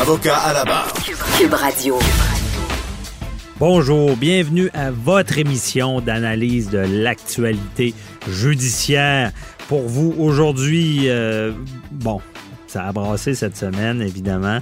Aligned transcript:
Avocat 0.00 0.36
à 0.36 0.52
la 0.52 0.64
barre. 0.64 0.92
Cube 1.38 1.54
Radio. 1.54 1.98
Bonjour, 3.58 4.14
bienvenue 4.14 4.68
à 4.74 4.90
votre 4.90 5.38
émission 5.38 6.02
d'analyse 6.02 6.68
de 6.68 6.78
l'actualité 6.78 7.94
judiciaire. 8.28 9.32
Pour 9.68 9.88
vous 9.88 10.14
aujourd'hui, 10.18 11.08
euh, 11.08 11.52
bon, 11.90 12.20
ça 12.66 12.84
a 12.84 12.92
brassé 12.92 13.34
cette 13.34 13.56
semaine, 13.56 14.02
évidemment. 14.02 14.58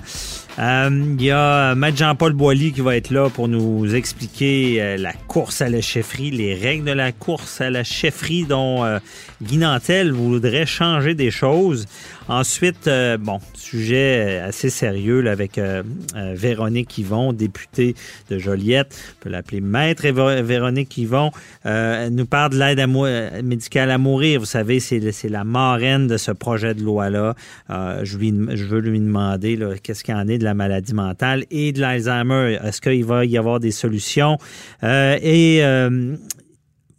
Euh, 0.58 0.88
Il 1.18 1.24
y 1.24 1.32
a 1.32 1.74
Maître 1.74 1.96
Jean-Paul 1.96 2.32
Boilly 2.32 2.72
qui 2.72 2.80
va 2.80 2.96
être 2.96 3.10
là 3.10 3.28
pour 3.28 3.48
nous 3.48 3.92
expliquer 3.94 4.80
euh, 4.80 4.96
la 4.96 5.12
course 5.12 5.62
à 5.62 5.68
la 5.68 5.80
chefferie, 5.80 6.30
les 6.30 6.54
règles 6.54 6.84
de 6.84 6.92
la 6.92 7.10
course 7.10 7.60
à 7.60 7.70
la 7.70 7.82
chefferie 7.82 8.44
dont 8.44 8.84
euh, 8.84 8.98
Guy 9.42 9.58
Nantel 9.58 10.12
voudrait 10.12 10.66
changer 10.66 11.14
des 11.14 11.32
choses. 11.32 11.86
Ensuite, 12.26 12.88
euh, 12.88 13.18
bon, 13.18 13.38
sujet 13.52 14.38
assez 14.38 14.70
sérieux 14.70 15.28
avec 15.28 15.58
euh, 15.58 15.82
euh, 16.16 16.32
Véronique 16.34 16.96
Yvon, 16.96 17.34
députée 17.34 17.94
de 18.30 18.38
Joliette, 18.38 18.96
on 18.96 19.24
peut 19.24 19.28
l'appeler 19.28 19.60
Maître 19.60 20.08
Véronique 20.08 20.96
Yvon, 20.96 21.32
nous 21.64 22.26
parle 22.26 22.52
de 22.52 22.58
l'aide 22.58 23.44
médicale 23.44 23.90
à 23.90 23.98
mourir. 23.98 24.40
Vous 24.40 24.46
savez, 24.46 24.80
c'est 24.80 25.28
la 25.28 25.44
marraine 25.44 26.06
de 26.06 26.16
ce 26.16 26.30
projet 26.30 26.74
de 26.74 26.82
loi-là. 26.82 27.34
Je, 27.68 28.04
je 28.04 28.64
veux 28.64 28.80
lui 28.80 29.00
demander 29.00 29.58
qu'est-ce 29.82 30.02
qu'il 30.02 30.14
en 30.14 30.26
est 30.28 30.38
de 30.38 30.44
la 30.44 30.54
maladie 30.54 30.94
mentale 30.94 31.44
et 31.50 31.72
de 31.72 31.80
l'Alzheimer. 31.80 32.58
Est-ce 32.62 32.80
qu'il 32.80 33.04
va 33.04 33.24
y 33.26 33.36
avoir 33.36 33.60
des 33.60 33.70
solutions? 33.70 34.38
Et 34.82 35.62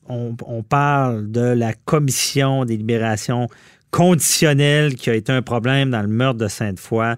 on, 0.08 0.36
on 0.46 0.64
parle 0.64 1.32
de 1.32 1.42
la 1.42 1.74
commission 1.74 2.66
des 2.66 2.78
libérations 2.78 3.50
conditionnelles 3.96 4.96
qui 4.96 5.10
a 5.10 5.14
été 5.14 5.32
un 5.32 5.42
problème 5.42 5.92
dans 5.92 6.02
le 6.02 6.10
meurtre 6.10 6.38
de 6.38 6.50
Sainte-Foy. 6.50 7.16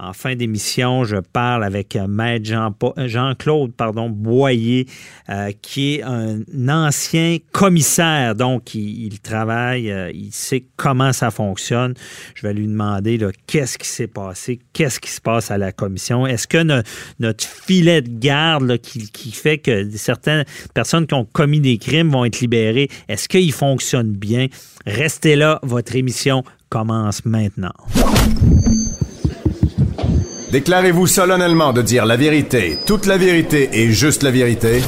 En 0.00 0.12
fin 0.12 0.36
d'émission, 0.36 1.02
je 1.02 1.16
parle 1.16 1.64
avec 1.64 1.96
euh, 1.96 2.06
Maître 2.06 2.44
Jean- 2.46 2.72
Jean-Claude 2.96 3.72
Boyer, 4.10 4.86
euh, 5.28 5.50
qui 5.60 5.96
est 5.96 6.02
un 6.04 6.38
ancien 6.68 7.38
commissaire. 7.50 8.36
Donc, 8.36 8.76
il, 8.76 9.06
il 9.06 9.18
travaille, 9.18 9.90
euh, 9.90 10.12
il 10.14 10.30
sait 10.32 10.66
comment 10.76 11.12
ça 11.12 11.32
fonctionne. 11.32 11.94
Je 12.36 12.46
vais 12.46 12.54
lui 12.54 12.68
demander 12.68 13.18
qu'est-ce 13.48 13.76
qui 13.76 13.88
s'est 13.88 14.06
passé, 14.06 14.60
qu'est-ce 14.72 15.00
qui 15.00 15.10
se 15.10 15.20
passe 15.20 15.50
à 15.50 15.58
la 15.58 15.72
commission? 15.72 16.28
Est-ce 16.28 16.46
que 16.46 16.62
no- 16.62 16.82
notre 17.18 17.44
filet 17.44 18.00
de 18.00 18.20
garde 18.20 18.78
qui, 18.78 19.10
qui 19.10 19.32
fait 19.32 19.58
que 19.58 19.90
certaines 19.96 20.44
personnes 20.74 21.08
qui 21.08 21.14
ont 21.14 21.24
commis 21.24 21.58
des 21.60 21.76
crimes 21.78 22.10
vont 22.10 22.24
être 22.24 22.38
libérées, 22.40 22.88
est-ce 23.08 23.28
qu'il 23.28 23.52
fonctionne 23.52 24.12
bien? 24.12 24.46
Restez 24.86 25.34
là, 25.34 25.58
votre 25.64 25.96
émission 25.96 26.44
commence 26.68 27.24
maintenant. 27.24 27.72
Déclarez-vous 30.50 31.06
solennellement 31.06 31.74
de 31.74 31.82
dire 31.82 32.06
la 32.06 32.16
vérité, 32.16 32.78
toute 32.86 33.04
la 33.04 33.18
vérité 33.18 33.68
et 33.70 33.92
juste 33.92 34.22
la 34.22 34.30
vérité. 34.30 34.80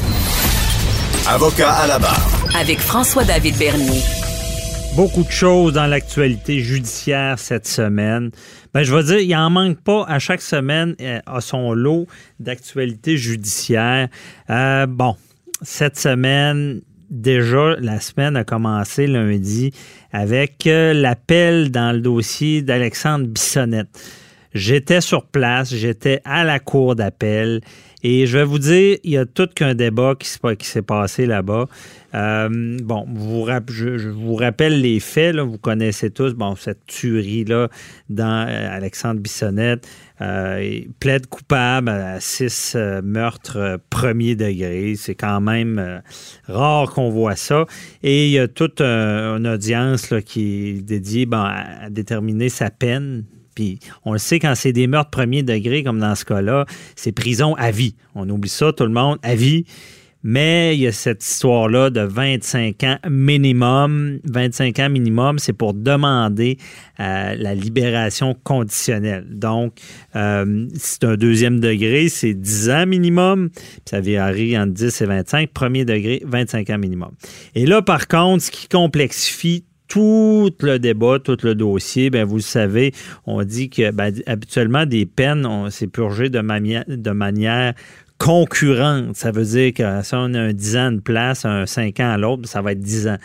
Avocat 1.29 1.71
à 1.71 1.87
la 1.87 1.99
barre. 1.99 2.49
Avec 2.59 2.79
François-David 2.79 3.59
Bernier. 3.59 4.01
Beaucoup 4.97 5.23
de 5.23 5.31
choses 5.31 5.75
dans 5.75 5.87
l'actualité 5.87 6.61
judiciaire 6.61 7.39
cette 7.39 7.67
semaine. 7.67 8.31
Ben, 8.73 8.85
je 8.85 8.95
vais 8.95 9.05
dire, 9.05 9.19
il 9.19 9.37
en 9.37 9.51
manque 9.51 9.79
pas 9.83 10.05
à 10.09 10.19
chaque 10.19 10.41
semaine 10.41 10.97
euh, 11.03 11.21
à 11.27 11.43
son 11.43 11.75
lot 11.75 12.07
d'actualité 12.39 13.19
judiciaire. 13.19 14.09
Euh, 14.49 14.87
bon, 14.87 15.15
cette 15.61 15.99
semaine, 15.99 16.81
déjà, 17.11 17.77
la 17.81 18.01
semaine 18.01 18.35
a 18.35 18.45
commencé 18.45 19.07
lundi 19.07 19.73
avec 20.11 20.67
euh, 20.67 20.95
l'appel 20.95 21.71
dans 21.71 21.93
le 21.93 22.01
dossier 22.01 22.63
d'Alexandre 22.63 23.27
Bissonnette. 23.27 23.89
J'étais 24.53 25.01
sur 25.01 25.27
place, 25.27 25.75
j'étais 25.75 26.21
à 26.25 26.45
la 26.45 26.59
cour 26.59 26.97
d'appel 26.97 27.61
et 28.03 28.27
je 28.27 28.39
vais 28.39 28.45
vous 28.45 28.59
dire, 28.59 28.97
il 29.05 29.11
y 29.11 29.19
a 29.19 29.27
tout 29.27 29.47
qu'un 29.55 29.75
débat 29.75 30.15
qui 30.15 30.67
s'est 30.67 30.83
passé 30.83 31.27
là-bas. 31.27 31.67
Euh, 32.15 32.79
bon, 32.83 33.05
vous, 33.09 33.47
je, 33.69 33.99
je 33.99 34.09
vous 34.09 34.35
rappelle 34.35 34.81
les 34.81 35.01
faits, 35.01 35.37
vous 35.37 35.59
connaissez 35.59 36.11
tous 36.11 36.35
bon, 36.35 36.57
cette 36.57 36.87
tuerie-là 36.87 37.69
dans 38.09 38.49
euh, 38.49 38.77
Alexandre 38.77 39.21
Bissonnette. 39.21 39.87
Euh, 40.23 40.81
plaide 40.99 41.27
coupable 41.29 41.91
à 41.91 42.21
six 42.21 42.75
euh, 42.75 43.01
meurtres 43.03 43.79
premier 43.91 44.35
degré. 44.35 44.95
C'est 44.97 45.15
quand 45.15 45.41
même 45.41 46.03
rare 46.49 46.91
qu'on 46.91 47.11
voit 47.11 47.37
ça. 47.37 47.67
Et 48.03 48.27
il 48.27 48.33
y 48.33 48.39
a 48.39 48.49
toute 48.49 48.81
une 48.81 49.47
audience 49.47 50.15
qui 50.25 50.69
est 50.69 50.83
dédiée 50.83 51.27
bon, 51.27 51.43
à 51.43 51.91
déterminer 51.91 52.49
sa 52.49 52.71
peine. 52.71 53.25
Puis 53.55 53.79
on 54.05 54.13
le 54.13 54.19
sait, 54.19 54.39
quand 54.39 54.55
c'est 54.55 54.73
des 54.73 54.87
meurtres 54.87 55.11
premier 55.11 55.43
degré, 55.43 55.83
comme 55.83 55.99
dans 55.99 56.15
ce 56.15 56.25
cas-là, 56.25 56.67
c'est 56.97 57.13
prison 57.13 57.55
à 57.57 57.71
vie. 57.71 57.95
On 58.15 58.29
oublie 58.29 58.49
ça, 58.49 58.73
tout 58.73 58.85
le 58.85 58.91
monde, 58.91 59.19
à 59.23 59.35
vie. 59.35 59.65
Mais 60.23 60.77
il 60.77 60.81
y 60.81 60.87
a 60.87 60.93
cette 60.93 61.25
histoire-là 61.25 61.89
de 61.89 62.03
25 62.03 62.85
ans 62.85 62.99
minimum. 63.09 64.19
25 64.25 64.79
ans 64.79 64.91
minimum, 64.91 65.39
c'est 65.39 65.55
pour 65.55 65.73
demander 65.73 66.59
euh, 67.01 67.35
la 67.35 67.55
libération 67.55 68.37
conditionnelle. 68.45 69.27
Donc, 69.31 69.81
euh, 70.17 70.67
c'est 70.75 71.05
un 71.05 71.17
deuxième 71.17 71.59
degré, 71.59 72.11
c'est 72.11 72.35
10 72.35 72.71
ans 72.71 72.87
minimum. 72.87 73.49
Puis 73.51 73.81
ça 73.87 74.01
varie 74.01 74.59
entre 74.59 74.73
10 74.73 75.01
et 75.01 75.07
25. 75.07 75.51
Premier 75.53 75.87
degré, 75.87 76.23
25 76.27 76.69
ans 76.69 76.79
minimum. 76.79 77.13
Et 77.55 77.65
là, 77.65 77.81
par 77.81 78.07
contre, 78.07 78.45
ce 78.45 78.51
qui 78.51 78.69
complexifie 78.69 79.65
tout 79.91 80.51
le 80.63 80.79
débat, 80.79 81.19
tout 81.19 81.37
le 81.43 81.55
dossier, 81.55 82.11
ben 82.11 82.25
vous 82.25 82.37
le 82.37 82.43
savez, 82.43 82.93
on 83.27 83.43
dit 83.43 83.69
que 83.69 83.91
ben, 83.91 84.15
habituellement 84.27 84.87
des 84.87 85.05
peines, 85.05 85.45
on 85.45 85.69
c'est 85.69 85.89
purgé 85.89 86.31
de, 86.31 86.39
de 86.39 87.11
manière 87.11 87.75
concurrente. 88.21 89.17
Ça 89.17 89.33
veut 89.33 89.45
dire 89.45 89.73
que 89.73 90.03
si 90.03 90.15
on 90.15 90.35
a 90.35 90.39
un 90.39 90.53
10 90.53 90.77
ans 90.77 90.93
de 90.93 91.01
place, 91.01 91.47
un 91.47 91.65
5 91.65 91.99
ans 92.01 92.13
à 92.13 92.19
l'autre, 92.19 92.47
ça 92.47 92.61
va 92.61 92.73
être 92.73 92.81
10 92.81 93.09
ans. 93.09 93.17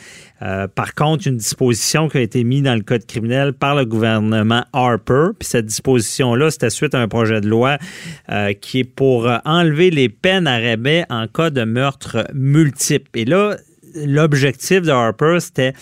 Euh, 0.41 0.67
par 0.67 0.95
contre, 0.95 1.27
une 1.27 1.37
disposition 1.37 2.07
qui 2.07 2.17
a 2.17 2.21
été 2.21 2.43
mise 2.45 2.63
dans 2.63 2.73
le 2.73 2.81
code 2.81 3.05
criminel 3.05 3.51
par 3.53 3.75
le 3.75 3.85
gouvernement 3.85 4.63
Harper, 4.73 5.33
puis 5.37 5.47
cette 5.47 5.65
disposition-là, 5.65 6.49
c'était 6.49 6.69
suite 6.69 6.95
à 6.95 7.01
un 7.01 7.09
projet 7.09 7.41
de 7.41 7.47
loi 7.47 7.77
euh, 8.31 8.53
qui 8.53 8.79
est 8.79 8.83
pour 8.85 9.27
euh, 9.27 9.37
enlever 9.43 9.91
les 9.91 10.07
peines 10.07 10.47
à 10.47 10.59
rabais 10.59 11.05
en 11.09 11.27
cas 11.27 11.49
de 11.49 11.63
meurtre 11.63 12.25
multiple. 12.33 13.09
Et 13.15 13.25
là, 13.25 13.57
l'objectif 13.95 14.81
de 14.81 14.91
Harper, 14.91 15.37
c'était 15.41 15.73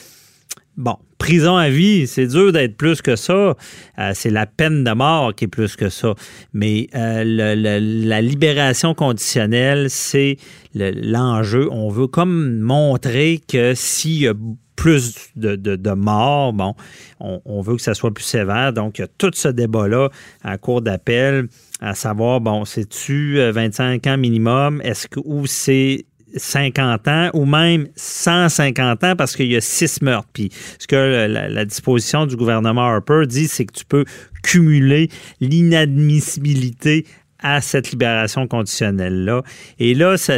Bon, 0.76 0.96
prison 1.20 1.56
à 1.56 1.70
vie, 1.70 2.08
c'est 2.08 2.26
dur 2.28 2.52
d'être 2.52 2.76
plus 2.78 3.02
que 3.02 3.16
ça. 3.16 3.56
Euh, 4.00 4.12
c'est 4.16 4.32
la 4.32 4.48
peine 4.48 4.84
de 4.84 4.92
mort 4.92 5.36
qui 5.36 5.46
est 5.46 5.48
plus 5.48 5.76
que 5.76 5.90
ça. 5.90 6.16
Mais 6.52 6.88
euh, 6.96 7.24
la 7.26 8.22
libération 8.22 8.96
conditionnelle, 8.96 9.90
c'est 9.92 10.38
le- 10.74 10.92
l'enjeu. 10.92 11.70
On 11.72 11.90
veut 11.90 12.08
comme 12.08 12.60
montrer 12.60 13.40
que 13.48 13.74
s'il 13.76 14.22
y 14.22 14.28
a 14.28 14.34
plus 14.76 15.30
de, 15.36 15.56
de- 15.56 15.92
morts, 15.92 16.52
bon, 16.54 16.74
on, 17.20 17.40
on 17.46 17.62
veut 17.62 17.76
que 17.76 17.82
ça 17.84 17.94
soit 17.94 18.12
plus 18.12 18.24
sévère. 18.24 18.74
Donc, 18.74 18.98
il 18.98 19.02
y 19.02 19.06
a 19.06 19.08
tout 19.08 19.32
ce 19.36 19.48
débat-là 19.48 20.10
à 20.44 20.50
la 20.52 20.58
cour 20.58 20.82
d'appel, 20.82 21.48
à 21.82 21.94
savoir, 21.94 22.42
bon, 22.42 22.66
c'est-tu 22.66 23.40
euh, 23.40 23.52
25 23.52 24.08
ans 24.08 24.18
minimum? 24.18 24.82
Est-ce 24.84 25.08
que 25.08 25.20
ou 25.24 25.46
c'est 25.46 26.06
50 26.36 27.08
ans 27.08 27.30
ou 27.34 27.46
même 27.46 27.88
150 27.96 29.04
ans 29.04 29.16
parce 29.16 29.36
qu'il 29.36 29.52
y 29.52 29.56
a 29.56 29.62
six 29.62 30.02
meurtres. 30.02 30.30
Puis 30.34 30.50
ce 30.80 30.88
que 30.88 31.28
la, 31.28 31.66
disposition 31.66 32.26
du 32.26 32.36
gouvernement 32.36 32.82
Harper 32.82 33.24
dit, 33.28 33.48
c'est 33.48 33.66
que 33.66 33.74
tu 33.74 33.86
peux 33.86 34.06
cumuler 34.44 35.10
l'inadmissibilité 35.40 37.06
à 37.44 37.60
cette 37.60 37.92
libération 37.92 38.48
conditionnelle-là. 38.48 39.44
Et 39.78 39.94
là, 39.94 40.18
ça, 40.18 40.38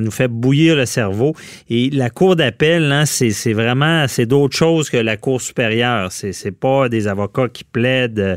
nous 0.00 0.10
fait 0.10 0.28
bouillir 0.28 0.74
le 0.74 0.86
cerveau. 0.86 1.34
Et 1.68 1.90
la 1.90 2.08
Cour 2.08 2.34
d'appel, 2.34 2.90
hein, 2.90 3.04
c'est 3.04 3.52
vraiment, 3.52 4.08
c'est 4.08 4.24
d'autres 4.24 4.56
choses 4.56 4.88
que 4.88 4.96
la 4.96 5.18
Cour 5.18 5.40
supérieure. 5.40 6.10
C'est 6.10 6.32
c'est 6.32 6.50
pas 6.50 6.88
des 6.88 7.06
avocats 7.06 7.48
qui 7.48 7.64
plaident 7.64 8.18
euh, 8.20 8.36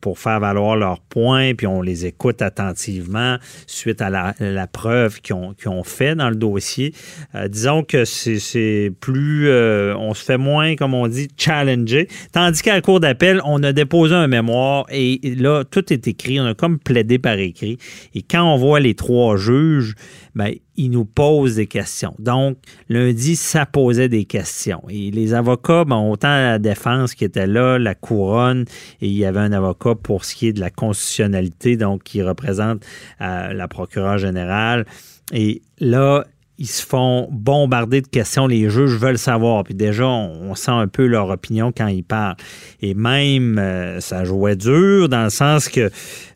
pour 0.00 0.18
faire 0.18 0.40
valoir 0.40 0.76
leurs 0.76 1.00
points, 1.00 1.54
puis 1.54 1.66
on 1.66 1.82
les 1.82 2.06
écoute 2.06 2.42
attentivement 2.42 3.38
suite 3.66 4.02
à 4.02 4.10
la, 4.10 4.66
preuve 4.66 5.20
qu'ils 5.20 5.34
ont, 5.34 5.54
ont, 5.66 5.84
fait 5.84 6.14
dans 6.14 6.30
le 6.30 6.36
dossier. 6.36 6.94
Euh, 7.34 7.48
disons 7.48 7.82
que 7.82 8.04
c'est 8.04 8.92
plus, 9.00 9.48
euh, 9.48 9.94
on 9.96 10.14
se 10.14 10.24
fait 10.24 10.38
moins, 10.38 10.76
comme 10.76 10.94
on 10.94 11.06
dit, 11.08 11.28
challenger, 11.36 12.08
tandis 12.32 12.62
qu'à 12.62 12.74
la 12.74 12.80
Cour 12.80 13.00
d'appel, 13.00 13.40
on 13.44 13.62
a 13.62 13.72
déposé 13.72 14.14
un 14.14 14.26
mémoire 14.26 14.86
et 14.90 15.20
là, 15.36 15.64
tout 15.64 15.92
est 15.92 16.08
écrit, 16.08 16.40
on 16.40 16.46
a 16.46 16.54
comme 16.54 16.78
plaidé 16.78 17.18
par 17.18 17.38
écrit. 17.38 17.78
Et 18.14 18.22
quand 18.22 18.42
on 18.42 18.56
voit 18.56 18.80
les 18.80 18.94
trois 18.94 19.36
juges, 19.36 19.94
ben, 20.34 20.52
ils 20.76 20.90
nous 20.90 21.04
posent 21.04 21.56
des 21.56 21.66
questions. 21.66 22.14
Donc, 22.18 22.56
lundi, 22.88 23.36
ça 23.36 23.66
posait 23.66 24.08
des 24.08 24.24
questions. 24.24 24.82
Et 24.88 25.10
les 25.10 25.34
avocats, 25.34 25.84
ben, 25.84 25.96
autant 25.96 26.28
la 26.28 26.58
défense 26.58 27.14
qui 27.14 27.24
était 27.24 27.46
là, 27.46 27.78
la 27.78 27.94
couronne, 27.94 28.64
et 29.00 29.06
il 29.06 29.16
y 29.16 29.24
avait 29.24 29.40
un 29.40 29.52
avocat 29.52 29.94
pour 29.94 30.24
ce 30.24 30.34
qui 30.34 30.48
est 30.48 30.52
de 30.52 30.60
la 30.60 30.70
constitutionnalité, 30.70 31.76
donc 31.76 32.02
qui 32.02 32.22
représente 32.22 32.84
euh, 33.20 33.52
la 33.52 33.68
procureure 33.68 34.18
générale. 34.18 34.84
Et 35.32 35.62
là, 35.78 36.24
ils 36.58 36.68
se 36.68 36.84
font 36.84 37.28
bombarder 37.32 38.00
de 38.00 38.06
questions, 38.06 38.46
les 38.46 38.70
juges 38.70 38.96
veulent 38.96 39.18
savoir. 39.18 39.64
Puis 39.64 39.74
déjà, 39.74 40.06
on, 40.06 40.54
sent 40.54 40.70
un 40.70 40.86
peu 40.86 41.06
leur 41.06 41.28
opinion 41.30 41.72
quand 41.76 41.88
ils 41.88 42.04
parlent. 42.04 42.36
Et 42.80 42.94
même, 42.94 43.58
euh, 43.58 44.00
ça 44.00 44.24
jouait 44.24 44.54
dur 44.54 45.08
dans 45.08 45.24
le 45.24 45.30
sens 45.30 45.68
que 45.68 45.90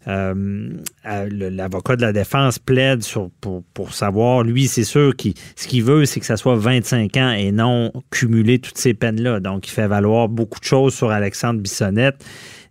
euh, 0.09 0.71
l'avocat 1.05 1.97
de 1.97 2.03
la 2.03 2.13
défense 2.13 2.59
plaide 2.59 3.03
pour, 3.41 3.63
pour 3.75 3.95
savoir, 3.95 4.43
lui, 4.43 4.67
c'est 4.67 4.85
sûr 4.85 5.15
qu'il 5.15 5.35
ce 5.55 5.69
qu'il 5.69 5.85
veut, 5.85 6.05
c'est 6.05 6.19
que 6.19 6.27
ça 6.27 6.37
soit 6.37 6.57
25 6.57 7.17
ans 7.17 7.31
et 7.31 7.53
non 7.53 7.93
cumuler 8.11 8.59
toutes 8.59 8.79
ces 8.79 8.95
peines-là. 8.95 9.39
Donc, 9.39 9.69
il 9.69 9.71
fait 9.71 9.87
valoir 9.87 10.29
beaucoup 10.29 10.59
de 10.59 10.65
choses 10.65 10.95
sur 10.95 11.11
Alexandre 11.11 11.61
Bissonnette 11.61 12.25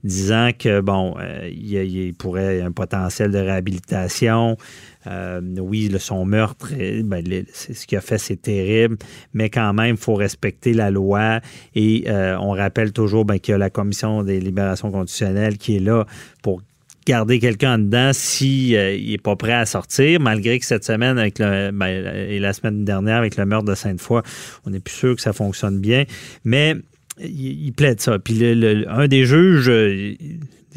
disant 0.03 0.51
que, 0.57 0.81
bon, 0.81 1.15
euh, 1.19 1.49
il, 1.51 2.13
pourrait 2.13 2.61
un 2.61 2.71
potentiel 2.71 3.31
de 3.31 3.39
réhabilitation. 3.39 4.57
Euh, 5.07 5.41
oui, 5.59 5.89
le, 5.89 5.99
son 5.99 6.25
meurtre, 6.25 6.73
ben, 7.03 7.23
c'est, 7.51 7.73
ce 7.73 7.87
qu'il 7.87 7.97
a 7.97 8.01
fait, 8.01 8.17
c'est 8.17 8.41
terrible, 8.41 8.97
mais 9.33 9.49
quand 9.49 9.73
même, 9.73 9.95
il 9.95 10.01
faut 10.01 10.15
respecter 10.15 10.73
la 10.73 10.91
loi. 10.91 11.39
Et 11.75 12.05
euh, 12.07 12.37
on 12.39 12.51
rappelle 12.51 12.91
toujours 12.91 13.25
ben, 13.25 13.39
qu'il 13.39 13.53
y 13.53 13.55
a 13.55 13.57
la 13.57 13.69
Commission 13.69 14.23
des 14.23 14.39
libérations 14.39 14.91
constitutionnelles 14.91 15.57
qui 15.57 15.77
est 15.77 15.79
là 15.79 16.05
pour 16.41 16.61
garder 17.05 17.39
quelqu'un 17.39 17.79
dedans 17.79 18.11
s'il 18.11 18.77
n'est 18.77 19.17
pas 19.17 19.37
prêt 19.37 19.53
à 19.53 19.65
sortir, 19.65 20.19
malgré 20.19 20.59
que 20.59 20.65
cette 20.65 20.83
semaine 20.83 21.17
avec 21.17 21.39
le, 21.39 21.71
ben, 21.71 21.87
et 21.87 22.39
la 22.39 22.51
semaine 22.51 22.83
dernière 22.83 23.17
avec 23.17 23.37
le 23.37 23.45
meurtre 23.45 23.65
de 23.65 23.75
Sainte-Foy, 23.75 24.21
on 24.65 24.71
n'est 24.71 24.81
plus 24.81 24.93
sûr 24.93 25.15
que 25.15 25.21
ça 25.21 25.31
fonctionne 25.31 25.79
bien. 25.79 26.03
Mais 26.43 26.75
il, 27.19 27.71
plaide 27.71 28.01
ça. 28.01 28.19
Puis 28.19 28.43
un 28.87 29.07
des 29.07 29.25
juges, 29.25 29.71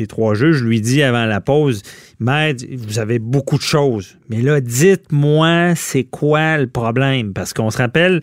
des 0.00 0.06
trois 0.06 0.34
juges, 0.34 0.62
lui 0.62 0.80
dit 0.80 1.02
avant 1.02 1.26
la 1.26 1.40
pause 1.40 1.82
Maître, 2.18 2.64
vous 2.72 2.98
avez 2.98 3.18
beaucoup 3.18 3.56
de 3.56 3.62
choses. 3.62 4.16
Mais 4.28 4.40
là, 4.40 4.60
dites-moi, 4.60 5.74
c'est 5.76 6.04
quoi 6.04 6.58
le 6.58 6.66
problème? 6.66 7.32
Parce 7.32 7.52
qu'on 7.52 7.70
se 7.70 7.78
rappelle, 7.78 8.20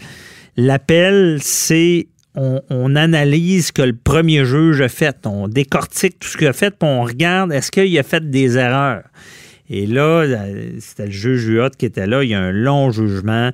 l'appel, 0.55 1.37
c'est 1.41 2.07
on, 2.35 2.95
analyse 2.95 3.67
ce 3.67 3.71
que 3.71 3.81
le 3.81 3.95
premier 3.95 4.45
juge 4.45 4.81
a 4.81 4.89
fait. 4.89 5.25
On 5.25 5.47
décortique 5.47 6.19
tout 6.19 6.27
ce 6.27 6.37
qu'il 6.37 6.47
a 6.47 6.53
fait, 6.53 6.71
puis 6.71 6.87
on 6.87 7.03
regarde 7.03 7.51
est-ce 7.51 7.71
qu'il 7.71 7.97
a 7.97 8.03
fait 8.03 8.29
des 8.29 8.57
erreurs? 8.57 9.03
Et 9.69 9.85
là, 9.85 10.21
euh, 10.21 10.71
c'était 10.79 11.07
le 11.07 11.11
juge 11.11 11.47
Huot 11.47 11.71
qui 11.77 11.85
était 11.85 12.07
là. 12.07 12.23
Il 12.23 12.29
y 12.29 12.35
a 12.35 12.39
un 12.39 12.51
long 12.51 12.91
jugement 12.91 13.51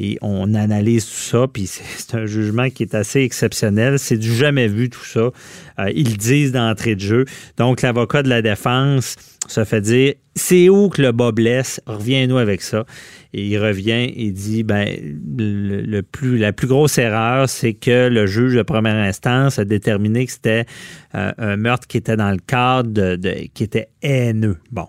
et 0.00 0.16
on 0.22 0.54
analyse 0.54 1.04
tout 1.04 1.12
ça. 1.12 1.46
Puis 1.52 1.66
c'est 1.96 2.14
un 2.16 2.26
jugement 2.26 2.70
qui 2.70 2.82
est 2.82 2.94
assez 2.94 3.20
exceptionnel. 3.20 3.98
C'est 3.98 4.16
du 4.16 4.34
jamais 4.34 4.66
vu 4.66 4.88
tout 4.88 5.04
ça. 5.04 5.30
Euh, 5.78 5.92
ils 5.94 6.16
disent 6.16 6.52
d'entrée 6.52 6.96
de 6.96 7.00
jeu. 7.00 7.24
Donc 7.58 7.82
l'avocat 7.82 8.22
de 8.22 8.28
la 8.28 8.42
défense 8.42 9.16
se 9.46 9.64
fait 9.64 9.80
dire 9.80 10.14
c'est 10.34 10.68
où 10.68 10.88
que 10.88 11.02
le 11.02 11.12
bas 11.12 11.32
blesse? 11.32 11.80
Reviens-nous 11.86 12.38
avec 12.38 12.62
ça. 12.62 12.86
Et 13.34 13.46
il 13.46 13.58
revient 13.58 14.10
et 14.16 14.30
dit 14.30 14.62
ben 14.62 14.88
le, 15.36 16.00
plus 16.00 16.38
la 16.38 16.52
plus 16.52 16.66
grosse 16.66 16.98
erreur, 16.98 17.48
c'est 17.48 17.74
que 17.74 18.08
le 18.08 18.26
juge 18.26 18.54
de 18.54 18.62
première 18.62 18.96
instance 18.96 19.58
a 19.58 19.64
déterminé 19.64 20.24
que 20.26 20.32
c'était 20.32 20.64
euh, 21.14 21.32
un 21.36 21.56
meurtre 21.56 21.86
qui 21.86 21.98
était 21.98 22.16
dans 22.16 22.30
le 22.30 22.38
cadre 22.38 22.90
de 22.90 23.18
qui 23.52 23.64
était 23.64 23.88
haineux. 24.02 24.56
Bon, 24.70 24.86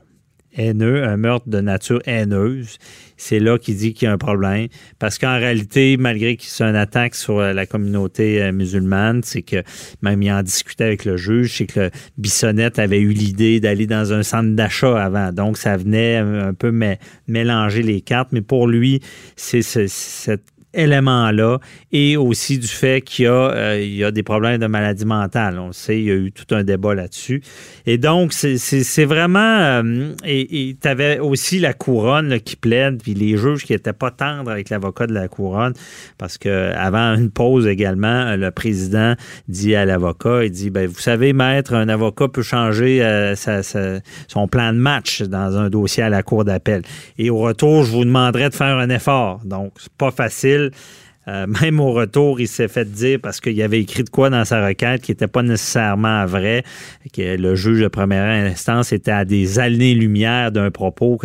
haineux, 0.56 1.04
un 1.04 1.18
meurtre 1.18 1.50
de 1.50 1.62
nature 1.62 2.02
haineuse. 2.06 2.78
C'est 3.18 3.40
là 3.40 3.58
qu'il 3.58 3.76
dit 3.76 3.94
qu'il 3.94 4.08
y 4.08 4.10
a 4.10 4.14
un 4.14 4.18
problème. 4.18 4.68
Parce 5.00 5.18
qu'en 5.18 5.38
réalité, 5.38 5.98
malgré 5.98 6.36
qu'il 6.36 6.50
c'est 6.50 6.64
une 6.64 6.76
attaque 6.76 7.16
sur 7.16 7.40
euh, 7.40 7.54
la 7.54 7.66
communauté 7.66 8.42
euh, 8.42 8.52
musulmane, 8.52 9.22
c'est 9.24 9.44
que 9.44 9.64
même 10.02 10.22
il 10.22 10.32
en 10.32 10.42
discutait 10.42 10.86
avec 10.86 11.06
le 11.06 11.18
juge, 11.18 11.58
c'est 11.58 11.68
que 11.68 11.92
Bissonnette 12.18 12.80
avait 12.80 13.00
eu 13.00 13.10
l'idée 13.10 13.60
d'aller 13.60 13.88
dans 13.88 14.14
un 14.14 14.24
centre 14.24 14.56
d'achat 14.56 15.04
avant. 15.04 15.32
Donc, 15.32 15.58
ça 15.58 15.78
venait 15.78 16.18
un 16.18 16.54
peu 16.54 16.74
mélanger 17.28 17.84
les 17.84 18.02
cartes. 18.02 18.30
Mais 18.32 18.42
pour 18.42 18.68
lui, 18.68 19.02
c'est 19.36 19.62
cette 19.62 20.44
élément-là 20.74 21.60
et 21.92 22.18
aussi 22.18 22.58
du 22.58 22.68
fait 22.68 23.02
qu'il 23.02 23.26
y, 23.26 23.28
euh, 23.28 23.82
y, 23.82 24.04
a 24.04 24.12
des 24.12 24.24
problèmes 24.24 24.60
de 24.60 24.68
maladie 24.68 25.06
mentale. 25.06 25.60
On 25.60 25.68
le 25.68 25.74
sait, 25.74 26.00
il 26.00 26.06
y 26.06 26.12
a 26.12 26.16
eu 26.16 26.32
tout 26.32 26.56
un 26.56 26.64
débat 26.64 26.96
là-dessus. 26.96 27.42
Et 27.86 27.98
donc, 27.98 28.34
c'est 28.34 29.06
vraiment... 29.06 29.40
Euh, 29.40 30.14
et 30.24 30.78
tu 30.82 30.88
avais 30.88 31.20
aussi 31.20 31.60
la 31.60 31.74
couronne 31.74 32.40
qui 32.40 32.56
plaide, 32.56 33.02
puis 33.02 33.14
les 33.14 33.38
juges 33.38 33.66
qui 33.66 33.74
n'étaient 33.74 33.94
pas 33.94 34.12
tendres 34.12 34.52
avec 34.52 34.70
l'avocat 34.70 35.08
de 35.08 35.14
la 35.14 35.28
couronne, 35.28 35.74
parce 36.18 36.38
que 36.38 36.72
avant 36.74 37.16
une 37.16 37.32
pause 37.32 37.68
également, 37.68 38.36
le 38.36 38.52
président 38.52 39.16
dit 39.48 39.76
à 39.76 39.86
l'avocat, 39.86 40.46
il 40.46 40.52
dit, 40.52 40.70
ben, 40.70 40.88
vous 40.88 41.00
savez, 41.00 41.34
maître, 41.34 41.74
un 41.74 41.90
avocat 41.90 42.28
peut 42.28 42.44
changer 42.44 43.04
euh, 43.04 43.36
son 44.28 44.48
plan 44.48 44.74
de 44.74 44.78
match 44.78 45.22
dans 45.22 45.58
un 45.58 45.70
dossier 45.70 46.04
à 46.04 46.10
la 46.10 46.24
cour 46.24 46.46
d'appel. 46.46 46.84
Et 47.18 47.30
au 47.30 47.38
retour, 47.38 47.84
je 47.84 47.92
vous 47.92 48.06
demanderai 48.06 48.50
de 48.50 48.56
faire 48.56 48.78
un 48.78 48.90
effort. 48.90 49.42
Donc, 49.46 49.74
c'est 49.78 49.92
pas 49.94 50.12
facile 50.12 50.61
euh, 51.28 51.46
même 51.62 51.80
au 51.80 51.92
retour, 51.92 52.40
il 52.40 52.48
s'est 52.48 52.68
fait 52.68 52.90
dire, 52.90 53.20
parce 53.22 53.40
qu'il 53.40 53.62
avait 53.62 53.82
écrit 53.82 54.04
de 54.04 54.10
quoi 54.10 54.30
dans 54.30 54.46
sa 54.46 54.66
requête 54.66 55.02
qui 55.02 55.12
n'était 55.12 55.28
pas 55.28 55.44
nécessairement 55.44 56.26
vrai, 56.26 56.64
que 57.14 57.38
le 57.38 57.56
juge 57.56 57.82
de 57.82 57.88
première 57.88 58.26
instance 58.26 58.92
était 58.92 59.12
à 59.12 59.26
des 59.26 59.60
années-lumière 59.60 60.52
d'un 60.52 60.72
propos 60.72 61.20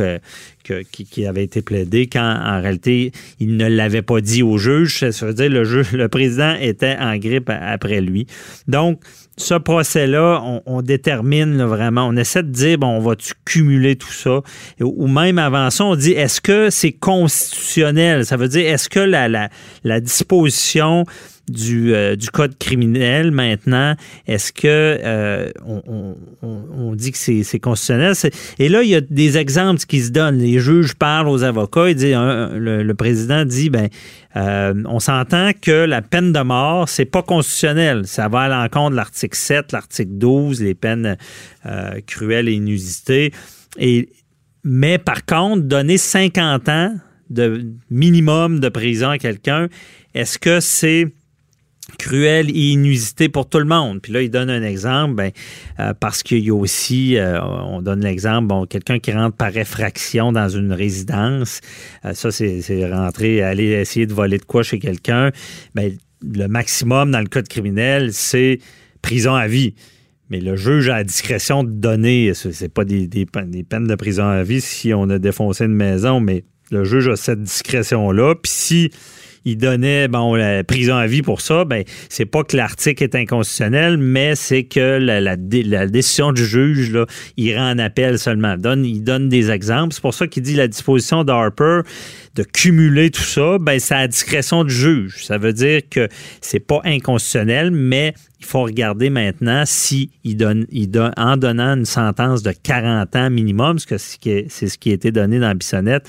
qui, 0.64 1.26
avait 1.26 1.44
été 1.44 1.62
plaidé, 1.62 2.08
quand 2.08 2.40
en 2.44 2.60
réalité, 2.60 3.12
il 3.40 3.56
ne 3.56 3.68
l'avait 3.68 4.02
pas 4.02 4.20
dit 4.20 4.42
au 4.42 4.58
juge. 4.58 5.10
Ça 5.10 5.26
veut 5.26 5.34
dire 5.34 5.50
le 5.50 5.64
juge, 5.64 5.92
le 5.92 6.08
président 6.08 6.54
était 6.60 6.96
en 6.98 7.16
grippe 7.16 7.50
après 7.50 8.00
lui. 8.00 8.26
Donc, 8.68 9.00
ce 9.38 9.54
procès-là, 9.54 10.42
on, 10.64 10.82
détermine 10.82 11.62
vraiment, 11.62 12.06
on 12.06 12.16
essaie 12.16 12.42
de 12.42 12.50
dire, 12.50 12.78
bon, 12.78 12.88
on 12.88 13.00
va-tu 13.00 13.34
cumuler 13.44 13.96
tout 13.96 14.12
ça? 14.12 14.40
Ou 14.80 15.08
même 15.08 15.38
avant 15.38 15.68
ça, 15.70 15.84
on 15.84 15.94
dit, 15.94 16.12
est-ce 16.12 16.40
que 16.40 16.70
c'est 16.70 16.92
constitutionnel? 16.92 18.24
Ça 18.24 18.36
veut 18.36 18.48
dire, 18.48 18.66
est-ce 18.66 18.88
que 18.88 19.00
la, 19.00 19.28
la, 19.28 19.50
la 19.84 20.00
disposition 20.00 21.04
du, 21.48 21.94
euh, 21.94 22.16
du 22.16 22.30
code 22.30 22.58
criminel 22.58 23.30
maintenant, 23.30 23.94
est-ce 24.26 24.52
que 24.52 24.66
euh, 24.66 25.50
on, 25.64 26.16
on, 26.42 26.94
dit 26.94 27.12
que 27.12 27.18
c'est 27.18 27.60
constitutionnel? 27.60 28.14
Et 28.58 28.68
là, 28.68 28.82
il 28.82 28.88
y 28.88 28.94
a 28.94 29.00
des 29.00 29.38
exemples 29.38 29.80
qui 29.82 30.00
se 30.00 30.10
donnent. 30.10 30.38
Les 30.38 30.58
juges 30.58 30.94
parlent 30.94 31.28
aux 31.28 31.44
avocats, 31.44 31.88
ils 31.90 31.94
disent, 31.94 32.14
le, 32.14 32.92
président 32.94 33.44
dit, 33.44 33.70
ben, 33.70 33.88
euh, 34.36 34.74
on 34.86 34.98
s'entend 34.98 35.52
que 35.60 35.84
la 35.84 36.02
peine 36.02 36.32
de 36.32 36.40
mort, 36.40 36.88
c'est 36.88 37.04
pas 37.04 37.22
constitutionnel. 37.22 38.06
Ça 38.06 38.28
va 38.28 38.42
à 38.42 38.48
l'encontre 38.48 38.90
de 38.90 38.96
l'article 38.96 39.36
7, 39.36 39.72
l'article 39.72 40.12
12, 40.12 40.62
les 40.62 40.74
peines 40.74 41.16
cruelles 42.06 42.48
et 42.48 42.52
inusitées. 42.52 43.32
Et, 43.78 44.08
mais 44.64 44.98
par 44.98 45.24
contre, 45.24 45.62
donner 45.62 45.98
50 45.98 46.68
ans 46.68 46.96
de 47.30 47.66
minimum 47.90 48.60
de 48.60 48.68
prison 48.68 49.10
à 49.10 49.18
quelqu'un, 49.18 49.68
est-ce 50.14 50.38
que 50.38 50.60
c'est 50.60 51.12
cruel 51.98 52.50
et 52.50 52.72
inusité 52.72 53.28
pour 53.28 53.48
tout 53.48 53.58
le 53.58 53.64
monde. 53.64 54.00
Puis 54.02 54.12
là, 54.12 54.22
il 54.22 54.30
donne 54.30 54.50
un 54.50 54.62
exemple, 54.62 55.14
ben, 55.14 55.30
euh, 55.78 55.94
parce 55.98 56.22
qu'il 56.22 56.44
y 56.44 56.50
a 56.50 56.54
aussi, 56.54 57.16
euh, 57.16 57.40
on 57.42 57.80
donne 57.80 58.00
l'exemple, 58.00 58.48
bon, 58.48 58.66
quelqu'un 58.66 58.98
qui 58.98 59.12
rentre 59.12 59.36
par 59.36 59.56
effraction 59.56 60.32
dans 60.32 60.48
une 60.48 60.72
résidence, 60.72 61.60
euh, 62.04 62.12
ça, 62.12 62.30
c'est 62.30 62.92
rentrer, 62.92 63.42
aller 63.42 63.66
essayer 63.66 64.06
de 64.06 64.12
voler 64.12 64.38
de 64.38 64.44
quoi 64.44 64.62
chez 64.62 64.78
quelqu'un. 64.78 65.30
Ben, 65.74 65.96
le 66.22 66.48
maximum 66.48 67.10
dans 67.10 67.20
le 67.20 67.28
code 67.28 67.48
criminel, 67.48 68.12
c'est 68.12 68.58
prison 69.00 69.34
à 69.34 69.46
vie. 69.46 69.74
Mais 70.28 70.40
le 70.40 70.56
juge 70.56 70.88
a 70.88 70.96
la 70.96 71.04
discrétion 71.04 71.62
de 71.62 71.70
donner, 71.70 72.32
c'est 72.34 72.72
pas 72.72 72.84
des, 72.84 73.06
des, 73.06 73.26
des 73.46 73.62
peines 73.62 73.86
de 73.86 73.94
prison 73.94 74.24
à 74.24 74.42
vie 74.42 74.60
si 74.60 74.92
on 74.92 75.08
a 75.08 75.20
défoncé 75.20 75.66
une 75.66 75.74
maison, 75.74 76.18
mais 76.18 76.44
le 76.72 76.82
juge 76.82 77.06
a 77.06 77.14
cette 77.14 77.42
discrétion-là. 77.42 78.34
Puis 78.34 78.50
si 78.50 78.90
il 79.46 79.56
donnait 79.56 80.08
bon 80.08 80.34
la 80.34 80.64
prison 80.64 80.96
à 80.96 81.06
vie 81.06 81.22
pour 81.22 81.40
ça, 81.40 81.64
ben 81.64 81.84
c'est 82.08 82.26
pas 82.26 82.42
que 82.42 82.56
l'article 82.56 83.04
est 83.04 83.14
inconstitutionnel, 83.14 83.96
mais 83.96 84.34
c'est 84.34 84.64
que 84.64 84.98
la, 84.98 85.36
décision 85.86 86.32
du 86.32 86.44
juge 86.44 86.92
là, 86.92 87.06
il 87.36 87.56
rend 87.56 87.70
en 87.70 87.78
appel 87.78 88.18
seulement. 88.18 88.56
Donne, 88.58 88.84
il 88.84 89.02
donne 89.02 89.28
des 89.28 89.50
exemples. 89.50 89.94
C'est 89.94 90.02
pour 90.02 90.14
ça 90.14 90.26
qu'il 90.26 90.42
dit 90.42 90.56
la 90.56 90.66
disposition 90.66 91.22
d'Harper 91.24 91.82
de 92.34 92.42
cumuler 92.42 93.10
tout 93.10 93.22
ça, 93.22 93.58
ben 93.58 93.80
c'est 93.80 93.94
à 93.94 94.00
la 94.00 94.08
discrétion 94.08 94.62
du 94.62 94.74
juge. 94.74 95.24
Ça 95.24 95.38
veut 95.38 95.54
dire 95.54 95.80
que 95.90 96.08
c'est 96.42 96.60
pas 96.60 96.80
inconstitutionnel, 96.84 97.70
mais 97.70 98.14
il 98.40 98.44
faut 98.44 98.62
regarder 98.62 99.08
maintenant 99.08 99.62
si 99.64 100.10
il 100.22 100.36
donne, 100.36 100.66
donne, 100.70 101.12
en 101.16 101.36
donnant 101.38 101.76
une 101.76 101.86
sentence 101.86 102.42
de 102.42 102.52
40 102.52 103.16
ans 103.16 103.30
minimum, 103.30 103.78
ce 103.78 103.86
que 103.86 103.96
c'est 103.96 104.68
ce 104.68 104.76
qui 104.76 104.90
a 104.90 104.94
été 104.94 105.12
donné 105.12 105.38
dans 105.38 105.54
Bissonnette, 105.54 106.06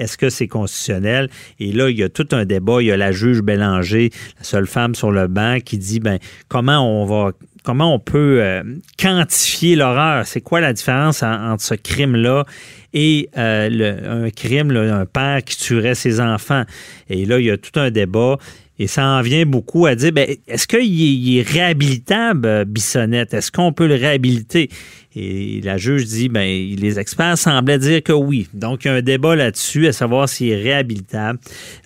est-ce 0.00 0.16
que 0.16 0.30
c'est 0.30 0.48
constitutionnel? 0.48 1.28
Et 1.58 1.72
là, 1.72 1.90
il 1.90 1.98
y 1.98 2.02
a 2.02 2.08
tout 2.08 2.28
un 2.32 2.44
débat. 2.44 2.80
Il 2.80 2.86
y 2.86 2.92
a 2.92 2.96
la 2.96 3.12
juge 3.12 3.42
Bélanger, 3.42 4.10
la 4.38 4.44
seule 4.44 4.66
femme 4.66 4.94
sur 4.94 5.10
le 5.10 5.28
banc, 5.28 5.58
qui 5.64 5.78
dit 5.78 6.00
ben 6.00 6.18
comment 6.48 6.80
on 6.80 7.04
va 7.04 7.32
comment 7.62 7.94
on 7.94 7.98
peut 7.98 8.38
euh, 8.40 8.62
quantifier 8.98 9.76
l'horreur? 9.76 10.26
C'est 10.26 10.40
quoi 10.40 10.60
la 10.60 10.72
différence 10.72 11.22
entre 11.22 11.62
ce 11.62 11.74
crime-là 11.74 12.44
et 12.92 13.28
euh, 13.36 14.24
un 14.26 14.30
crime, 14.30 14.70
un 14.70 15.06
père 15.06 15.44
qui 15.44 15.56
tuerait 15.56 15.94
ses 15.94 16.20
enfants? 16.20 16.64
Et 17.08 17.26
là, 17.26 17.38
il 17.38 17.46
y 17.46 17.50
a 17.50 17.58
tout 17.58 17.78
un 17.78 17.90
débat. 17.90 18.38
Et 18.80 18.86
ça 18.86 19.04
en 19.04 19.20
vient 19.20 19.44
beaucoup 19.44 19.84
à 19.84 19.94
dire, 19.94 20.10
ben, 20.10 20.26
est-ce 20.48 20.66
qu'il 20.66 21.38
est, 21.38 21.42
réhabilitable, 21.42 22.48
euh, 22.48 22.64
Bissonnette? 22.64 23.34
Est-ce 23.34 23.52
qu'on 23.52 23.74
peut 23.74 23.86
le 23.86 23.94
réhabiliter? 23.94 24.70
Et 25.14 25.60
la 25.62 25.76
juge 25.76 26.06
dit, 26.06 26.30
ben, 26.30 26.48
les 26.78 26.98
experts 26.98 27.36
semblaient 27.36 27.78
dire 27.78 28.02
que 28.02 28.14
oui. 28.14 28.48
Donc, 28.54 28.86
il 28.86 28.88
y 28.88 28.90
a 28.90 28.94
un 28.94 29.02
débat 29.02 29.36
là-dessus, 29.36 29.86
à 29.86 29.92
savoir 29.92 30.30
s'il 30.30 30.48
est 30.48 30.62
réhabilitable. 30.62 31.38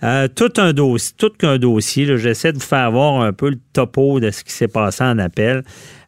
Euh, 0.03 0.29
tout 0.33 0.53
un 0.55 0.71
dossier, 0.71 1.13
tout 1.17 1.31
qu'un 1.37 1.57
dossier. 1.57 2.17
J'essaie 2.17 2.53
de 2.53 2.59
vous 2.59 2.63
faire 2.63 2.89
voir 2.91 3.19
un 3.19 3.33
peu 3.33 3.49
le 3.49 3.59
topo 3.73 4.21
de 4.21 4.31
ce 4.31 4.45
qui 4.45 4.53
s'est 4.53 4.69
passé 4.69 5.03
en 5.03 5.19
appel. 5.19 5.63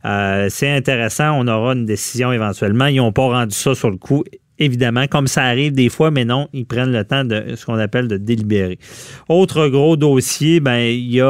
Euh, 0.06 0.48
c'est 0.50 0.72
intéressant. 0.72 1.38
On 1.38 1.50
aura 1.50 1.74
une 1.74 1.86
décision 1.86 2.32
éventuellement. 2.32 2.86
Ils 2.86 2.96
n'ont 2.96 3.12
pas 3.12 3.28
rendu 3.28 3.54
ça 3.54 3.76
sur 3.76 3.92
le 3.92 3.98
coup 3.98 4.24
évidemment, 4.60 5.08
comme 5.08 5.28
ça 5.28 5.44
arrive 5.44 5.74
des 5.74 5.90
fois, 5.90 6.12
mais 6.12 6.26
non, 6.26 6.48
ils 6.54 6.66
prennent 6.66 6.92
le 6.92 7.04
temps 7.04 7.24
de 7.24 7.56
ce 7.56 7.66
qu'on 7.66 7.78
appelle 7.78 8.08
de 8.08 8.18
délibérer. 8.18 8.80
Autre 9.30 9.68
gros 9.68 9.98
dossier, 9.98 10.60
ben 10.60 10.80
il 10.80 11.12
y 11.12 11.22
a 11.22 11.26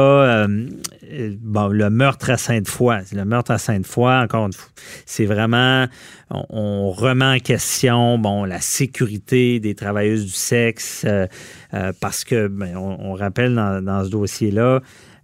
euh, 1.10 1.34
bon, 1.40 1.68
le 1.68 1.90
meurtre 1.90 2.30
à 2.30 2.36
Sainte-Foy. 2.36 3.02
Le 3.12 3.24
meurtre 3.24 3.50
à 3.50 3.58
Sainte-Foy, 3.58 4.22
encore 4.22 4.46
une 4.46 4.52
fois, 4.52 4.70
c'est 5.06 5.24
vraiment, 5.24 5.86
on, 6.30 6.90
remet 6.90 7.24
en 7.24 7.38
question 7.38 8.18
bon, 8.18 8.44
la 8.44 8.60
sécurité 8.60 9.60
des 9.60 9.74
travailleuses 9.74 10.24
du 10.24 10.32
sexe, 10.32 11.04
euh, 11.06 11.26
euh, 11.74 11.92
parce 12.00 12.24
que, 12.24 12.48
ben, 12.48 12.76
on, 12.76 13.14
rappelle 13.14 13.54
dans, 13.54 13.82
dans 13.82 14.04
ce 14.04 14.10
dossier-là, 14.10 14.80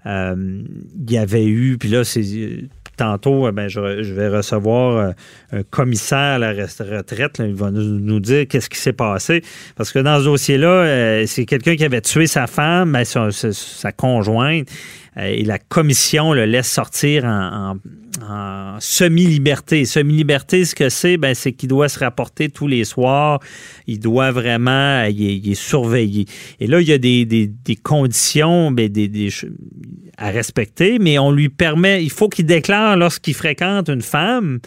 il 0.06 1.10
y 1.10 1.16
avait 1.16 1.46
eu, 1.46 1.78
puis 1.78 1.88
là, 1.88 2.04
c'est 2.04 2.22
tantôt, 2.96 3.46
euh, 3.46 3.52
ben, 3.52 3.68
je, 3.68 3.80
vais 3.80 4.28
recevoir 4.28 4.96
euh, 4.96 5.10
un 5.52 5.62
commissaire 5.62 6.18
à 6.18 6.38
la 6.38 6.50
retraite. 6.52 7.40
il 7.40 7.54
va 7.54 7.70
nous, 7.70 8.20
dire 8.20 8.46
qu'est-ce 8.48 8.70
qui 8.70 8.78
s'est 8.78 8.92
passé. 8.92 9.42
Parce 9.76 9.92
que 9.92 9.98
dans 9.98 10.18
ce 10.18 10.24
dossier-là, 10.24 10.68
euh, 10.68 11.24
c'est 11.26 11.44
quelqu'un 11.44 11.76
qui 11.76 11.84
avait 11.84 12.00
tué 12.00 12.26
sa 12.26 12.46
femme, 12.46 12.92
ben, 12.92 13.04
sa, 13.04 13.92
conjointe, 13.92 14.68
et 15.16 15.44
la 15.44 15.58
commission 15.58 16.32
le 16.32 16.44
laisse 16.44 16.70
sortir 16.70 17.24
en 17.24 17.76
en 18.22 18.76
semi-liberté. 18.80 19.84
Semi-liberté, 19.84 20.64
ce 20.64 20.74
que 20.74 20.88
c'est, 20.88 21.16
ben, 21.16 21.34
c'est 21.34 21.52
qu'il 21.52 21.68
doit 21.68 21.88
se 21.88 21.98
rapporter 21.98 22.48
tous 22.48 22.66
les 22.66 22.84
soirs. 22.84 23.40
Il 23.86 24.00
doit 24.00 24.30
vraiment, 24.30 25.04
il 25.04 25.50
est, 25.50 25.54
surveillé. 25.54 26.26
Et 26.60 26.66
là, 26.66 26.80
il 26.80 26.88
y 26.88 26.92
a 26.92 26.98
des, 26.98 27.24
des, 27.24 27.46
des 27.46 27.76
conditions 27.76 28.70
ben, 28.70 28.88
des, 28.88 29.08
des, 29.08 29.30
à 30.16 30.30
respecter, 30.30 30.98
mais 30.98 31.18
on 31.18 31.32
lui 31.32 31.48
permet, 31.48 32.04
il 32.04 32.10
faut 32.10 32.28
qu'il 32.28 32.46
déclare 32.46 32.96
lorsqu'il 32.96 33.34
fréquente 33.34 33.88
une 33.88 34.02
femme, 34.02 34.60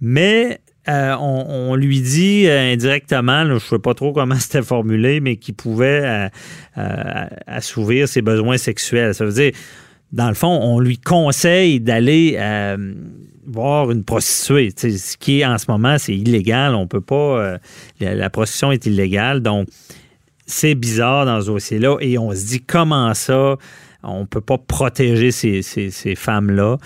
mais 0.00 0.60
euh, 0.88 1.14
on, 1.16 1.76
lui 1.76 2.00
dit 2.00 2.46
euh, 2.48 2.72
indirectement, 2.72 3.46
je 3.46 3.52
ne 3.52 3.58
sais 3.60 3.78
pas 3.78 3.94
trop 3.94 4.12
comment 4.12 4.34
c'était 4.38 4.62
formulé, 4.62 5.20
mais 5.20 5.36
qu'il 5.36 5.54
pouvait 5.54 6.28
euh, 6.76 7.26
assouvir 7.46 8.08
ses 8.08 8.22
besoins 8.22 8.56
sexuels. 8.56 9.14
Ça 9.14 9.24
veut 9.24 9.32
dire, 9.32 9.52
dans 10.10 10.28
le 10.28 10.34
fond, 10.34 10.48
on 10.48 10.80
lui 10.80 10.98
conseille 10.98 11.80
d'aller 11.80 12.36
voir 13.46 13.90
une 13.90 14.04
prostituée. 14.04 14.72
ce 14.76 15.16
qui 15.16 15.40
est 15.40 15.46
en 15.46 15.58
ce 15.58 15.66
moment, 15.68 15.98
c'est 15.98 16.14
illégal. 16.14 16.74
On 16.74 16.86
peut 16.86 17.00
pas. 17.00 17.58
La, 18.00 18.30
prostitution 18.30 18.72
est 18.72 18.84
illégale. 18.86 19.40
Donc, 19.40 19.68
c'est 20.46 20.74
bizarre 20.74 21.26
dans 21.26 21.40
ce 21.40 21.46
dossier-là. 21.46 21.96
Et 22.00 22.18
on 22.18 22.32
se 22.32 22.46
dit 22.46 22.60
comment 22.60 23.14
ça? 23.14 23.56
On 24.02 24.20
ne 24.20 24.26
peut 24.26 24.40
pas 24.40 24.58
protéger 24.58 25.30
ces, 25.30 26.14
femmes-là? 26.16 26.76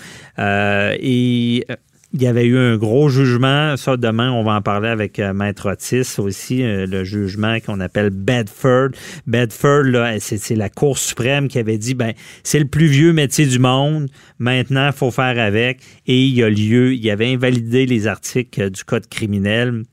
Il 2.13 2.21
y 2.21 2.27
avait 2.27 2.45
eu 2.45 2.57
un 2.57 2.77
gros 2.77 3.09
jugement. 3.09 3.75
Ça, 3.75 3.97
demain, 3.97 4.31
on 4.31 4.43
va 4.43 4.53
en 4.53 4.61
parler 4.61 4.87
avec 4.87 5.19
euh, 5.19 5.33
Maître 5.33 5.71
Otis 5.71 6.19
aussi, 6.19 6.63
euh, 6.63 6.85
le 6.85 7.03
jugement 7.03 7.59
qu'on 7.59 7.79
appelle 7.81 8.11
Bedford. 8.11 8.89
Bedford, 9.25 9.83
c'est 10.19 10.55
la 10.55 10.69
Cour 10.69 10.97
suprême 10.97 11.49
qui 11.49 11.59
avait 11.59 11.77
dit, 11.77 11.95
ben, 11.95 12.13
c'est 12.43 12.59
le 12.59 12.67
plus 12.67 12.87
vieux 12.87 13.11
métier 13.11 13.45
du 13.45 13.59
monde. 13.59 14.07
Maintenant, 14.39 14.87
il 14.87 14.93
faut 14.93 15.11
faire 15.11 15.37
avec. 15.37 15.79
Et 16.05 16.23
il 16.23 16.33
y 16.33 16.43
a 16.43 16.49
lieu, 16.49 16.93
il 16.93 17.09
avait 17.11 17.33
invalidé 17.33 17.85
les 17.85 18.07
articles 18.07 18.69
du 18.69 18.83
Code 18.85 19.07
criminel. 19.07 19.83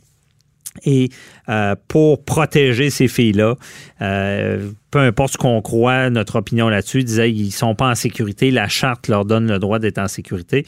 Et 0.85 1.09
euh, 1.49 1.76
pour 1.88 2.25
protéger 2.25 2.90
ces 2.90 3.06
filles-là, 3.06 3.54
peu 3.99 4.99
importe 4.99 5.35
ce 5.35 5.38
qu'on 5.38 5.62
croit, 5.62 6.11
notre 6.11 6.37
opinion 6.37 6.68
là-dessus, 6.68 7.04
disait 7.04 7.30
ils 7.30 7.52
sont 7.52 7.75
pas 7.75 7.90
en 7.90 7.94
sécurité, 7.94 8.50
la 8.50 8.68
charte 8.68 9.06
leur 9.09 9.25
donne 9.25 9.47
le 9.47 9.59
droit 9.59 9.78
d'être 9.78 9.99
en 9.99 10.09
sécurité. 10.09 10.64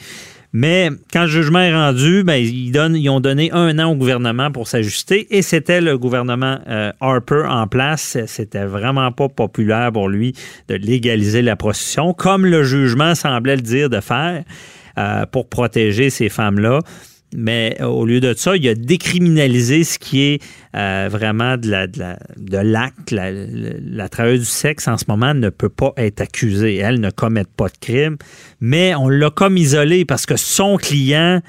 Mais 0.59 0.89
quand 1.13 1.21
le 1.21 1.27
jugement 1.27 1.59
est 1.59 1.71
rendu, 1.71 2.23
ben, 2.23 2.33
ils, 2.33 2.71
donnent, 2.71 2.97
ont 3.09 3.19
donné 3.19 3.51
un 3.51 3.77
an 3.77 3.91
au 3.91 3.95
gouvernement 3.95 4.49
pour 4.49 4.67
s'ajuster 4.67 5.27
et 5.29 5.43
c'était 5.43 5.81
le 5.81 5.99
gouvernement 5.99 6.57
euh, 6.67 6.91
Harper 6.99 7.43
en 7.47 7.67
place. 7.67 8.17
C'était 8.25 8.65
vraiment 8.65 9.11
pas 9.11 9.29
populaire 9.29 9.91
pour 9.91 10.09
lui 10.09 10.33
de 10.67 10.73
légaliser 10.73 11.43
la 11.43 11.55
prostitution, 11.55 12.11
comme 12.15 12.43
le 12.43 12.63
jugement 12.63 13.13
semblait 13.13 13.57
le 13.57 13.61
dire 13.61 13.91
de 13.91 13.99
faire 13.99 14.43
euh, 14.97 15.27
pour 15.27 15.47
protéger 15.47 16.09
ces 16.09 16.27
femmes-là. 16.27 16.79
Mais 17.39 17.77
euh, 17.79 17.85
au 17.85 18.07
lieu 18.07 18.19
de 18.19 18.33
ça, 18.33 18.55
il 18.55 18.67
a 18.67 18.73
décriminalisé 18.73 19.83
ce 19.83 19.99
qui 19.99 20.21
est 20.23 20.43
euh, 20.75 21.07
vraiment 21.09 21.55
de 21.55 21.69
l'acte. 21.69 23.11
La, 23.11 23.31
de 23.31 24.07
travailleuse 24.07 24.39
du 24.39 24.45
sexe, 24.45 24.87
en 24.87 24.97
ce 24.97 25.05
moment, 25.07 25.35
ne 25.35 25.49
peut 25.49 25.69
pas 25.69 25.93
être 25.97 26.19
accusée. 26.19 26.77
Elle 26.77 26.99
ne 26.99 27.11
commet 27.11 27.43
pas 27.45 27.67
de 27.67 27.77
crime. 27.79 28.17
Mais 28.59 28.95
on 28.95 29.07
l'a 29.07 29.29
comme 29.29 29.55
isolée 29.55 30.03
parce 30.03 30.25
que 30.25 30.35
son 30.35 30.77
client, 30.77 31.41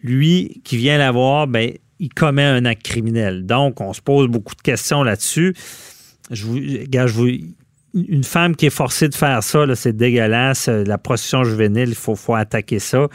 lui, 0.00 0.60
qui 0.62 0.76
vient 0.76 0.96
la 0.96 1.10
voir, 1.10 1.48
ben, 1.48 1.72
il 1.98 2.14
commet 2.14 2.44
un 2.44 2.64
acte 2.64 2.84
criminel. 2.84 3.46
Donc, 3.46 3.80
on 3.80 3.92
se 3.92 4.00
pose 4.00 4.28
beaucoup 4.28 4.54
de 4.54 4.62
questions 4.62 5.02
là-dessus. 5.02 5.54
Je 6.30 6.44
vous, 6.44 7.28
une 7.94 8.24
femme 8.24 8.54
qui 8.54 8.66
est 8.66 8.70
forcée 8.70 9.08
de 9.08 9.14
faire 9.14 9.42
ça, 9.42 9.64
c'est 9.74 9.96
dégueulasse. 9.96 10.68
La 10.68 10.98
prostitution 10.98 11.42
juvénile, 11.42 11.88
il 11.88 11.94
faut 11.96 12.16
attaquer 12.34 12.78
ça. 12.78 13.08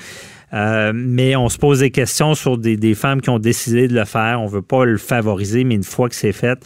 Euh, 0.53 0.91
mais 0.93 1.35
on 1.35 1.49
se 1.49 1.57
pose 1.57 1.79
des 1.79 1.91
questions 1.91 2.35
sur 2.35 2.57
des, 2.57 2.93
femmes 2.95 3.21
qui 3.21 3.29
ont 3.29 3.39
décidé 3.39 3.87
de 3.87 3.93
le 3.93 4.05
faire. 4.05 4.41
On 4.41 4.45
ne 4.45 4.49
veut 4.49 4.61
pas 4.61 4.85
le 4.85 4.97
favoriser, 4.97 5.63
mais 5.63 5.75
une 5.75 5.83
fois 5.83 6.09
que 6.09 6.15
c'est 6.15 6.33
fait, 6.33 6.59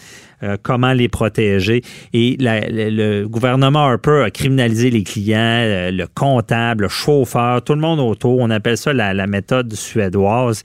euh, 0.43 0.57
comment 0.61 0.93
les 0.93 1.07
protéger? 1.07 1.83
Et 2.13 2.35
le 2.39 3.25
gouvernement 3.25 3.85
Harper 3.85 4.23
a 4.25 4.31
criminalisé 4.31 4.89
les 4.89 5.03
clients, 5.03 5.37
euh, 5.39 5.91
le 5.91 6.07
comptable, 6.07 6.83
le 6.83 6.89
chauffeur, 6.89 7.63
tout 7.63 7.73
le 7.73 7.81
monde 7.81 7.99
autour. 7.99 8.39
On 8.39 8.49
appelle 8.49 8.77
ça 8.77 8.91
la, 8.93 9.27
méthode 9.27 9.73
suédoise 9.73 10.63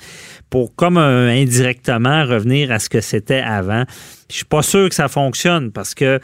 pour, 0.49 0.75
comme 0.75 0.97
indirectement, 0.97 2.25
revenir 2.25 2.73
à 2.73 2.79
ce 2.79 2.89
que 2.89 3.01
c'était 3.01 3.41
avant. 3.41 3.85
Je 4.31 4.37
suis 4.37 4.45
pas 4.45 4.63
sûr 4.63 4.89
que 4.89 4.95
ça 4.95 5.09
fonctionne 5.09 5.73
parce 5.73 5.95
que 5.95 6.21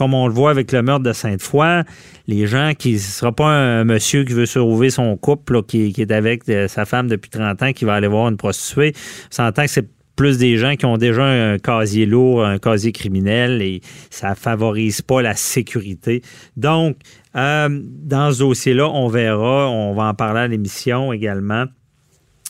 comme 0.00 0.14
on 0.14 0.26
le 0.26 0.32
voit 0.32 0.50
avec 0.50 0.72
le 0.72 0.80
meurtre 0.80 1.02
de 1.02 1.12
Sainte-Foy, 1.12 1.82
les 2.26 2.46
gens 2.46 2.72
qui 2.72 2.94
ne 2.94 2.98
sera 2.98 3.32
pas 3.32 3.48
un 3.48 3.84
monsieur 3.84 4.24
qui 4.24 4.32
veut 4.32 4.46
sauver 4.46 4.88
son 4.88 5.14
couple, 5.18 5.62
qui, 5.62 5.92
est 5.94 6.10
avec 6.10 6.48
euh, 6.48 6.68
sa 6.68 6.86
femme 6.86 7.06
depuis 7.06 7.28
30 7.28 7.62
ans, 7.62 7.72
qui 7.74 7.84
va 7.84 7.96
aller 7.96 8.06
voir 8.06 8.30
une 8.30 8.38
prostituée, 8.38 8.94
s'entend 9.28 9.64
que 9.64 9.68
c'est 9.68 9.90
plus 10.16 10.38
des 10.38 10.56
gens 10.56 10.74
qui 10.76 10.86
ont 10.86 10.96
déjà 10.96 11.24
un 11.24 11.58
casier 11.58 12.06
lourd, 12.06 12.46
un 12.46 12.56
casier 12.56 12.92
criminel, 12.92 13.60
et 13.60 13.82
ça 14.08 14.34
favorise 14.34 15.02
pas 15.02 15.20
la 15.20 15.34
sécurité. 15.34 16.22
Donc, 16.56 16.96
euh, 17.36 17.68
dans 17.70 18.32
ce 18.32 18.38
dossier-là, 18.38 18.88
on 18.88 19.08
verra, 19.08 19.68
on 19.68 19.92
va 19.92 20.04
en 20.04 20.14
parler 20.14 20.40
à 20.40 20.48
l'émission 20.48 21.12
également. 21.12 21.66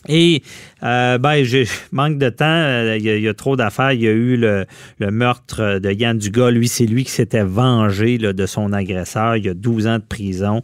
Et 0.07 0.41
euh, 0.83 1.17
ben, 1.17 1.43
je 1.43 1.67
manque 1.91 2.17
de 2.17 2.29
temps. 2.29 2.45
Euh, 2.45 2.97
il 2.97 3.05
y, 3.05 3.27
a, 3.27 3.33
trop 3.33 3.55
d'affaires. 3.55 3.93
Il 3.93 4.01
y 4.01 4.07
a 4.07 4.11
eu 4.11 4.37
le, 4.37 4.65
meurtre 4.99 5.79
de 5.79 5.91
Yann 5.91 6.17
Dugas. 6.17 6.51
Lui, 6.51 6.67
c'est 6.67 6.85
lui 6.85 7.03
qui 7.03 7.11
s'était 7.11 7.43
vengé 7.43 8.17
de 8.17 8.45
son 8.45 8.73
agresseur. 8.73 9.37
Il 9.37 9.45
y 9.45 9.49
a 9.49 9.53
12 9.53 9.87
ans 9.87 9.97
de 9.97 10.03
prison. 10.03 10.61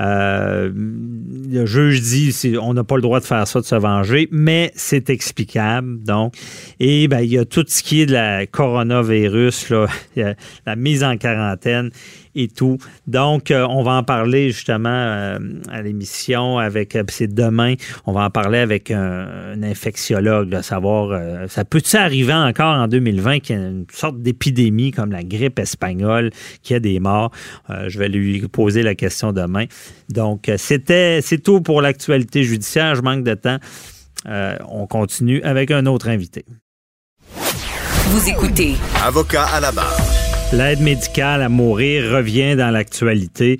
Euh, 0.00 0.70
le 0.72 1.66
juge 1.66 2.02
dit 2.02 2.56
on 2.60 2.72
n'a 2.72 2.84
pas 2.84 2.94
le 2.94 3.02
droit 3.02 3.18
de 3.18 3.24
faire 3.24 3.46
ça, 3.48 3.60
de 3.60 3.64
se 3.64 3.74
venger, 3.74 4.28
mais 4.30 4.70
c'est 4.76 5.10
explicable. 5.10 6.02
Donc, 6.04 6.34
et 6.78 7.08
ben, 7.08 7.20
il 7.20 7.32
y 7.32 7.38
a 7.38 7.44
tout 7.44 7.64
ce 7.66 7.82
qui 7.82 8.02
est 8.02 8.06
de 8.06 8.12
la 8.12 8.46
coronavirus, 8.46 9.70
là, 9.70 9.86
la 10.66 10.76
mise 10.76 11.02
en 11.02 11.16
quarantaine 11.16 11.90
et 12.34 12.48
tout. 12.48 12.78
Donc, 13.06 13.50
euh, 13.50 13.66
on 13.68 13.82
va 13.82 13.92
en 13.92 14.02
parler 14.02 14.50
justement 14.50 14.88
euh, 14.88 15.38
à 15.70 15.82
l'émission 15.82 16.58
avec, 16.58 16.96
euh, 16.96 17.04
c'est 17.08 17.32
demain, 17.32 17.74
on 18.06 18.12
va 18.12 18.24
en 18.24 18.30
parler 18.30 18.58
avec 18.58 18.90
un, 18.90 19.62
infectiologue, 19.62 20.48
de 20.48 20.62
savoir, 20.62 21.48
ça 21.48 21.64
peut-il 21.64 21.96
arriver 21.96 22.32
encore 22.32 22.74
en 22.74 22.88
2020 22.88 23.40
qu'il 23.40 23.56
y 23.56 23.58
ait 23.58 23.62
une 23.62 23.86
sorte 23.92 24.20
d'épidémie 24.20 24.92
comme 24.92 25.10
la 25.10 25.22
grippe 25.22 25.58
espagnole, 25.58 26.30
qui 26.62 26.74
a 26.74 26.80
des 26.80 27.00
morts? 27.00 27.30
je 27.68 27.98
vais 27.98 28.08
lui 28.08 28.40
poser 28.48 28.82
la 28.82 28.94
question 28.94 29.32
demain. 29.32 29.64
Donc, 30.08 30.50
c'était, 30.56 31.20
c'est 31.22 31.38
tout 31.38 31.60
pour 31.60 31.82
l'actualité 31.82 32.44
judiciaire. 32.44 32.94
Je 32.94 33.02
manque 33.02 33.24
de 33.24 33.34
temps. 33.34 33.58
on 34.68 34.86
continue 34.86 35.42
avec 35.42 35.70
un 35.70 35.86
autre 35.86 36.08
invité. 36.08 36.44
Vous 38.10 38.28
écoutez. 38.28 38.76
Avocat 39.04 39.44
à 39.44 39.60
la 39.60 39.72
barre. 39.72 40.27
L'aide 40.50 40.80
médicale 40.80 41.42
à 41.42 41.50
mourir 41.50 42.10
revient 42.10 42.56
dans 42.56 42.70
l'actualité. 42.70 43.58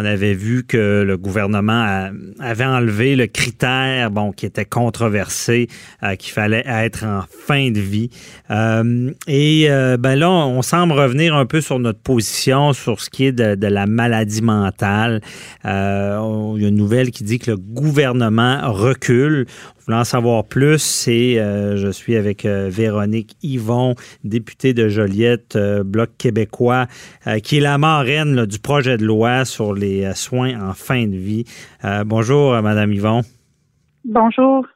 On 0.00 0.04
avait 0.06 0.32
vu 0.32 0.64
que 0.64 1.02
le 1.02 1.18
gouvernement 1.18 2.08
avait 2.38 2.64
enlevé 2.64 3.16
le 3.16 3.26
critère, 3.26 4.10
bon, 4.10 4.32
qui 4.32 4.46
était 4.46 4.64
controversé, 4.64 5.68
euh, 6.02 6.14
qu'il 6.14 6.32
fallait 6.32 6.64
être 6.66 7.04
en 7.04 7.20
fin 7.28 7.70
de 7.70 7.80
vie. 7.80 8.08
Euh, 8.50 9.12
et 9.26 9.66
euh, 9.68 9.98
ben 9.98 10.18
là, 10.18 10.30
on 10.30 10.62
semble 10.62 10.94
revenir 10.94 11.34
un 11.34 11.44
peu 11.44 11.60
sur 11.60 11.78
notre 11.78 12.00
position 12.00 12.72
sur 12.72 12.98
ce 12.98 13.10
qui 13.10 13.26
est 13.26 13.32
de, 13.32 13.66
la 13.66 13.84
maladie 13.84 14.40
mentale. 14.40 15.20
il 15.64 15.68
y 15.68 15.68
a 15.68 16.68
une 16.68 16.76
nouvelle 16.76 17.10
qui 17.10 17.22
dit 17.22 17.38
que 17.38 17.50
le 17.50 17.58
gouvernement 17.58 18.72
recule 18.72 19.46
en 19.94 20.04
savoir 20.04 20.44
plus, 20.44 20.78
c'est 20.78 21.38
euh, 21.38 21.76
je 21.76 21.88
suis 21.88 22.16
avec 22.16 22.44
euh, 22.44 22.68
Véronique 22.70 23.36
Yvon, 23.42 23.94
députée 24.24 24.74
de 24.74 24.88
Joliette, 24.88 25.56
euh, 25.56 25.82
Bloc 25.82 26.10
québécois, 26.18 26.86
qui 27.42 27.58
est 27.58 27.60
la 27.60 27.78
marraine 27.78 28.46
du 28.46 28.58
projet 28.58 28.96
de 28.96 29.04
loi 29.04 29.44
sur 29.44 29.74
les 29.74 29.89
soins 30.14 30.60
en 30.60 30.74
fin 30.74 31.06
de 31.06 31.16
vie. 31.16 31.44
bonjour, 32.04 32.60
Madame 32.62 32.92
Yvon. 32.92 33.22
Bonjour. 34.04 34.66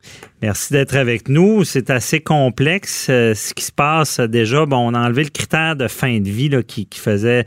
Merci 0.42 0.75
d'être 0.75 0.97
avec 0.97 1.30
nous. 1.30 1.64
C'est 1.64 1.88
assez 1.88 2.21
complexe 2.21 3.09
euh, 3.09 3.33
ce 3.33 3.54
qui 3.54 3.64
se 3.64 3.73
passe 3.73 4.21
déjà. 4.21 4.66
Bon, 4.66 4.90
on 4.90 4.92
a 4.92 5.00
enlevé 5.00 5.25
le 5.25 5.30
critère 5.30 5.76
de 5.76 5.88
fin 5.88 6.21
de 6.21 6.28
vie 6.28 6.50
là, 6.50 6.62
qui, 6.62 6.87
faisait, 6.94 7.47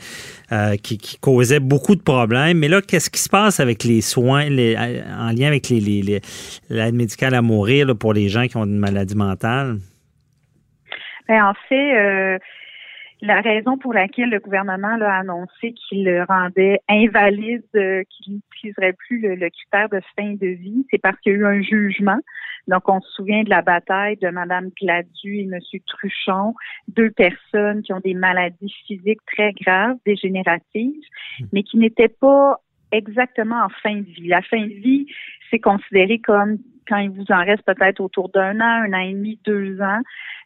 euh, 0.51 0.75
qui, 0.75 0.97
causait 1.19 1.59
beaucoup 1.59 1.95
de 1.95 2.01
problèmes. 2.01 2.57
Mais 2.57 2.67
là, 2.67 2.81
qu'est-ce 2.81 3.11
qui 3.11 3.19
se 3.19 3.29
passe 3.29 3.59
avec 3.59 3.83
les 3.83 4.01
soins 4.01 4.49
les, 4.49 4.75
en 4.75 5.31
lien 5.31 5.47
avec 5.47 5.69
l'aide 5.69 5.83
les, 5.83 6.21
les, 6.69 6.91
médicale 6.91 7.35
à 7.35 7.43
mourir 7.43 7.95
pour 7.95 8.13
les 8.13 8.27
gens 8.27 8.47
qui 8.47 8.57
ont 8.57 8.65
une 8.65 8.79
maladie 8.79 9.15
mentale? 9.15 9.77
Bien, 11.29 11.49
en 11.49 11.53
fait, 11.69 11.95
euh, 11.95 12.39
la 13.21 13.41
raison 13.41 13.77
pour 13.77 13.93
laquelle 13.93 14.29
le 14.29 14.39
gouvernement 14.39 14.95
a 15.01 15.19
annoncé 15.19 15.73
qu'il 15.73 16.05
le 16.05 16.23
rendait 16.23 16.79
invalide, 16.87 17.63
euh, 17.75 18.03
qu'il 18.09 18.35
n'utiliserait 18.35 18.93
plus 18.93 19.19
le, 19.19 19.49
critère 19.49 19.89
de 19.89 19.99
fin 20.15 20.33
de 20.33 20.47
vie, 20.47 20.85
c'est 20.91 20.99
parce 20.99 21.17
qu'il 21.19 21.33
y 21.33 21.35
a 21.35 21.39
eu 21.39 21.45
un 21.45 21.61
jugement. 21.61 22.19
Donc, 22.67 22.87
on 22.89 23.01
se 23.01 23.11
souvient 23.13 23.43
de 23.43 23.49
la 23.49 23.61
bataille 23.61 24.17
de 24.17 24.29
Mme 24.29 24.69
Gladu 24.79 25.37
et 25.37 25.43
M. 25.51 25.59
Truchon, 25.87 26.53
deux 26.89 27.09
personnes 27.11 27.81
qui 27.81 27.93
ont 27.93 28.01
des 28.01 28.13
maladies 28.13 28.73
physiques 28.85 29.25
très 29.25 29.53
graves, 29.53 29.97
dégénératives, 30.05 31.01
hmm. 31.39 31.45
mais 31.53 31.63
qui 31.63 31.77
n'étaient 31.77 32.09
pas 32.09 32.61
exactement 32.91 33.63
en 33.63 33.69
fin 33.69 33.95
de 33.95 34.05
vie. 34.05 34.27
La 34.27 34.41
fin 34.41 34.61
de 34.61 34.73
vie, 34.73 35.07
c'est 35.49 35.59
considéré 35.59 36.19
comme 36.19 36.57
quand 36.87 36.97
il 36.97 37.09
vous 37.09 37.25
en 37.29 37.43
reste 37.43 37.63
peut-être 37.63 37.99
autour 37.99 38.29
d'un 38.29 38.59
an, 38.59 38.83
un 38.85 38.93
an 38.93 38.99
et 38.99 39.13
demi, 39.13 39.39
deux 39.45 39.81
ans 39.81 40.01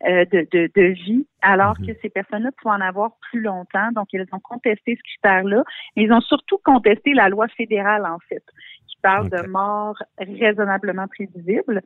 euh, 0.08 0.26
de, 0.26 0.48
de, 0.52 0.70
de, 0.76 0.88
vie, 0.94 1.28
alors 1.42 1.80
mhm. 1.80 1.88
que 1.88 1.94
ces 2.02 2.10
personnes-là 2.10 2.52
pouvaient 2.58 2.76
en 2.76 2.82
avoir 2.82 3.12
plus 3.30 3.42
longtemps. 3.42 3.92
Donc, 3.94 4.08
elles 4.14 4.28
ont 4.32 4.40
contesté 4.40 4.98
ce 4.98 5.04
critère-là. 5.04 5.64
Mais 5.96 6.04
ils 6.04 6.14
ont 6.14 6.22
surtout 6.22 6.60
contesté 6.64 7.14
la 7.14 7.30
loi 7.30 7.48
fédérale, 7.50 8.06
en 8.06 8.20
fait, 8.28 8.44
qui 8.88 8.98
parle 9.02 9.30
de 9.30 9.48
mort 9.48 9.96
raisonnablement 10.18 11.08
prévisible. 11.08 11.82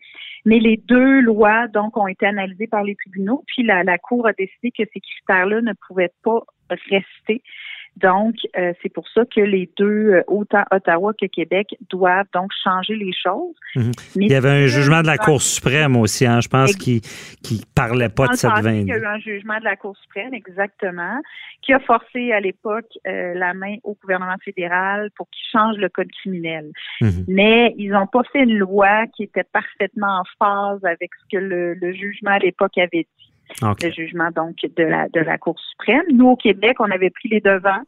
Mais 0.45 0.59
les 0.59 0.77
deux 0.77 1.21
lois, 1.21 1.67
donc, 1.67 1.97
ont 1.97 2.07
été 2.07 2.25
analysées 2.25 2.67
par 2.67 2.83
les 2.83 2.95
tribunaux, 2.95 3.43
puis 3.47 3.63
la, 3.63 3.83
la 3.83 3.97
Cour 3.97 4.27
a 4.27 4.33
décidé 4.33 4.71
que 4.71 4.83
ces 4.93 4.99
critères-là 4.99 5.61
ne 5.61 5.73
pouvaient 5.87 6.13
pas 6.23 6.41
rester 6.69 7.41
donc, 7.97 8.35
euh, 8.57 8.73
c'est 8.81 8.89
pour 8.89 9.07
ça 9.09 9.23
que 9.25 9.39
les 9.39 9.69
deux, 9.77 9.85
euh, 10.11 10.23
autant 10.27 10.63
Ottawa 10.71 11.13
que 11.13 11.27
Québec, 11.27 11.75
doivent 11.89 12.25
donc 12.33 12.51
changer 12.61 12.95
les 12.95 13.13
choses. 13.13 13.55
Mhm. 13.75 13.91
il 14.15 14.31
y 14.31 14.35
avait 14.35 14.49
un 14.49 14.67
jugement 14.67 15.01
de 15.01 15.07
la 15.07 15.17
Cour 15.17 15.41
suprême 15.41 15.95
aussi, 15.95 16.25
hein, 16.25 16.41
je 16.41 16.49
pense, 16.49 16.75
qui 16.75 17.01
qui 17.41 17.63
parlait 17.73 18.09
pas 18.09 18.27
de 18.27 18.33
cette 18.33 18.59
veine. 18.61 18.87
Il 18.87 18.89
y 18.89 18.93
a 18.93 18.97
eu 18.97 19.05
un 19.05 19.19
jugement 19.19 19.57
de 19.59 19.63
la 19.63 19.77
Cour 19.77 19.95
suprême, 19.97 20.33
exactement, 20.33 21.21
qui 21.61 21.71
a 21.73 21.79
forcé 21.79 22.33
à 22.33 22.41
l'époque 22.41 22.89
euh, 23.07 23.33
la 23.33 23.53
main 23.53 23.77
au 23.83 23.97
gouvernement 24.01 24.37
fédéral 24.43 25.09
pour 25.15 25.29
qu'il 25.29 25.45
change 25.51 25.77
le 25.77 25.87
code 25.87 26.11
criminel. 26.19 26.71
Mhm. 26.99 27.25
Mais 27.29 27.73
ils 27.77 27.91
n'ont 27.91 28.07
pas 28.07 28.23
fait 28.33 28.43
une 28.43 28.57
loi 28.57 29.07
qui 29.15 29.23
était 29.23 29.45
parfaitement 29.45 30.19
en 30.19 30.23
phase 30.37 30.83
avec 30.83 31.11
ce 31.15 31.37
que 31.37 31.41
le 31.41 31.93
jugement 31.93 32.31
à 32.31 32.39
l'époque 32.39 32.77
avait 32.77 33.07
dit 33.17 33.34
le 33.61 33.91
jugement 33.91 34.29
donc 34.35 34.55
de 34.63 34.83
la 34.83 35.07
de 35.09 35.19
la 35.19 35.37
Cour 35.37 35.59
suprême. 35.59 36.03
Nous 36.13 36.27
au 36.27 36.35
Québec, 36.35 36.77
on 36.79 36.91
avait 36.91 37.09
pris 37.09 37.29
les 37.29 37.41
devants. 37.41 37.83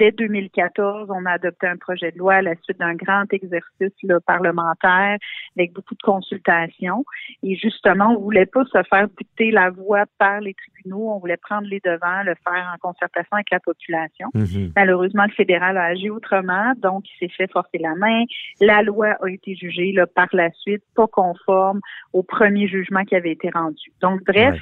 Dès 0.00 0.12
2014, 0.12 1.10
on 1.10 1.26
a 1.26 1.32
adopté 1.32 1.66
un 1.66 1.76
projet 1.76 2.10
de 2.10 2.16
loi 2.16 2.36
à 2.36 2.40
la 2.40 2.54
suite 2.62 2.78
d'un 2.78 2.94
grand 2.94 3.30
exercice 3.34 3.92
parlementaire 4.26 5.18
avec 5.58 5.74
beaucoup 5.74 5.94
de 5.94 6.02
consultations. 6.02 7.04
Et 7.42 7.54
justement, 7.56 8.16
on 8.16 8.18
voulait 8.18 8.46
pas 8.46 8.64
se 8.64 8.82
faire 8.88 9.08
dicter 9.18 9.50
la 9.50 9.68
voie 9.68 10.04
par 10.16 10.40
les 10.40 10.54
tribunaux. 10.54 11.10
On 11.10 11.18
voulait 11.18 11.36
prendre 11.36 11.68
les 11.68 11.80
devants, 11.80 12.22
le 12.24 12.34
faire 12.42 12.74
en 12.74 12.78
concertation 12.78 13.28
avec 13.32 13.50
la 13.50 13.60
population. 13.60 14.28
Mm-hmm. 14.34 14.72
Malheureusement, 14.74 15.24
le 15.24 15.34
fédéral 15.34 15.76
a 15.76 15.84
agi 15.84 16.08
autrement, 16.08 16.72
donc 16.78 17.04
il 17.10 17.18
s'est 17.18 17.34
fait 17.36 17.52
forcer 17.52 17.76
la 17.76 17.94
main. 17.94 18.24
La 18.58 18.80
loi 18.82 19.18
a 19.20 19.28
été 19.28 19.54
jugée 19.54 19.92
là, 19.92 20.06
par 20.06 20.28
la 20.32 20.50
suite 20.52 20.82
pas 20.96 21.08
conforme 21.08 21.80
au 22.14 22.22
premier 22.22 22.68
jugement 22.68 23.04
qui 23.04 23.16
avait 23.16 23.32
été 23.32 23.50
rendu. 23.50 23.92
Donc, 24.00 24.22
bref 24.24 24.58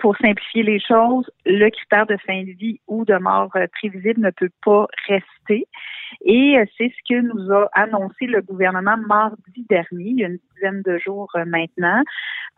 pour 0.00 0.16
simplifier 0.16 0.62
les 0.62 0.80
choses, 0.80 1.30
le 1.46 1.68
critère 1.70 2.06
de 2.06 2.16
fin 2.26 2.42
de 2.42 2.52
vie 2.52 2.80
ou 2.88 3.04
de 3.04 3.16
mort 3.18 3.50
euh, 3.56 3.66
prévisible 3.78 4.20
ne 4.20 4.30
peut 4.30 4.50
pas 4.64 4.86
rester. 5.08 5.66
Et 6.24 6.58
euh, 6.58 6.64
c'est 6.76 6.90
ce 6.90 7.14
que 7.14 7.20
nous 7.20 7.52
a 7.52 7.68
annoncé 7.74 8.26
le 8.26 8.42
gouvernement 8.42 8.96
mardi 8.96 9.64
dernier, 9.68 10.10
il 10.10 10.20
y 10.20 10.24
a 10.24 10.28
une 10.28 10.38
dizaine 10.54 10.82
de 10.82 10.98
jours 10.98 11.30
euh, 11.36 11.44
maintenant, 11.44 12.02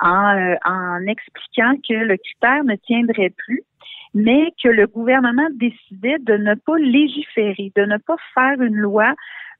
en, 0.00 0.54
en 0.64 1.06
expliquant 1.06 1.74
que 1.86 1.94
le 1.94 2.16
critère 2.16 2.64
ne 2.64 2.76
tiendrait 2.76 3.30
plus 3.30 3.62
mais 4.14 4.52
que 4.62 4.68
le 4.68 4.86
gouvernement 4.86 5.48
décidait 5.54 6.18
de 6.20 6.34
ne 6.34 6.54
pas 6.54 6.76
légiférer, 6.76 7.72
de 7.74 7.82
ne 7.86 7.96
pas 7.96 8.16
faire 8.34 8.60
une 8.60 8.76
loi 8.76 9.14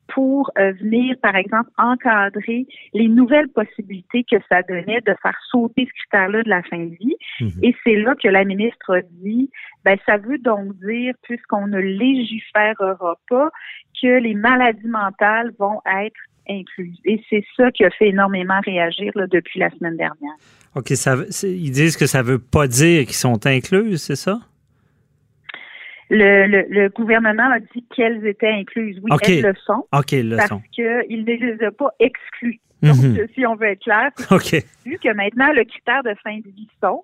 pour 0.09 0.51
euh, 0.59 0.73
venir, 0.73 1.17
par 1.23 1.37
exemple, 1.37 1.71
encadrer 1.79 2.67
les 2.93 3.09
nouvelles 3.09 3.49
possibilités 3.49 4.25
que 4.31 4.37
ça 4.49 4.63
donnait 4.63 5.01
de 5.01 5.15
faire 5.23 5.39
sauter 5.51 5.87
ce 5.87 5.93
critère-là 6.01 6.43
de 6.43 6.49
la 6.49 6.63
fin 6.65 6.79
de 6.79 6.95
vie. 6.95 7.17
Mhm. 7.41 7.51
Et 7.63 7.75
c'est 7.85 7.97
là 7.97 8.15
que 8.15 8.29
la 8.29 8.45
ministre 8.45 8.95
a 8.95 9.01
dit, 9.23 9.51
ben, 9.85 9.97
ça 10.07 10.19
veut 10.19 10.39
donc 10.39 10.75
dire, 10.85 11.15
puisqu'on 11.23 11.67
ne 11.67 11.79
légiférera 11.79 13.19
pas, 13.29 13.51
que 14.01 14.19
les 14.19 14.35
maladies 14.35 14.89
mentales 14.89 15.53
vont 15.59 15.81
être 15.87 16.21
incluses. 16.49 16.99
Et 17.05 17.23
c'est 17.31 17.45
ça 17.57 17.71
qui 17.71 17.85
a 17.85 17.91
fait 17.91 18.09
énormément 18.09 18.61
réagir 18.65 19.13
là, 19.15 19.27
depuis 19.27 19.61
la 19.61 19.71
semaine 19.71 19.97
dernière. 19.97 20.35
OK, 20.75 20.89
ça, 20.89 21.17
ils 21.45 21.71
disent 21.71 21.97
que 21.97 22.07
ça 22.07 22.23
veut 22.23 22.39
pas 22.39 22.67
dire 22.67 23.05
qu'ils 23.05 23.15
sont 23.15 23.47
inclus, 23.47 23.99
c'est 23.99 24.17
ça? 24.17 24.41
Le, 26.15 26.69
le, 26.69 26.89
gouvernement 26.91 27.51
a 27.51 27.59
dit 27.59 27.87
qu'elles 27.95 28.27
étaient 28.27 28.51
incluses. 28.51 29.01
Oui, 29.03 29.11
elles 29.23 29.41
le 29.41 29.55
sont. 29.65 29.87
OK, 29.93 30.13
le 30.13 30.37
parce 30.37 30.51
qu'il 30.73 31.25
ne 31.25 31.25
les 31.25 31.65
a 31.65 31.71
pas 31.71 31.91
exclues. 32.01 32.61
Donc, 32.83 32.97
mhm. 32.97 33.27
si 33.35 33.47
on 33.47 33.55
veut 33.55 33.69
être 33.69 33.83
clair, 33.83 34.11
vu 34.85 34.99
que 34.99 35.15
maintenant 35.15 35.53
le 35.53 35.65
critère 35.65 36.03
de 36.03 36.15
fin 36.23 36.37
de 36.37 36.51
vie 36.51 36.69
saute, 36.83 37.01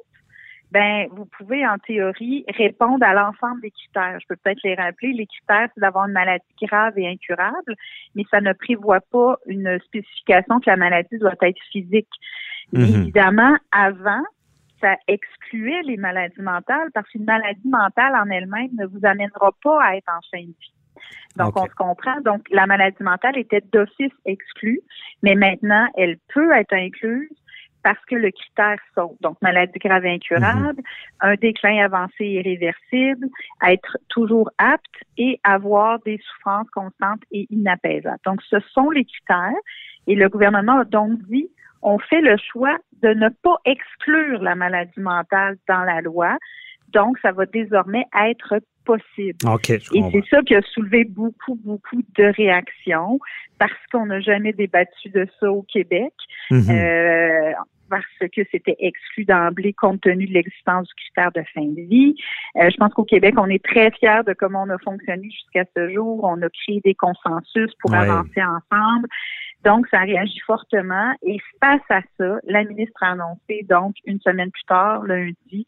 ben 0.73 1.07
vous 1.13 1.25
pouvez 1.25 1.67
en 1.67 1.79
théorie 1.79 2.45
répondre 2.55 3.03
à 3.07 3.15
l'ensemble 3.15 3.63
des 3.63 3.71
critères. 3.71 4.19
Je 4.21 4.27
peux 4.29 4.37
peut-être 4.37 4.61
les 4.65 4.75
rappeler. 4.75 5.13
Les 5.13 5.27
critères, 5.27 5.69
c'est 5.75 5.81
d'avoir 5.81 6.07
une 6.07 6.13
maladie 6.13 6.45
grave 6.61 6.99
et 6.99 7.09
incurable, 7.09 7.75
mais 8.15 8.25
ça 8.31 8.41
ne 8.41 8.53
prévoit 8.53 9.01
pas 9.01 9.37
une 9.47 9.79
spécification 9.87 10.61
que 10.61 10.69
la 10.69 10.77
maladie 10.77 11.17
doit 11.19 11.35
être 11.41 11.61
physique. 11.73 12.11
Mhm. 12.73 12.83
évidemment, 12.83 13.57
avant, 13.73 14.23
ça 14.81 14.97
excluait 15.07 15.83
les 15.85 15.97
maladies 15.97 16.41
mentales 16.41 16.91
parce 16.95 17.09
qu'une 17.09 17.25
maladie 17.25 17.69
mentale 17.69 18.15
en 18.15 18.31
elle-même 18.31 18.71
ne 18.79 18.87
vous 18.87 19.05
amènera 19.05 19.53
pas 19.63 19.83
à 19.83 19.97
être 19.97 20.09
en 20.09 20.21
fin 20.31 20.43
de 20.43 20.47
vie. 20.47 20.73
Donc, 21.37 21.57
on 21.57 21.67
se 21.67 21.75
comprend. 21.75 22.21
Donc, 22.23 22.47
la 22.51 22.67
maladie 22.67 23.03
mentale 23.03 23.39
était 23.39 23.63
d'office 23.73 24.13
exclue, 24.25 24.81
mais 25.23 25.35
maintenant, 25.35 25.87
elle 25.97 26.19
peut 26.35 26.53
être 26.53 26.73
incluse 26.73 27.31
parce 27.83 28.05
que 28.07 28.17
le 28.17 28.31
critère 28.31 28.79
saute. 28.95 29.17
Donc, 29.21 29.41
maladie 29.41 29.79
grave 29.79 30.05
incurable, 30.05 30.79
mhm. 30.79 30.85
un 31.21 31.35
déclin 31.37 31.85
avancé 31.85 32.25
irréversible, 32.25 33.29
être 33.67 33.97
toujours 34.09 34.51
apte 34.59 34.85
et 35.17 35.41
avoir 35.45 36.01
des 36.01 36.19
souffrances 36.19 36.69
constantes 36.71 37.23
et 37.31 37.47
inapaisables. 37.51 38.19
Donc, 38.27 38.43
ce 38.43 38.59
sont 38.73 38.91
les 38.91 39.05
critères. 39.05 39.53
Et 40.07 40.17
le 40.17 40.29
gouvernement 40.29 40.81
a 40.81 40.85
donc 40.85 41.23
dit, 41.29 41.49
on 41.83 41.99
fait 41.99 42.21
le 42.21 42.37
choix 42.37 42.77
de 43.03 43.09
ne 43.15 43.29
pas 43.29 43.57
exclure 43.65 44.43
la 44.43 44.55
maladie 44.55 45.01
mentale 45.01 45.57
dans 45.69 45.83
la 45.83 46.01
loi. 46.01 46.37
Donc, 46.93 47.19
ça 47.21 47.33
va 47.33 47.47
désormais 47.47 48.07
être 48.19 48.61
possible. 48.85 49.37
et 49.69 50.03
c'est 50.13 50.25
ça 50.31 50.43
qui 50.43 50.55
a 50.55 50.63
soulevé 50.63 51.05
beaucoup, 51.05 51.55
beaucoup 51.57 52.03
de 52.17 52.25
réactions 52.37 53.19
parce 53.59 53.73
qu'on 53.93 54.07
n'a 54.07 54.21
jamais 54.21 54.55
débattu 54.55 55.11
de 55.11 55.27
ça 55.39 55.51
au 55.53 55.63
Québec. 55.63 56.15
Mhm. 56.51 56.71
Euh, 56.71 57.53
parce 57.91 58.05
que 58.21 58.43
c'était 58.51 58.77
exclu 58.79 59.25
d'emblée 59.25 59.73
compte 59.73 60.01
tenu 60.03 60.27
de 60.27 60.33
l'existence 60.33 60.87
du 60.89 60.95
critère 60.95 61.33
de 61.33 61.43
fin 61.55 61.65
de 61.65 61.89
vie. 61.89 62.15
Euh, 62.57 62.69
je 62.71 62.77
pense 62.77 62.93
qu'au 62.93 63.05
Québec, 63.05 63.35
on 63.39 63.49
est 63.49 63.65
très 63.65 63.91
fiers 63.93 64.23
de 64.27 64.35
comment 64.35 64.65
on 64.65 64.71
a 64.71 64.79
fonctionné 64.79 65.31
jusqu'à 65.31 65.65
ce 65.77 65.91
jour. 65.93 66.21
On 66.23 66.41
a 66.43 66.49
créé 66.51 66.81
des 66.85 66.95
consensus 66.95 67.71
pour 67.81 67.95
avancer 67.95 68.43
ensemble. 68.43 69.09
Donc, 69.65 69.87
ça 69.89 70.01
réagit 70.01 70.41
fortement. 70.41 71.13
Et 71.23 71.39
face 71.61 71.81
à 71.91 72.01
ça, 72.17 72.39
la 72.45 72.65
ministre 72.65 73.03
a 73.03 73.13
annoncé, 73.13 73.67
donc, 73.69 73.97
une 74.05 74.21
semaine 74.21 74.51
plus 74.51 74.65
tard, 74.65 75.03
lundi, 75.05 75.67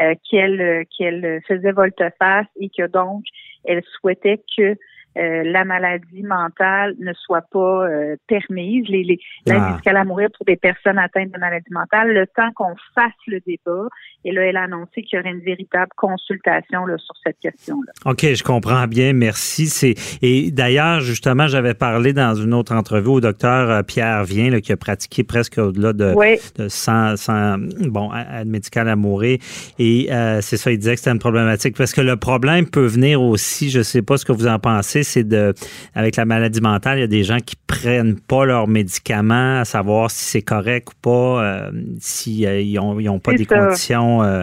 euh, 0.00 0.14
qu'elle 0.28 0.84
qu'elle 0.96 1.40
faisait 1.46 1.72
volte-face 1.72 2.46
et 2.60 2.68
que 2.68 2.86
donc, 2.86 3.24
elle 3.64 3.82
souhaitait 3.98 4.42
que 4.56 4.76
euh, 5.16 5.42
la 5.44 5.64
maladie 5.64 6.22
mentale 6.22 6.94
ne 6.98 7.12
soit 7.14 7.44
pas 7.50 7.86
euh, 7.86 8.16
permise, 8.26 8.86
les, 8.88 9.02
les, 9.02 9.18
l'aide 9.46 9.58
ah. 9.60 9.70
médicale 9.70 9.96
à 9.96 10.04
mourir 10.04 10.28
pour 10.36 10.44
des 10.44 10.56
personnes 10.56 10.98
atteintes 10.98 11.30
de 11.32 11.38
maladie 11.38 11.72
mentale, 11.72 12.12
le 12.12 12.26
temps 12.26 12.50
qu'on 12.54 12.74
fasse 12.94 13.12
le 13.26 13.40
débat. 13.46 13.88
Et 14.24 14.32
là, 14.32 14.42
elle 14.42 14.56
a 14.56 14.64
annoncé 14.64 15.02
qu'il 15.02 15.18
y 15.18 15.20
aurait 15.20 15.30
une 15.30 15.40
véritable 15.40 15.90
consultation 15.96 16.84
là, 16.84 16.96
sur 16.98 17.14
cette 17.24 17.38
question-là. 17.40 17.92
OK, 18.04 18.20
je 18.22 18.42
comprends 18.42 18.86
bien. 18.86 19.12
Merci. 19.12 19.66
C'est 19.66 19.94
Et 20.20 20.50
d'ailleurs, 20.50 21.00
justement, 21.00 21.46
j'avais 21.46 21.74
parlé 21.74 22.12
dans 22.12 22.34
une 22.34 22.52
autre 22.52 22.74
entrevue 22.74 23.08
au 23.08 23.20
docteur 23.20 23.70
euh, 23.70 23.82
Pierre 23.82 24.24
Vien, 24.24 24.50
là, 24.50 24.60
qui 24.60 24.72
a 24.72 24.76
pratiqué 24.76 25.24
presque 25.24 25.58
au-delà 25.58 25.92
de, 25.92 26.14
de 26.58 26.68
100, 26.68 27.16
100, 27.16 27.58
bon, 27.88 28.10
aide 28.12 28.48
médicale 28.48 28.88
à 28.88 28.96
mourir. 28.96 29.38
Et 29.78 30.08
c'est 30.40 30.56
ça, 30.56 30.70
il 30.70 30.78
disait 30.78 30.94
que 30.94 30.98
c'était 30.98 31.12
une 31.12 31.18
problématique. 31.18 31.76
Parce 31.76 31.92
que 31.92 32.00
le 32.00 32.16
problème 32.16 32.66
peut 32.68 32.86
venir 32.86 33.22
aussi, 33.22 33.70
je 33.70 33.78
ne 33.78 33.82
sais 33.82 34.02
pas 34.02 34.16
ce 34.16 34.24
que 34.24 34.32
vous 34.32 34.46
en 34.46 34.58
pensez, 34.58 35.05
c'est 35.06 35.24
de, 35.24 35.54
avec 35.94 36.16
la 36.16 36.24
maladie 36.24 36.60
mentale, 36.60 36.98
il 36.98 37.00
y 37.02 37.04
a 37.04 37.08
des 37.08 37.24
gens 37.24 37.38
qui 37.38 37.56
prennent 37.66 38.18
pas 38.18 38.44
leurs 38.44 38.68
médicaments, 38.68 39.60
à 39.60 39.64
savoir 39.64 40.10
si 40.10 40.24
c'est 40.24 40.42
correct 40.42 40.90
ou 40.90 40.94
pas, 41.02 41.44
euh, 41.44 41.70
s'ils 42.00 42.46
si, 42.46 42.74
n'ont 42.74 43.14
ont 43.14 43.18
pas 43.18 43.34
des 43.34 43.46
conditions 43.46 44.22
euh, 44.22 44.42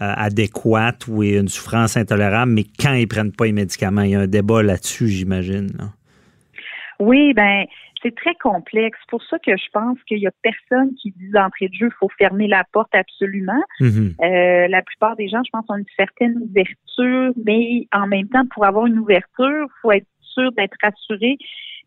euh, 0.00 0.12
adéquates 0.16 1.06
ou 1.08 1.22
une 1.22 1.48
souffrance 1.48 1.96
intolérable, 1.96 2.52
mais 2.52 2.64
quand 2.78 2.94
ils 2.94 3.08
prennent 3.08 3.32
pas 3.32 3.46
les 3.46 3.52
médicaments, 3.52 4.02
il 4.02 4.10
y 4.10 4.14
a 4.14 4.20
un 4.20 4.26
débat 4.26 4.62
là-dessus, 4.62 5.08
j'imagine. 5.08 5.70
Oui, 6.98 7.32
ben 7.34 7.64
c'est 8.02 8.14
très 8.14 8.34
complexe. 8.34 8.98
C'est 9.00 9.10
pour 9.10 9.22
ça 9.24 9.38
que 9.38 9.56
je 9.56 9.70
pense 9.72 9.98
qu'il 10.04 10.18
y 10.18 10.26
a 10.26 10.32
personne 10.42 10.94
qui 10.94 11.12
dit 11.12 11.30
d'entrée 11.30 11.68
de 11.68 11.74
jeu, 11.74 11.86
il 11.86 11.96
faut 11.98 12.10
fermer 12.18 12.48
la 12.48 12.64
porte 12.72 12.94
absolument. 12.94 13.62
Mm-hmm. 13.80 14.14
euh, 14.24 14.68
la 14.68 14.82
plupart 14.82 15.16
des 15.16 15.28
gens, 15.28 15.42
je 15.44 15.50
pense, 15.52 15.64
ont 15.68 15.76
une 15.76 15.84
certaine 15.96 16.36
ouverture, 16.38 17.32
mais 17.44 17.86
en 17.92 18.06
même 18.06 18.28
temps, 18.28 18.46
pour 18.52 18.64
avoir 18.64 18.86
une 18.86 18.98
ouverture, 18.98 19.66
il 19.66 19.80
faut 19.80 19.92
être 19.92 20.06
sûr 20.20 20.52
d'être 20.52 20.76
rassuré 20.82 21.38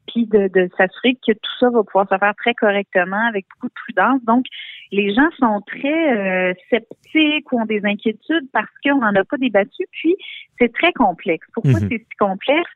puis 0.08 0.26
de, 0.26 0.48
de 0.48 0.70
s'assurer 0.78 1.16
que 1.16 1.34
tout 1.34 1.52
ça 1.60 1.70
va 1.70 1.84
pouvoir 1.84 2.08
se 2.10 2.18
faire 2.18 2.34
très 2.36 2.54
correctement 2.54 3.28
avec 3.28 3.46
beaucoup 3.56 3.68
de 3.68 3.74
prudence. 3.74 4.24
Donc, 4.26 4.46
les 4.92 5.14
gens 5.14 5.30
sont 5.40 5.62
très 5.62 6.18
euh, 6.18 6.54
sceptiques 6.70 7.52
ou 7.52 7.62
ont 7.62 7.66
des 7.66 7.82
inquiétudes 7.84 8.50
parce 8.54 8.70
qu'on 8.84 9.00
n'en 9.00 9.16
a 9.16 9.24
pas 9.24 9.38
débattu. 9.38 9.86
Puis, 9.92 10.16
c'est 10.60 10.72
très 10.74 10.94
complexe. 10.94 11.48
Pourquoi 11.54 11.72
mm-hmm. 11.72 11.90
c'est 11.90 11.98
si 11.98 12.18
complexe? 12.18 12.72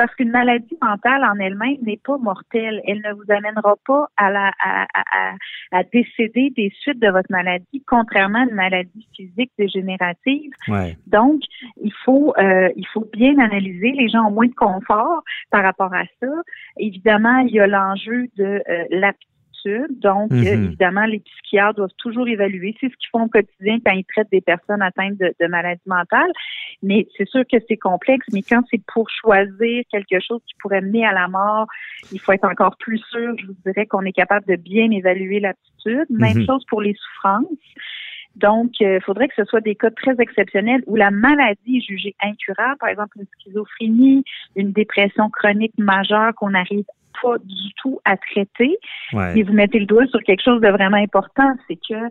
parce 0.00 0.14
qu'une 0.14 0.30
maladie 0.30 0.78
mentale 0.80 1.22
en 1.24 1.38
elle-même 1.38 1.76
n'est 1.82 2.00
pas 2.02 2.16
mortelle. 2.16 2.80
Elle 2.86 3.02
ne 3.02 3.12
vous 3.12 3.30
amènera 3.30 3.74
pas 3.86 4.08
à, 4.16 4.30
la, 4.30 4.50
à, 4.58 4.86
à, 4.94 5.34
à, 5.72 5.82
décéder 5.84 6.48
des 6.56 6.72
suites 6.80 7.00
de 7.00 7.10
votre 7.10 7.30
maladie, 7.30 7.84
contrairement 7.86 8.38
à 8.38 8.44
une 8.44 8.54
maladie 8.54 9.06
physique 9.14 9.52
dégénérative. 9.58 10.52
Donc, 11.06 11.42
il 11.82 11.92
faut, 12.02 12.32
euh, 12.38 12.70
il 12.76 12.86
faut 12.86 13.06
bien 13.12 13.38
analyser. 13.38 13.92
Les 13.92 14.08
gens 14.08 14.28
ont 14.28 14.30
moins 14.30 14.46
de 14.46 14.54
confort 14.54 15.22
par 15.50 15.62
rapport 15.62 15.92
à 15.92 16.04
ça. 16.18 16.28
Évidemment, 16.78 17.38
il 17.38 17.52
y 17.52 17.60
a 17.60 17.66
l'enjeu 17.66 18.28
de 18.36 18.62
euh, 18.68 18.84
donc, 19.66 20.32
euh, 20.32 20.36
mhm. 20.36 20.64
évidemment, 20.64 21.04
les 21.04 21.20
psychiatres 21.20 21.74
doivent 21.74 21.90
toujours 21.98 22.28
évaluer. 22.28 22.74
C'est 22.80 22.88
ce 22.88 22.96
qu'ils 22.96 23.10
font 23.10 23.24
au 23.24 23.28
quotidien 23.28 23.78
quand 23.84 23.92
ils 23.92 24.04
traitent 24.04 24.30
des 24.30 24.40
personnes 24.40 24.82
atteintes 24.82 25.18
de, 25.18 25.34
de 25.40 25.46
maladies 25.46 25.80
mentales. 25.86 26.30
Mais 26.82 27.06
c'est 27.16 27.28
sûr 27.28 27.42
que 27.50 27.58
c'est 27.68 27.76
complexe, 27.76 28.26
mais 28.32 28.42
quand 28.42 28.62
c'est 28.70 28.82
pour 28.92 29.08
choisir 29.10 29.82
quelque 29.90 30.20
chose 30.20 30.40
qui 30.46 30.54
pourrait 30.60 30.80
mener 30.80 31.04
à 31.04 31.12
la 31.12 31.28
mort, 31.28 31.66
il 32.12 32.20
faut 32.20 32.32
être 32.32 32.48
encore 32.48 32.76
plus 32.78 32.98
sûr, 33.10 33.34
je 33.38 33.46
vous 33.46 33.56
dirais, 33.66 33.86
qu'on 33.86 34.02
est 34.02 34.12
capable 34.12 34.46
de 34.46 34.56
bien 34.56 34.90
évaluer 34.90 35.40
l'aptitude. 35.40 36.06
Même 36.10 36.38
mhm. 36.38 36.46
chose 36.46 36.64
pour 36.68 36.80
les 36.80 36.94
souffrances. 36.94 37.44
Donc, 38.36 38.80
il 38.80 38.86
euh, 38.86 39.00
faudrait 39.00 39.28
que 39.28 39.34
ce 39.36 39.44
soit 39.44 39.60
des 39.60 39.74
cas 39.74 39.90
très 39.90 40.14
exceptionnels 40.18 40.82
où 40.86 40.96
la 40.96 41.10
maladie 41.10 41.78
est 41.78 41.80
jugée 41.80 42.14
incurable, 42.22 42.78
par 42.78 42.88
exemple 42.88 43.18
une 43.18 43.26
schizophrénie, 43.38 44.24
une 44.56 44.72
dépression 44.72 45.28
chronique 45.30 45.74
majeure 45.78 46.34
qu'on 46.34 46.54
arrive 46.54 46.84
pas 47.22 47.36
du 47.38 47.72
tout 47.82 48.00
à 48.04 48.16
traiter. 48.16 48.78
Et 49.34 49.42
vous 49.42 49.52
mettez 49.52 49.78
le 49.78 49.86
doigt 49.86 50.06
sur 50.06 50.20
quelque 50.22 50.42
chose 50.42 50.60
de 50.60 50.68
vraiment 50.68 50.96
important, 50.96 51.54
c'est 51.68 51.76
que 51.76 52.08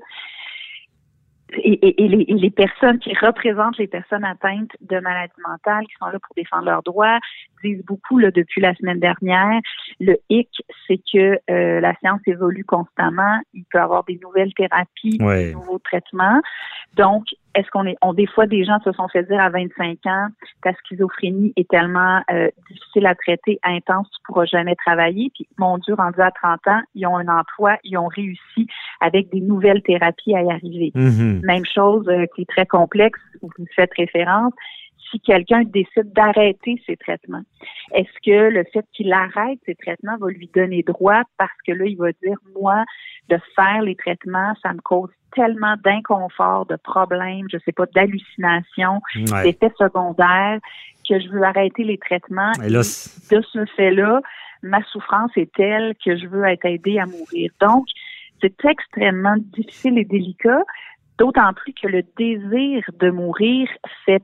et, 1.58 2.08
les, 2.08 2.50
personnes 2.50 3.00
qui 3.00 3.14
représentent 3.16 3.78
les 3.78 3.88
personnes 3.88 4.24
atteintes 4.24 4.72
de 4.82 5.00
maladies 5.00 5.34
mentales, 5.48 5.86
qui 5.86 5.94
sont 6.00 6.08
là 6.08 6.20
pour 6.20 6.36
défendre 6.36 6.66
leurs 6.66 6.84
droits, 6.84 7.20
disent 7.64 7.84
beaucoup 7.86 8.18
là, 8.20 8.32
depuis 8.32 8.62
la 8.62 8.74
semaine 8.76 9.00
dernière. 9.00 9.60
Le 10.00 10.18
hic, 10.30 10.50
c'est 10.88 11.00
que 11.12 11.40
euh, 11.50 11.80
la 11.80 11.94
science 11.96 12.22
évolue 12.28 12.66
constamment. 12.66 13.40
Il 13.54 13.64
peut 13.72 13.80
y 13.80 13.82
avoir 13.82 14.04
des 14.06 14.20
nouvelles 14.22 14.54
thérapies, 14.54 15.18
des 15.18 15.54
nouveaux 15.54 15.80
traitements. 15.80 16.42
Donc, 16.96 17.26
est-ce 17.56 17.70
qu'on 17.72 17.86
est, 17.86 17.96
on, 18.02 18.14
des 18.14 18.28
fois, 18.28 18.46
des 18.46 18.64
gens 18.64 18.80
se 18.84 18.92
sont 18.92 19.08
fait 19.08 19.24
dire 19.24 19.40
à 19.40 19.50
25 19.50 19.98
ans, 20.06 20.28
ta 20.62 20.74
schizophrénie 20.74 21.54
est 21.56 21.70
tellement 21.70 22.22
euh, 22.32 22.50
difficile 22.70 23.08
à 23.08 23.16
traiter, 23.16 23.60
intense, 23.64 24.08
tu 24.12 24.22
pourras 24.26 24.46
jamais 24.46 24.76
travailler. 24.76 25.32
Puis, 25.34 25.48
mon 25.58 25.78
Dieu, 25.80 25.94
rendu 25.96 26.22
à 26.22 26.32
30 26.32 26.60
ans, 26.68 26.82
ils 26.96 27.08
ont 27.08 27.18
un 27.18 27.28
emploi, 27.28 27.78
ils 27.84 27.98
ont 27.98 28.08
réussi 28.08 28.68
avec 29.02 29.30
des 29.32 29.42
nouvelles 29.42 29.82
thérapies 29.82 30.36
à 30.36 30.44
y 30.44 30.52
arriver. 30.52 30.92
Mm-hmm. 30.96 31.46
Même 31.46 31.66
chose 31.66 32.08
euh, 32.08 32.26
qui 32.36 32.42
est 32.42 32.50
très 32.50 32.66
complexe, 32.66 33.20
vous 33.42 33.50
faites 33.76 33.92
référence, 33.98 34.54
si 35.10 35.20
quelqu'un 35.20 35.64
décide 35.64 36.14
d'arrêter 36.14 36.82
ses 36.86 36.98
traitements, 36.98 37.44
est-ce 37.94 38.12
que 38.24 38.50
le 38.50 38.64
fait 38.72 38.86
qu'il 38.94 39.12
arrête 39.12 39.60
ses 39.66 39.76
traitements 39.76 40.18
va 40.18 40.28
lui 40.30 40.50
donner 40.54 40.84
droit? 40.84 41.24
Parce 41.38 41.52
que 41.66 41.72
là, 41.72 41.86
il 41.86 41.98
va 41.98 42.12
dire, 42.24 42.38
moi, 42.60 42.84
de 43.30 43.38
faire 43.56 43.82
les 43.82 43.96
traitements, 43.96 44.54
ça 44.62 44.74
me 44.74 44.82
cause 44.82 45.10
tellement 45.36 45.76
d'inconfort, 45.84 46.66
de 46.66 46.76
problèmes, 46.76 47.48
je 47.52 47.58
sais 47.66 47.72
pas, 47.72 47.86
d'hallucinations, 47.94 49.02
d'effets 49.44 49.72
secondaires, 49.78 50.60
que 51.08 51.20
je 51.20 51.30
veux 51.30 51.44
arrêter 51.44 51.84
les 51.84 51.98
traitements. 51.98 52.52
Et 52.64 52.70
de 52.70 52.82
ce 52.82 53.66
fait-là, 53.78 54.22
ma 54.64 54.84
souffrance 54.84 55.32
est 55.36 55.52
telle 55.54 55.96
que 56.04 56.18
je 56.18 56.28
veux 56.28 56.46
être 56.46 56.66
aidée 56.66 57.00
à 57.00 57.06
mourir. 57.06 57.52
Donc, 57.62 57.86
c'est 58.42 58.66
extrêmement 58.66 59.36
difficile 59.38 59.98
et 59.98 60.06
délicat, 60.06 60.62
d'autant 61.18 61.54
plus 61.54 61.74
que 61.74 61.88
le 61.88 62.04
désir 62.18 62.84
de 63.00 63.10
mourir 63.10 63.68
fait 64.06 64.24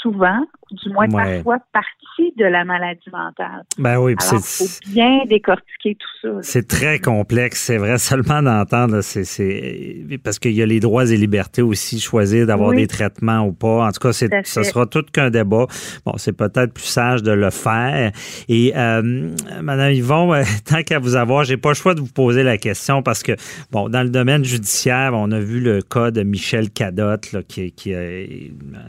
souvent, 0.00 0.44
du 0.72 0.90
moins 0.90 1.08
parfois, 1.08 1.58
partie 1.72 2.32
de 2.36 2.44
la 2.44 2.64
maladie 2.64 3.10
mentale. 3.12 3.64
Ben 3.78 3.98
oui, 3.98 4.14
il 4.18 4.24
faut 4.24 4.90
bien 4.90 5.24
décortiquer 5.26 5.96
tout 5.96 6.08
ça. 6.22 6.28
C'est 6.42 6.68
très 6.68 6.98
complexe, 6.98 7.62
c'est 7.62 7.78
vrai. 7.78 7.98
Seulement 8.12 8.42
d'entendre, 8.42 9.00
c'est 9.00 10.04
parce 10.22 10.38
qu'il 10.38 10.52
y 10.52 10.62
a 10.62 10.66
les 10.66 10.80
droits 10.80 11.10
et 11.10 11.16
libertés 11.16 11.62
aussi, 11.62 12.00
choisir 12.00 12.46
d'avoir 12.46 12.72
des 12.72 12.86
traitements 12.86 13.40
ou 13.46 13.52
pas. 13.52 13.86
En 13.86 13.92
tout 13.92 14.00
cas, 14.00 14.12
ce 14.12 14.62
sera 14.62 14.86
tout 14.86 15.04
qu'un 15.12 15.30
débat. 15.30 15.66
Bon, 16.04 16.12
c'est 16.16 16.32
peut-être 16.32 16.72
plus 16.72 16.84
sage 16.84 17.22
de 17.22 17.32
le 17.32 17.50
faire. 17.50 18.12
Et 18.48 18.72
euh, 18.76 19.30
Madame 19.62 19.92
Yvon, 19.92 20.32
tant 20.64 20.82
qu'à 20.82 20.98
vous 20.98 21.16
avoir, 21.16 21.44
j'ai 21.44 21.56
pas 21.56 21.70
le 21.70 21.74
choix 21.74 21.94
de 21.94 22.00
vous 22.00 22.12
poser 22.12 22.42
la 22.42 22.58
question 22.58 23.02
parce 23.02 23.22
que, 23.22 23.32
bon, 23.70 23.88
dans 23.88 24.02
le 24.02 24.10
domaine 24.10 24.44
judiciaire, 24.44 25.12
on 25.14 25.30
a 25.32 25.40
vu 25.40 25.60
le 25.60 25.82
cas 25.82 26.10
de 26.10 26.22
Michel 26.22 26.70
Cadotte, 26.70 27.32
là, 27.32 27.42
qui, 27.42 27.72
qui 27.72 27.94
a 27.94 28.00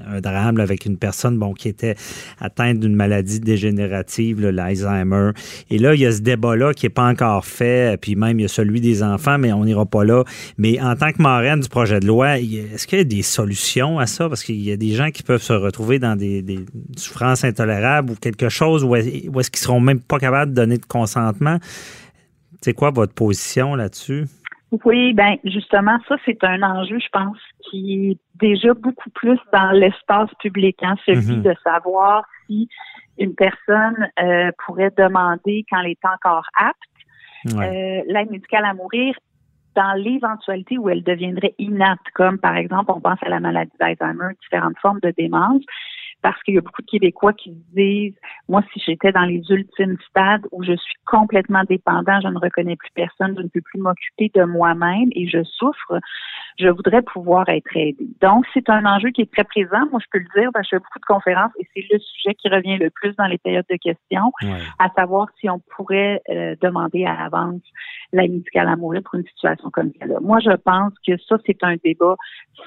un 0.07 0.21
drame 0.21 0.59
avec 0.59 0.85
une 0.85 0.97
personne 0.97 1.37
bon, 1.37 1.53
qui 1.53 1.69
était 1.73 1.95
atteinte 2.39 2.79
d'une 2.79 2.95
maladie 2.95 3.39
dégénérative, 3.39 4.39
l'Alzheimer. 4.41 5.31
Et 5.69 5.77
là, 5.77 5.93
il 5.93 6.01
y 6.01 6.05
a 6.05 6.11
ce 6.11 6.21
débat-là 6.21 6.73
qui 6.73 6.85
n'est 6.85 6.91
pas 6.91 7.07
encore 7.07 7.45
fait, 7.45 7.99
puis 7.99 8.15
même 8.15 8.39
il 8.39 8.43
y 8.43 8.45
a 8.45 8.49
celui 8.49 8.81
des 8.81 9.03
enfants, 9.03 9.37
mais 9.37 9.51
on 9.53 9.65
n'ira 9.65 9.85
pas 9.85 10.03
là. 10.03 10.23
Mais 10.57 10.79
en 10.81 10.95
tant 10.95 11.11
que 11.11 11.21
marraine 11.21 11.59
du 11.59 11.69
projet 11.69 11.99
de 11.99 12.07
loi, 12.07 12.39
est-ce 12.39 12.87
qu'il 12.87 12.97
y 12.99 13.01
a 13.01 13.05
des 13.05 13.21
solutions 13.21 13.99
à 13.99 14.05
ça? 14.05 14.29
Parce 14.29 14.43
qu'il 14.43 14.61
y 14.61 14.71
a 14.71 14.77
des 14.77 14.91
gens 14.91 15.09
qui 15.09 15.23
peuvent 15.23 15.41
se 15.41 15.53
retrouver 15.53 15.99
dans 15.99 16.15
des, 16.15 16.43
souffrances 16.97 17.43
intolérables 17.43 18.11
ou 18.11 18.15
quelque 18.15 18.49
chose 18.49 18.83
où 18.83 18.95
est-ce 18.95 19.51
qu'ils 19.51 19.61
seront 19.61 19.79
même 19.79 19.99
pas 19.99 20.19
capables 20.19 20.51
de 20.51 20.55
donner 20.55 20.77
de 20.77 20.85
consentement. 20.85 21.57
C'est 22.61 22.73
quoi 22.73 22.91
votre 22.91 23.13
position 23.13 23.75
là-dessus? 23.75 24.25
Oui, 24.85 25.13
ben 25.13 25.35
justement, 25.43 25.97
ça 26.07 26.15
c'est 26.25 26.43
un 26.43 26.61
enjeu, 26.63 26.97
je 26.99 27.09
pense, 27.11 27.37
qui 27.73 28.11
est 28.11 28.17
déjà 28.35 28.73
beaucoup 28.75 29.09
plus 29.09 29.39
dans 29.51 29.71
l'espace 29.71 30.29
public, 30.39 30.77
hein, 30.83 30.95
celui 31.05 31.37
Mhm. 31.37 31.41
de 31.41 31.55
savoir 31.63 32.23
si 32.45 32.69
une 33.17 33.33
personne 33.33 34.09
euh, 34.21 34.51
pourrait 34.63 34.91
demander 34.95 35.65
quand 35.69 35.79
elle 35.79 35.91
est 35.91 36.05
encore 36.05 36.45
apte 36.55 36.77
Ouais. 37.45 37.67
euh, 37.67 38.03
l'aide 38.07 38.31
médicale 38.31 38.63
à 38.63 38.73
mourir 38.73 39.15
dans 39.75 39.93
l'éventualité 39.97 40.77
où 40.77 40.87
elle 40.87 41.03
deviendrait 41.03 41.55
inapte, 41.57 42.05
comme 42.13 42.37
par 42.37 42.55
exemple, 42.55 42.91
on 42.95 43.01
pense 43.01 43.21
à 43.23 43.29
la 43.29 43.39
maladie 43.39 43.71
d'Alzheimer, 43.79 44.33
différentes 44.43 44.77
formes 44.79 44.99
de 45.01 45.11
démence, 45.17 45.63
parce 46.23 46.41
qu'il 46.43 46.55
y 46.55 46.57
a 46.57 46.61
beaucoup 46.61 46.81
de 46.81 46.87
Québécois 46.89 47.33
qui 47.33 47.51
se 47.51 47.75
disent, 47.75 48.17
moi, 48.49 48.63
si 48.73 48.81
j'étais 48.85 49.11
dans 49.11 49.25
les 49.25 49.43
ultimes 49.49 49.97
stades 50.09 50.47
où 50.51 50.63
je 50.63 50.75
suis 50.75 50.95
complètement 51.05 51.63
dépendant, 51.69 52.19
je 52.21 52.29
ne 52.29 52.39
reconnais 52.39 52.75
plus 52.75 52.89
personne, 52.95 53.35
je 53.37 53.43
ne 53.43 53.49
peux 53.49 53.61
plus 53.61 53.79
m'occuper 53.79 54.31
de 54.33 54.43
moi-même 54.43 55.09
et 55.11 55.27
je 55.27 55.43
souffre, 55.43 55.99
je 56.57 56.69
voudrais 56.69 57.01
pouvoir 57.01 57.47
être 57.49 57.75
aidé. 57.75 58.07
Donc, 58.21 58.45
c'est 58.53 58.69
un 58.69 58.85
enjeu 58.85 59.09
qui 59.11 59.21
est 59.21 59.31
très 59.31 59.43
présent. 59.43 59.85
Moi, 59.91 59.99
je 60.01 60.07
peux 60.11 60.19
le 60.19 60.41
dire, 60.41 60.49
que 60.53 60.63
je 60.63 60.69
fais 60.69 60.79
beaucoup 60.79 60.99
de 60.99 61.05
conférences 61.05 61.51
et 61.59 61.67
c'est 61.73 61.85
le 61.91 61.99
sujet 61.99 62.33
qui 62.35 62.49
revient 62.49 62.77
le 62.77 62.89
plus 62.89 63.13
dans 63.17 63.25
les 63.25 63.37
périodes 63.37 63.65
de 63.69 63.77
questions 63.77 64.31
Ouais. 64.41 64.59
à 64.79 64.89
savoir 64.95 65.27
si 65.39 65.49
on 65.49 65.59
pourrait 65.75 66.21
euh, 66.29 66.55
demander 66.61 67.05
à 67.05 67.15
l'avance 67.15 67.61
l'aide 68.11 68.31
médicale 68.31 68.67
à 68.67 68.75
mourir 68.75 69.01
pour 69.03 69.15
une 69.15 69.25
situation 69.25 69.69
comme 69.71 69.91
celle-là. 69.99 70.19
Moi, 70.21 70.39
je 70.39 70.51
pense 70.51 70.93
que 71.05 71.17
ça, 71.27 71.37
c'est 71.45 71.63
un 71.63 71.75
débat 71.83 72.15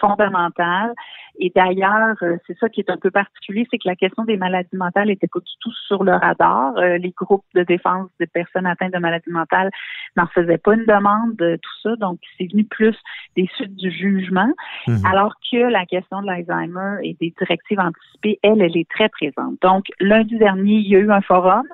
fondamental. 0.01 0.93
Et 1.39 1.53
d'ailleurs, 1.55 2.17
euh, 2.23 2.37
c'est 2.47 2.59
ça 2.59 2.69
qui 2.69 2.81
est 2.81 2.91
un 2.91 2.97
peu 2.97 3.11
particulier, 3.11 3.46
c'est 3.71 3.79
que 3.79 3.89
la 3.89 3.97
question 3.97 4.25
des 4.25 4.37
maladies 4.37 4.77
mentales 4.77 5.09
n'était 5.09 5.27
pas 5.27 5.41
du 5.41 5.53
tout 5.61 5.73
sur 5.87 6.05
le 6.05 6.13
radar. 6.13 6.77
Euh, 6.77 6.99
les 6.99 7.11
groupes 7.11 7.45
de 7.55 7.63
défense 7.63 8.09
des 8.19 8.27
personnes 8.27 8.67
atteintes 8.67 8.93
de 8.93 8.99
maladies 8.99 9.31
mentales 9.31 9.71
n'en 10.17 10.27
faisaient 10.27 10.59
pas 10.59 10.75
une 10.75 10.85
demande, 10.85 11.41
euh, 11.41 11.57
tout 11.57 11.81
ça. 11.83 11.97
Donc, 11.97 12.19
c'est 12.39 12.51
venu 12.51 12.65
plus 12.65 12.97
des 13.37 13.49
suites 13.55 13.77
du 13.77 13.91
jugement. 13.91 14.51
Mhm. 14.87 15.05
Alors 15.07 15.35
que 15.51 15.57
la 15.57 15.87
question 15.87 16.23
de 16.23 16.27
l'Alzheimer 16.27 16.99
et 17.03 17.17
des 17.21 17.35
directives 17.39 17.81
anticipées, 17.81 18.39
elle, 18.43 18.61
elle 18.61 18.77
est 18.77 18.89
très 18.89 19.09
présente. 19.09 19.61
Donc, 19.63 19.87
lundi 20.01 20.37
dernier, 20.39 20.75
il 20.75 20.89
y 20.89 20.97
a 20.97 21.01
eu 21.01 21.11
un 21.11 21.21
forum. 21.23 21.65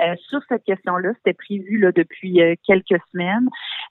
euh, 0.00 0.14
sur 0.28 0.40
cette 0.48 0.64
question-là, 0.64 1.12
c'était 1.16 1.34
prévu 1.34 1.78
là, 1.78 1.92
depuis 1.92 2.40
euh, 2.40 2.54
quelques 2.66 3.00
semaines 3.12 3.48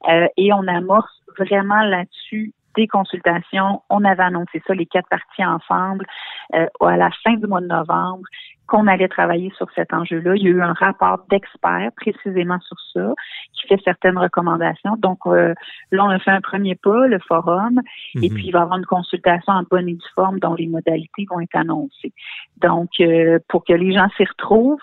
euh, 0.10 0.28
et 0.38 0.54
on 0.54 0.68
amorce 0.68 1.22
vraiment 1.38 1.82
là-dessus 1.82 2.54
des 2.76 2.88
consultations. 2.88 3.82
On 3.90 4.04
avait 4.04 4.24
annoncé 4.24 4.62
ça, 4.66 4.74
les 4.74 4.86
quatre 4.86 5.10
parties 5.10 5.46
ensemble, 5.46 6.06
euh, 6.56 6.68
à 6.82 6.98
la 6.98 7.10
fin 7.24 7.34
du 7.34 7.48
mois 7.48 7.62
de 7.62 7.68
novembre, 7.68 8.24
qu'on 8.68 8.86
allait 8.86 9.08
travailler 9.08 9.52
sur 9.58 9.68
cet 9.74 9.94
enjeu-là. 9.94 10.36
Il 10.36 10.44
y 10.44 10.48
a 10.48 10.52
eu 10.52 10.62
un 10.62 10.74
rapport 10.74 11.26
d'experts 11.30 11.92
précisément 11.96 12.60
sur 12.60 12.78
ça, 12.94 13.14
qui 13.54 13.68
fait 13.68 13.82
certaines 13.84 14.18
recommandations. 14.18 14.96
Donc, 14.98 15.20
euh, 15.26 15.56
là, 15.92 16.06
on 16.06 16.10
a 16.10 16.20
fait 16.20 16.32
un 16.32 16.42
premier 16.42 16.76
pas, 16.76 17.08
le 17.08 17.20
forum, 17.28 17.82
et 18.16 18.30
Mhm. 18.30 18.36
puis 18.36 18.48
il 18.48 18.52
va 18.52 18.60
y 18.60 18.62
avoir 18.62 18.78
une 18.78 18.86
consultation 18.86 19.54
en 19.54 19.64
bonne 19.64 19.90
et 19.90 19.94
due 19.94 20.12
forme 20.14 20.40
dont 20.40 20.54
les 20.54 20.68
modalités 20.68 21.26
vont 21.30 21.40
être 21.40 21.56
annoncées. 21.56 22.14
Donc, 22.58 22.90
euh, 23.00 23.40
pour 23.50 23.66
que 23.66 23.74
les 23.74 23.92
gens 23.94 24.08
s'y 24.18 24.26
retrouvent, 24.26 24.82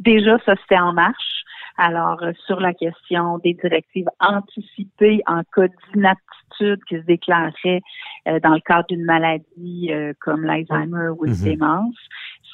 déjà, 0.00 0.38
ça, 0.44 0.54
c'était 0.62 0.78
en 0.78 0.92
marche. 0.92 1.44
Alors, 1.78 2.20
euh, 2.22 2.32
sur 2.46 2.58
la 2.60 2.74
question 2.74 3.38
des 3.38 3.54
directives 3.54 4.08
anticipées 4.20 5.22
en 5.26 5.42
cas 5.54 5.68
d'inaptitude 5.94 6.82
qui 6.88 6.96
se 6.96 7.04
déclarerait 7.06 7.80
euh, 8.26 8.40
dans 8.40 8.54
le 8.54 8.60
cadre 8.60 8.86
d'une 8.88 9.04
maladie 9.04 9.88
euh, 9.92 10.12
comme 10.20 10.42
l'Alzheimer 10.44 11.10
ou 11.16 11.24
une 11.24 11.32
Mhm. 11.32 11.44
démence, 11.44 11.94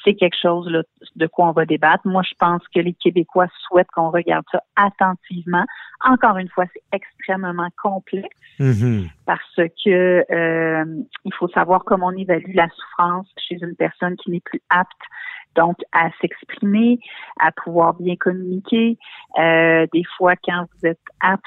c'est 0.03 0.13
quelque 0.13 0.37
chose 0.39 0.69
là, 0.69 0.83
de 1.15 1.25
quoi 1.25 1.47
on 1.49 1.51
va 1.53 1.65
débattre. 1.65 2.05
Moi, 2.07 2.21
je 2.21 2.35
pense 2.37 2.61
que 2.73 2.79
les 2.79 2.93
Québécois 2.93 3.47
souhaitent 3.67 3.89
qu'on 3.95 4.11
regarde 4.11 4.45
ça 4.51 4.61
attentivement. 4.75 5.65
Encore 6.07 6.37
une 6.37 6.49
fois, 6.49 6.65
c'est 6.71 6.83
extrêmement 6.95 7.69
complexe 7.81 8.29
Mhm. 8.59 9.07
parce 9.25 9.55
que 9.83 10.23
euh, 10.31 10.85
il 11.23 11.33
faut 11.33 11.47
savoir 11.47 11.83
comment 11.83 12.07
on 12.07 12.11
évalue 12.17 12.53
la 12.53 12.69
souffrance 12.69 13.27
chez 13.37 13.57
une 13.59 13.75
personne 13.75 14.15
qui 14.17 14.29
n'est 14.29 14.39
plus 14.41 14.61
apte 14.69 14.91
donc 15.55 15.77
à 15.91 16.09
s'exprimer, 16.21 16.99
à 17.39 17.51
pouvoir 17.51 17.93
bien 17.95 18.15
communiquer. 18.15 18.97
Euh, 19.39 19.85
des 19.93 20.03
fois, 20.17 20.35
quand 20.45 20.65
vous 20.73 20.87
êtes 20.87 20.99
apte, 21.19 21.43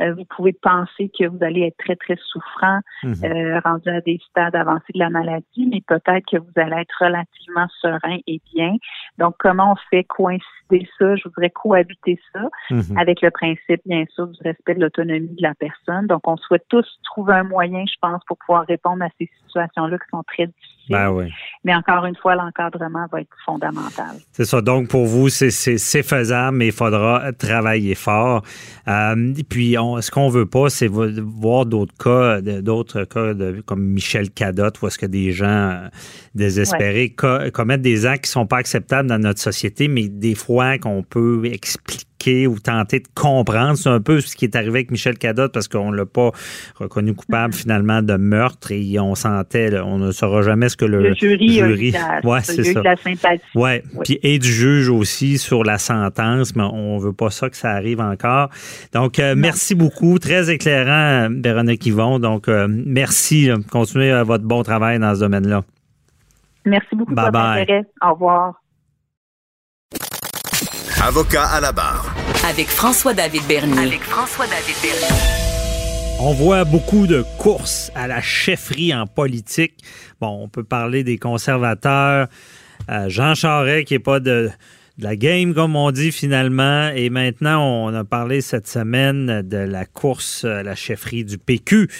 euh, 0.00 0.12
vous 0.14 0.24
pouvez 0.24 0.52
penser 0.52 1.08
que 1.16 1.24
vous 1.28 1.38
allez 1.40 1.62
être 1.68 1.76
très, 1.76 1.94
très 1.94 2.16
souffrant, 2.16 2.80
Mhm. 3.04 3.14
euh, 3.24 3.60
rendu 3.60 3.88
à 3.88 4.00
des 4.00 4.18
stades 4.28 4.56
avancés 4.56 4.92
de 4.92 4.98
la 4.98 5.08
maladie, 5.08 5.68
mais 5.70 5.82
peut-être 5.86 6.24
que 6.28 6.36
vous 6.38 6.50
allez 6.56 6.78
être 6.80 6.96
relativement 6.98 7.68
serein 7.80 8.18
et 8.26 8.40
bien. 8.52 8.72
Donc, 9.18 9.36
comment 9.38 9.70
on 9.70 9.76
fait 9.90 10.02
coïncider 10.02 10.88
ça? 10.98 11.14
Je 11.14 11.22
voudrais 11.28 11.50
cohabiter 11.50 12.18
ça 12.32 12.40
Mhm. 12.72 12.98
avec 12.98 13.20
le 13.22 13.30
principe, 13.30 13.82
bien 13.86 14.04
sûr, 14.14 14.26
du 14.26 14.42
respect 14.42 14.74
de 14.74 14.80
l'autonomie 14.80 15.28
de 15.36 15.42
la 15.42 15.54
personne. 15.54 16.08
Donc, 16.08 16.26
on 16.26 16.36
souhaite 16.38 16.64
tous 16.68 16.98
trouver 17.04 17.34
un 17.34 17.44
moyen, 17.44 17.84
je 17.86 17.94
pense, 18.00 18.20
pour 18.26 18.36
pouvoir 18.38 18.66
répondre 18.66 19.04
à 19.04 19.08
ces 19.20 19.30
situations-là 19.42 19.96
qui 19.98 20.08
sont 20.10 20.24
très 20.24 20.48
difficiles. 20.48 20.73
Ben 20.90 21.10
oui. 21.10 21.30
Mais 21.64 21.74
encore 21.74 22.04
une 22.04 22.16
fois, 22.16 22.34
l'encadrement 22.34 23.06
va 23.10 23.20
être 23.22 23.30
fondamental. 23.46 24.16
C'est 24.32 24.44
ça. 24.44 24.60
Donc, 24.60 24.88
pour 24.88 25.06
vous, 25.06 25.30
c'est- 25.30 25.50
faisable, 26.02 26.58
mais 26.58 26.66
il 26.66 26.72
faudra 26.72 27.32
travailler 27.32 27.94
fort. 27.94 28.42
Euh, 28.86 29.32
et 29.38 29.44
puis, 29.44 29.78
on, 29.78 29.98
ce 30.02 30.10
qu'on 30.10 30.28
veut 30.28 30.44
pas, 30.44 30.68
c'est 30.68 30.86
vo- 30.88 31.08
voir 31.22 31.64
d'autres 31.64 31.94
cas, 31.96 32.40
d'autres 32.42 33.04
cas 33.04 33.32
de- 33.32 33.62
comme 33.64 33.82
Michel 33.82 34.30
Cadotte, 34.30 34.82
où 34.82 34.86
est-ce 34.88 34.98
que 34.98 35.06
des 35.06 35.32
gens 35.32 35.46
euh, 35.46 35.88
désespérés 36.34 37.10
co- 37.10 37.50
commettent 37.52 37.82
des 37.82 38.04
actes 38.06 38.24
qui 38.24 38.30
sont 38.30 38.46
pas 38.46 38.58
acceptables 38.58 39.08
dans 39.08 39.18
notre 39.18 39.40
société, 39.40 39.88
mais 39.88 40.08
des 40.08 40.34
fois 40.34 40.76
qu'on 40.78 41.02
peut 41.02 41.46
expliquer 41.46 42.04
ou 42.46 42.58
tenter 42.58 43.00
de 43.00 43.08
comprendre. 43.14 43.76
C'est 43.76 43.88
un 43.88 44.00
peu 44.00 44.20
ce 44.20 44.34
qui 44.36 44.44
est 44.44 44.56
arrivé 44.56 44.70
avec 44.80 44.90
Michel 44.90 45.18
Cadotte 45.18 45.52
parce 45.52 45.68
qu'on 45.68 45.90
l'a 45.92 46.06
pas 46.06 46.30
reconnu 46.76 47.14
coupable 47.14 47.54
finalement 47.54 48.02
de 48.02 48.16
meurtre 48.16 48.72
et 48.72 48.98
on 48.98 49.14
sentait, 49.14 49.70
là, 49.70 49.84
on 49.84 49.98
ne 49.98 50.10
saura 50.12 50.42
jamais 50.42 50.68
ce 50.68 50.76
que 50.76 50.84
le, 50.84 51.02
Le 51.02 51.14
jury, 51.14 51.60
a 51.62 51.68
eu 51.68 51.90
la, 51.90 52.20
Ouais, 52.24 52.40
c'est 52.42 52.64
ça. 52.64 52.80
de 52.80 52.84
la 52.84 52.96
sympathie. 52.96 53.42
Ouais, 53.54 53.82
Oui. 53.94 54.00
puis 54.04 54.18
et 54.22 54.38
du 54.38 54.48
juge 54.52 54.88
aussi 54.88 55.38
sur 55.38 55.64
la 55.64 55.78
sentence, 55.78 56.54
mais 56.56 56.62
on 56.64 56.98
veut 56.98 57.12
pas 57.12 57.30
ça 57.30 57.48
que 57.50 57.56
ça 57.56 57.70
arrive 57.70 58.00
encore. 58.00 58.48
Donc 58.92 59.18
euh, 59.18 59.34
merci 59.36 59.74
beaucoup, 59.74 60.18
très 60.18 60.50
éclairant, 60.50 61.28
Véronique 61.30 61.84
Yvon. 61.86 62.18
Donc 62.18 62.48
euh, 62.48 62.66
merci, 62.68 63.50
continuez 63.70 64.12
euh, 64.12 64.24
votre 64.24 64.44
bon 64.44 64.62
travail 64.62 64.98
dans 64.98 65.14
ce 65.14 65.20
domaine-là. 65.20 65.62
Merci 66.66 66.96
beaucoup 66.96 67.14
Bye 67.14 67.26
votre 67.26 67.32
bye. 67.32 67.62
intérêt. 67.62 67.82
Au 68.02 68.12
revoir. 68.14 68.63
Avocat 71.06 71.44
à 71.44 71.60
la 71.60 71.70
barre. 71.70 72.14
Avec 72.48 72.66
François-David 72.66 73.42
Bernier. 73.46 73.78
Avec 73.78 74.00
François-David 74.00 74.74
Bernier. 74.80 76.18
On 76.18 76.32
voit 76.32 76.64
beaucoup 76.64 77.06
de 77.06 77.22
courses 77.36 77.92
à 77.94 78.08
la 78.08 78.22
chefferie 78.22 78.94
en 78.94 79.06
politique. 79.06 79.84
Bon, 80.18 80.42
on 80.42 80.48
peut 80.48 80.64
parler 80.64 81.04
des 81.04 81.18
conservateurs, 81.18 82.28
euh, 82.88 83.10
Jean 83.10 83.34
Charest 83.34 83.86
qui 83.86 83.92
est 83.92 83.98
pas 83.98 84.18
de, 84.18 84.50
de 84.96 85.04
la 85.04 85.14
game, 85.14 85.52
comme 85.52 85.76
on 85.76 85.90
dit 85.90 86.10
finalement. 86.10 86.88
Et 86.94 87.10
maintenant, 87.10 87.62
on 87.62 87.94
a 87.94 88.04
parlé 88.04 88.40
cette 88.40 88.66
semaine 88.66 89.42
de 89.42 89.58
la 89.58 89.84
course 89.84 90.44
à 90.44 90.62
la 90.62 90.74
chefferie 90.74 91.26
du 91.26 91.36
PQ. 91.36 91.90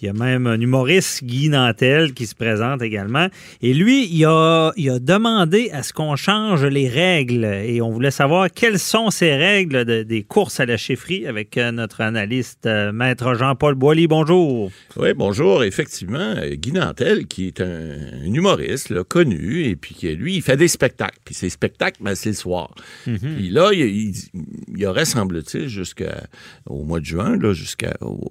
Il 0.00 0.06
y 0.06 0.08
a 0.08 0.12
même 0.12 0.46
un 0.46 0.60
humoriste, 0.60 1.24
Guy 1.24 1.48
Nantel, 1.48 2.14
qui 2.14 2.26
se 2.26 2.36
présente 2.36 2.82
également. 2.82 3.26
Et 3.62 3.74
lui, 3.74 4.06
il 4.08 4.24
a, 4.26 4.70
il 4.76 4.90
a 4.90 5.00
demandé 5.00 5.70
à 5.72 5.82
ce 5.82 5.92
qu'on 5.92 6.14
change 6.14 6.64
les 6.64 6.88
règles. 6.88 7.44
Et 7.44 7.80
on 7.82 7.90
voulait 7.90 8.12
savoir 8.12 8.48
quelles 8.48 8.78
sont 8.78 9.10
ces 9.10 9.34
règles 9.34 9.84
de- 9.84 10.04
des 10.04 10.22
courses 10.22 10.60
à 10.60 10.66
la 10.66 10.76
chefferie 10.76 11.26
avec 11.26 11.58
euh, 11.58 11.72
notre 11.72 12.00
analyste, 12.00 12.66
euh, 12.66 12.92
Maître 12.92 13.34
Jean-Paul 13.34 13.74
Boilly. 13.74 14.06
Bonjour. 14.06 14.70
Oui, 14.96 15.08
bonjour. 15.16 15.64
Effectivement, 15.64 16.18
euh, 16.36 16.54
Guy 16.54 16.70
Nantel, 16.72 17.26
qui 17.26 17.48
est 17.48 17.60
un, 17.60 17.96
un 18.22 18.32
humoriste 18.32 18.90
là, 18.90 19.02
connu, 19.02 19.64
et 19.64 19.74
puis 19.74 19.96
qui, 19.96 20.14
lui, 20.14 20.36
il 20.36 20.42
fait 20.42 20.56
des 20.56 20.68
spectacles. 20.68 21.18
Puis 21.24 21.34
ces 21.34 21.50
spectacles, 21.50 22.00
ben, 22.04 22.14
c'est 22.14 22.28
le 22.30 22.34
soir. 22.36 22.72
Puis 23.04 23.50
là, 23.50 23.70
il, 23.72 24.14
il- 24.76 24.86
aurait, 24.86 25.04
semble-t-il, 25.06 25.66
jusqu'au 25.68 26.04
mois 26.84 27.00
de 27.00 27.04
juin, 27.04 27.36
jusqu'au 27.52 28.30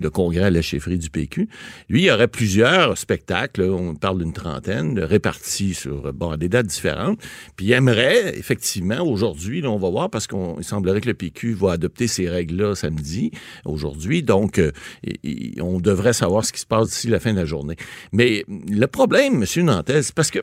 le 0.00 0.10
congrès 0.10 0.44
à 0.44 0.50
la 0.50 0.62
chefferie 0.62 0.77
du 0.86 1.10
PQ, 1.10 1.48
lui, 1.88 2.02
il 2.02 2.04
y 2.06 2.10
aurait 2.10 2.28
plusieurs 2.28 2.96
spectacles, 2.96 3.62
on 3.62 3.94
parle 3.94 4.18
d'une 4.18 4.32
trentaine, 4.32 4.98
répartis 4.98 5.74
sur 5.74 6.12
bon, 6.12 6.36
des 6.36 6.48
dates 6.48 6.66
différentes. 6.66 7.20
Puis 7.56 7.66
il 7.66 7.72
aimerait, 7.72 8.36
effectivement, 8.38 9.00
aujourd'hui, 9.00 9.64
on 9.66 9.78
va 9.78 9.90
voir, 9.90 10.10
parce 10.10 10.26
qu'il 10.26 10.38
semblerait 10.62 11.00
que 11.00 11.08
le 11.08 11.14
PQ 11.14 11.54
va 11.54 11.72
adopter 11.72 12.06
ces 12.06 12.28
règles-là 12.28 12.74
samedi, 12.74 13.30
aujourd'hui. 13.64 14.22
Donc, 14.22 14.58
euh, 14.58 14.72
on 15.60 15.80
devrait 15.80 16.12
savoir 16.12 16.44
ce 16.44 16.52
qui 16.52 16.60
se 16.60 16.66
passe 16.66 16.88
d'ici 16.88 17.08
la 17.08 17.20
fin 17.20 17.32
de 17.32 17.38
la 17.38 17.44
journée. 17.44 17.76
Mais 18.12 18.44
le 18.48 18.86
problème, 18.86 19.42
M. 19.42 19.64
Nantel, 19.64 20.04
c'est 20.04 20.14
parce 20.14 20.30
que 20.30 20.40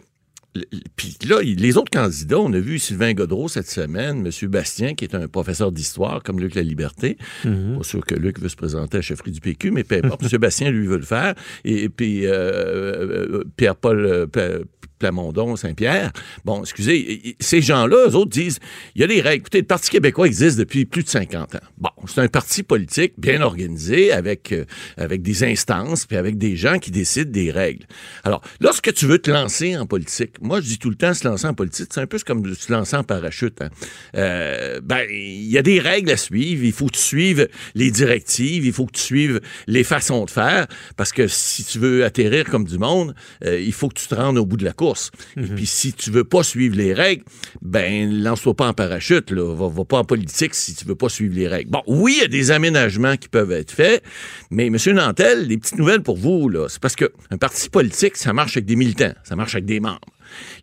puis 0.96 1.18
là, 1.28 1.42
les 1.42 1.78
autres 1.78 1.92
candidats, 1.92 2.40
on 2.40 2.52
a 2.54 2.60
vu 2.60 2.80
Sylvain 2.80 3.14
Godreau 3.14 3.48
cette 3.48 3.70
semaine, 3.70 4.26
M. 4.26 4.50
Bastien, 4.50 4.94
qui 4.96 5.06
est 5.06 5.16
un 5.16 5.28
professeur 5.28 5.72
d'histoire 5.72 6.24
comme 6.24 6.40
Luc 6.40 6.56
La 6.56 6.62
Liberté. 6.62 7.18
Pas 7.44 7.84
sûr 7.84 8.06
que 8.06 8.16
Luc 8.16 8.40
veut 8.40 8.50
se 8.50 8.56
présenter 8.56 8.96
à 8.96 9.00
la 9.00 9.02
chefferie 9.02 9.32
du 9.32 9.42
PQ, 9.42 9.72
mais 9.72 9.84
peu 9.84 10.00
importe. 10.04 10.24
M. 10.32 10.40
Bastien, 10.40 10.72
lui, 10.72 10.88
veut 10.88 10.98
le 10.98 11.04
faire. 11.04 11.36
Et, 11.64 11.90
puis 11.90 12.26
euh, 12.26 12.32
euh, 12.32 13.44
Pierre-Paul 13.58 14.06
euh, 14.06 14.28
P- 14.28 14.62
Plamondon, 15.06 15.56
Saint-Pierre. 15.56 16.12
Bon, 16.46 16.62
excusez, 16.62 17.36
ces 17.40 17.62
gens-là, 17.62 18.08
eux 18.10 18.16
autres 18.16 18.32
disent, 18.32 18.60
il 18.96 19.02
y 19.02 19.04
a 19.04 19.08
des 19.08 19.22
règles. 19.22 19.42
Écoutez, 19.42 19.60
le 19.60 19.68
Parti 19.68 19.92
québécois 19.92 20.26
existe 20.26 20.58
depuis 20.58 20.86
plus 20.86 21.04
de 21.04 21.10
50 21.10 21.56
ans. 21.56 21.60
Bon, 21.78 21.92
c'est 22.08 22.22
un 22.22 22.28
parti 22.28 22.64
politique 22.64 23.14
bien 23.20 23.42
organisé 23.42 24.12
avec, 24.12 24.52
euh, 24.52 24.66
avec 24.98 25.22
des 25.22 25.44
instances 25.44 26.08
puis 26.08 26.18
avec 26.18 26.40
des 26.40 26.56
gens 26.56 26.80
qui 26.80 26.90
décident 26.90 27.30
des 27.30 27.52
règles. 27.52 27.86
Alors, 28.24 28.42
lorsque 28.60 28.92
tu 28.96 29.06
veux 29.06 29.20
te 29.20 29.30
lancer 29.30 29.78
en 29.78 29.86
politique, 29.86 30.42
moi, 30.42 30.60
je 30.60 30.66
dis 30.66 30.80
tout 30.80 30.90
le 30.90 30.96
temps, 30.96 31.14
se 31.14 31.28
lancer 31.28 31.46
en 31.46 31.54
politique, 31.54 31.90
c'est 31.92 32.02
un 32.02 32.08
peu 32.08 32.18
comme 32.26 32.56
se 32.56 32.72
lancer 32.72 32.96
en 32.96 33.04
parachute. 33.04 33.62
Hein. 33.62 33.70
Euh, 34.16 34.82
ben, 34.82 35.06
il 35.12 35.46
y 35.52 35.60
a 35.60 35.62
des 35.62 35.80
règles 35.80 36.10
à 36.10 36.18
suivre. 36.18 36.64
Il 36.64 36.74
faut 36.74 36.88
que 36.88 36.94
tu 36.94 37.02
suives 37.02 37.48
les 37.76 37.92
directives. 37.92 38.66
Il 38.66 38.74
faut 38.74 38.88
que 38.88 38.94
tu 38.94 39.04
suives 39.04 39.40
les 39.68 39.84
façons 39.84 40.26
de 40.26 40.32
faire 40.32 40.66
parce 40.98 41.12
que 41.12 41.28
si 41.28 41.64
tu 41.64 41.78
veux 41.78 42.04
atterrir 42.04 42.46
comme 42.46 42.66
du 42.66 42.80
monde, 42.80 43.14
euh, 43.44 43.60
il 43.60 43.74
faut 43.74 43.88
que 43.88 44.00
tu 44.00 44.08
te 44.08 44.16
rendes 44.16 44.40
au 44.40 44.46
bout 44.46 44.58
de 44.58 44.66
la 44.66 44.74
course. 44.74 44.95
Et 45.38 45.42
Mhm. 45.42 45.56
puis, 45.56 45.66
si 45.66 45.94
tu 45.94 46.12
veux 46.12 46.24
pas 46.24 46.44
suivre 46.44 46.76
les 46.76 46.94
règles, 46.94 47.24
ben, 47.62 48.24
lance-toi 48.24 48.54
pas 48.56 48.68
en 48.68 48.74
parachute, 48.74 49.32
là. 49.32 49.54
Va, 49.56 49.68
va 49.68 49.86
pas 49.86 49.98
en 50.00 50.04
politique 50.04 50.54
si 50.56 50.76
tu 50.76 50.86
veux 50.86 50.96
pas 50.96 51.10
suivre 51.10 51.36
les 51.36 51.48
règles. 51.48 51.70
Bon, 51.72 51.82
oui, 51.88 52.16
il 52.18 52.22
y 52.22 52.26
a 52.26 52.28
des 52.28 52.52
aménagements 52.52 53.18
qui 53.18 53.28
peuvent 53.30 53.52
être 53.52 53.72
faits, 53.72 54.04
mais 54.52 54.68
M. 54.68 54.78
Nantel, 54.94 55.48
les 55.48 55.58
petites 55.58 55.78
nouvelles 55.78 56.02
pour 56.04 56.18
vous, 56.18 56.50
là, 56.50 56.68
c'est 56.70 56.80
parce 56.82 56.96
que 56.96 57.12
un 57.32 57.38
parti 57.38 57.70
politique, 57.70 58.18
ça 58.18 58.34
marche 58.34 58.58
avec 58.58 58.66
des 58.66 58.76
militants, 58.76 59.14
ça 59.24 59.36
marche 59.36 59.56
avec 59.56 59.66
des 59.66 59.80
membres. 59.80 60.00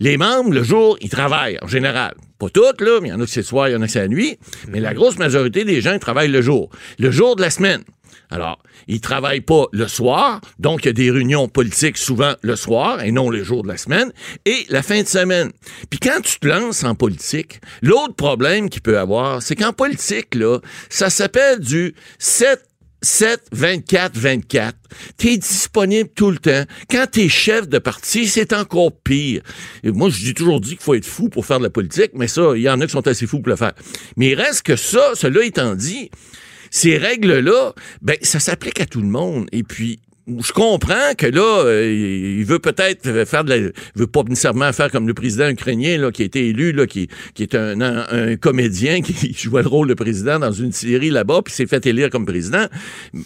Les 0.01 0.17
membres, 0.17 0.53
le 0.53 0.63
jour, 0.63 0.99
ils 1.01 1.09
travaillent, 1.09 1.59
en 1.63 1.69
général. 1.69 2.15
Pas 2.39 2.49
toutes, 2.51 2.81
là, 2.81 2.99
mais 3.01 3.09
il 3.09 3.11
y 3.13 3.15
en 3.15 3.21
a 3.21 3.25
que 3.25 3.31
c'est 3.31 3.41
le 3.41 3.47
soir, 3.47 3.69
il 3.69 3.73
y 3.73 3.77
en 3.77 3.83
a 3.83 3.87
que 3.87 3.93
c'est 3.93 4.01
la 4.01 4.09
nuit. 4.09 4.37
Mais 4.69 4.81
la 4.81 4.93
grosse 4.95 5.19
majorité 5.19 5.65
des 5.65 5.81
gens, 5.81 5.93
ils 5.93 6.01
travaillent 6.01 6.31
le 6.31 6.43
jour. 6.43 6.69
Le 6.99 7.11
jour 7.11 7.37
de 7.37 7.43
la 7.43 7.51
semaine. 7.51 7.83
Alors, 8.33 8.59
ils 8.89 9.03
travaillent 9.03 9.43
pas 9.43 9.67
le 9.73 9.87
soir, 9.89 10.41
donc 10.59 10.85
il 10.85 10.87
y 10.87 10.89
a 10.89 10.93
des 10.95 11.11
réunions 11.11 11.49
politiques 11.49 11.99
souvent 11.99 12.33
le 12.41 12.57
soir 12.57 13.03
et 13.03 13.13
non 13.13 13.29
les 13.29 13.45
jours 13.45 13.63
de 13.63 13.69
la 13.69 13.77
semaine, 13.77 14.11
et 14.47 14.65
la 14.71 14.83
fin 14.83 15.03
de 15.03 15.07
semaine. 15.07 15.53
Puis 15.91 16.01
quand 16.01 16.21
tu 16.23 16.39
te 16.39 16.47
lances 16.47 16.83
en 16.83 16.95
politique, 16.95 17.61
l'autre 17.83 18.15
problème 18.15 18.71
qu'il 18.71 18.81
peut 18.81 18.99
avoir, 18.99 19.43
c'est 19.43 19.55
qu'en 19.55 19.75
politique, 19.75 20.35
là, 20.35 20.61
ça 20.89 21.11
s'appelle 21.11 21.61
du 21.61 21.95
7 22.19 22.59
7, 23.05 23.49
24, 23.51 24.17
24. 24.17 24.77
T'es 25.17 25.37
disponible 25.37 26.09
tout 26.15 26.31
le 26.31 26.39
temps. 26.39 26.65
Quand 26.89 27.07
t'es 27.11 27.29
chef 27.29 27.69
de 27.69 27.79
parti, 27.79 28.29
c'est 28.29 28.53
encore 28.53 28.93
pire. 28.93 29.43
Moi, 29.83 30.09
je 30.09 30.21
dis 30.21 30.35
toujours 30.35 30.61
dit 30.61 30.71
qu'il 30.71 30.79
faut 30.79 30.95
être 30.95 31.05
fou 31.05 31.29
pour 31.29 31.45
faire 31.45 31.59
de 31.59 31.65
la 31.65 31.71
politique, 31.71 32.13
mais 32.15 32.29
ça, 32.29 32.53
il 32.55 32.63
y 32.63 32.71
en 32.71 32.81
a 32.81 32.87
qui 32.87 32.93
sont 32.93 33.07
assez 33.09 33.27
fous 33.27 33.41
pour 33.41 33.51
le 33.51 33.57
faire. 33.57 33.73
Mais 34.17 34.31
il 34.31 34.35
reste 34.35 34.63
que 34.63 34.77
ça, 34.77 35.11
cela 35.15 35.45
étant 35.45 35.75
dit, 35.75 36.11
ces 36.73 36.97
règles-là, 36.97 37.75
ben, 38.01 38.17
ça 38.23 38.41
s'applique 38.41 38.81
à 38.81 38.87
tout 38.87 39.03
le 39.03 39.07
monde. 39.07 39.47
Et 39.53 39.63
puis, 39.63 40.01
je 40.27 40.53
comprends 40.53 41.15
que 41.19 41.27
là, 41.27 41.65
euh, 41.65 42.37
il 42.39 42.45
veut 42.45 42.61
peut-être 42.61 43.25
faire 43.25 43.43
de 43.43 43.51
la, 43.51 43.57
il 43.57 43.73
veut 43.97 44.07
pas 44.07 44.23
nécessairement 44.23 44.73
faire 44.73 44.91
comme 44.91 45.09
le 45.09 45.15
président 45.15 45.49
ukrainien 45.49 45.99
là, 45.99 46.13
qui 46.13 46.23
a 46.23 46.25
été 46.25 46.49
élu, 46.49 46.73
là, 46.73 46.87
qui, 46.87 47.09
qui 47.35 47.43
est 47.43 47.57
un, 47.57 47.81
un, 47.81 48.07
un 48.09 48.37
comédien 48.37 49.01
qui 49.03 49.35
jouait 49.35 49.63
le 49.63 49.69
rôle 49.69 49.89
de 49.89 49.95
président 49.95 50.39
dans 50.39 50.53
une 50.53 50.71
série 50.73 51.11
là-bas, 51.11 51.43
puis 51.45 51.53
s'est 51.53 51.67
fait 51.67 51.85
élire 51.87 52.09
comme 52.11 52.25
président. 52.25 52.67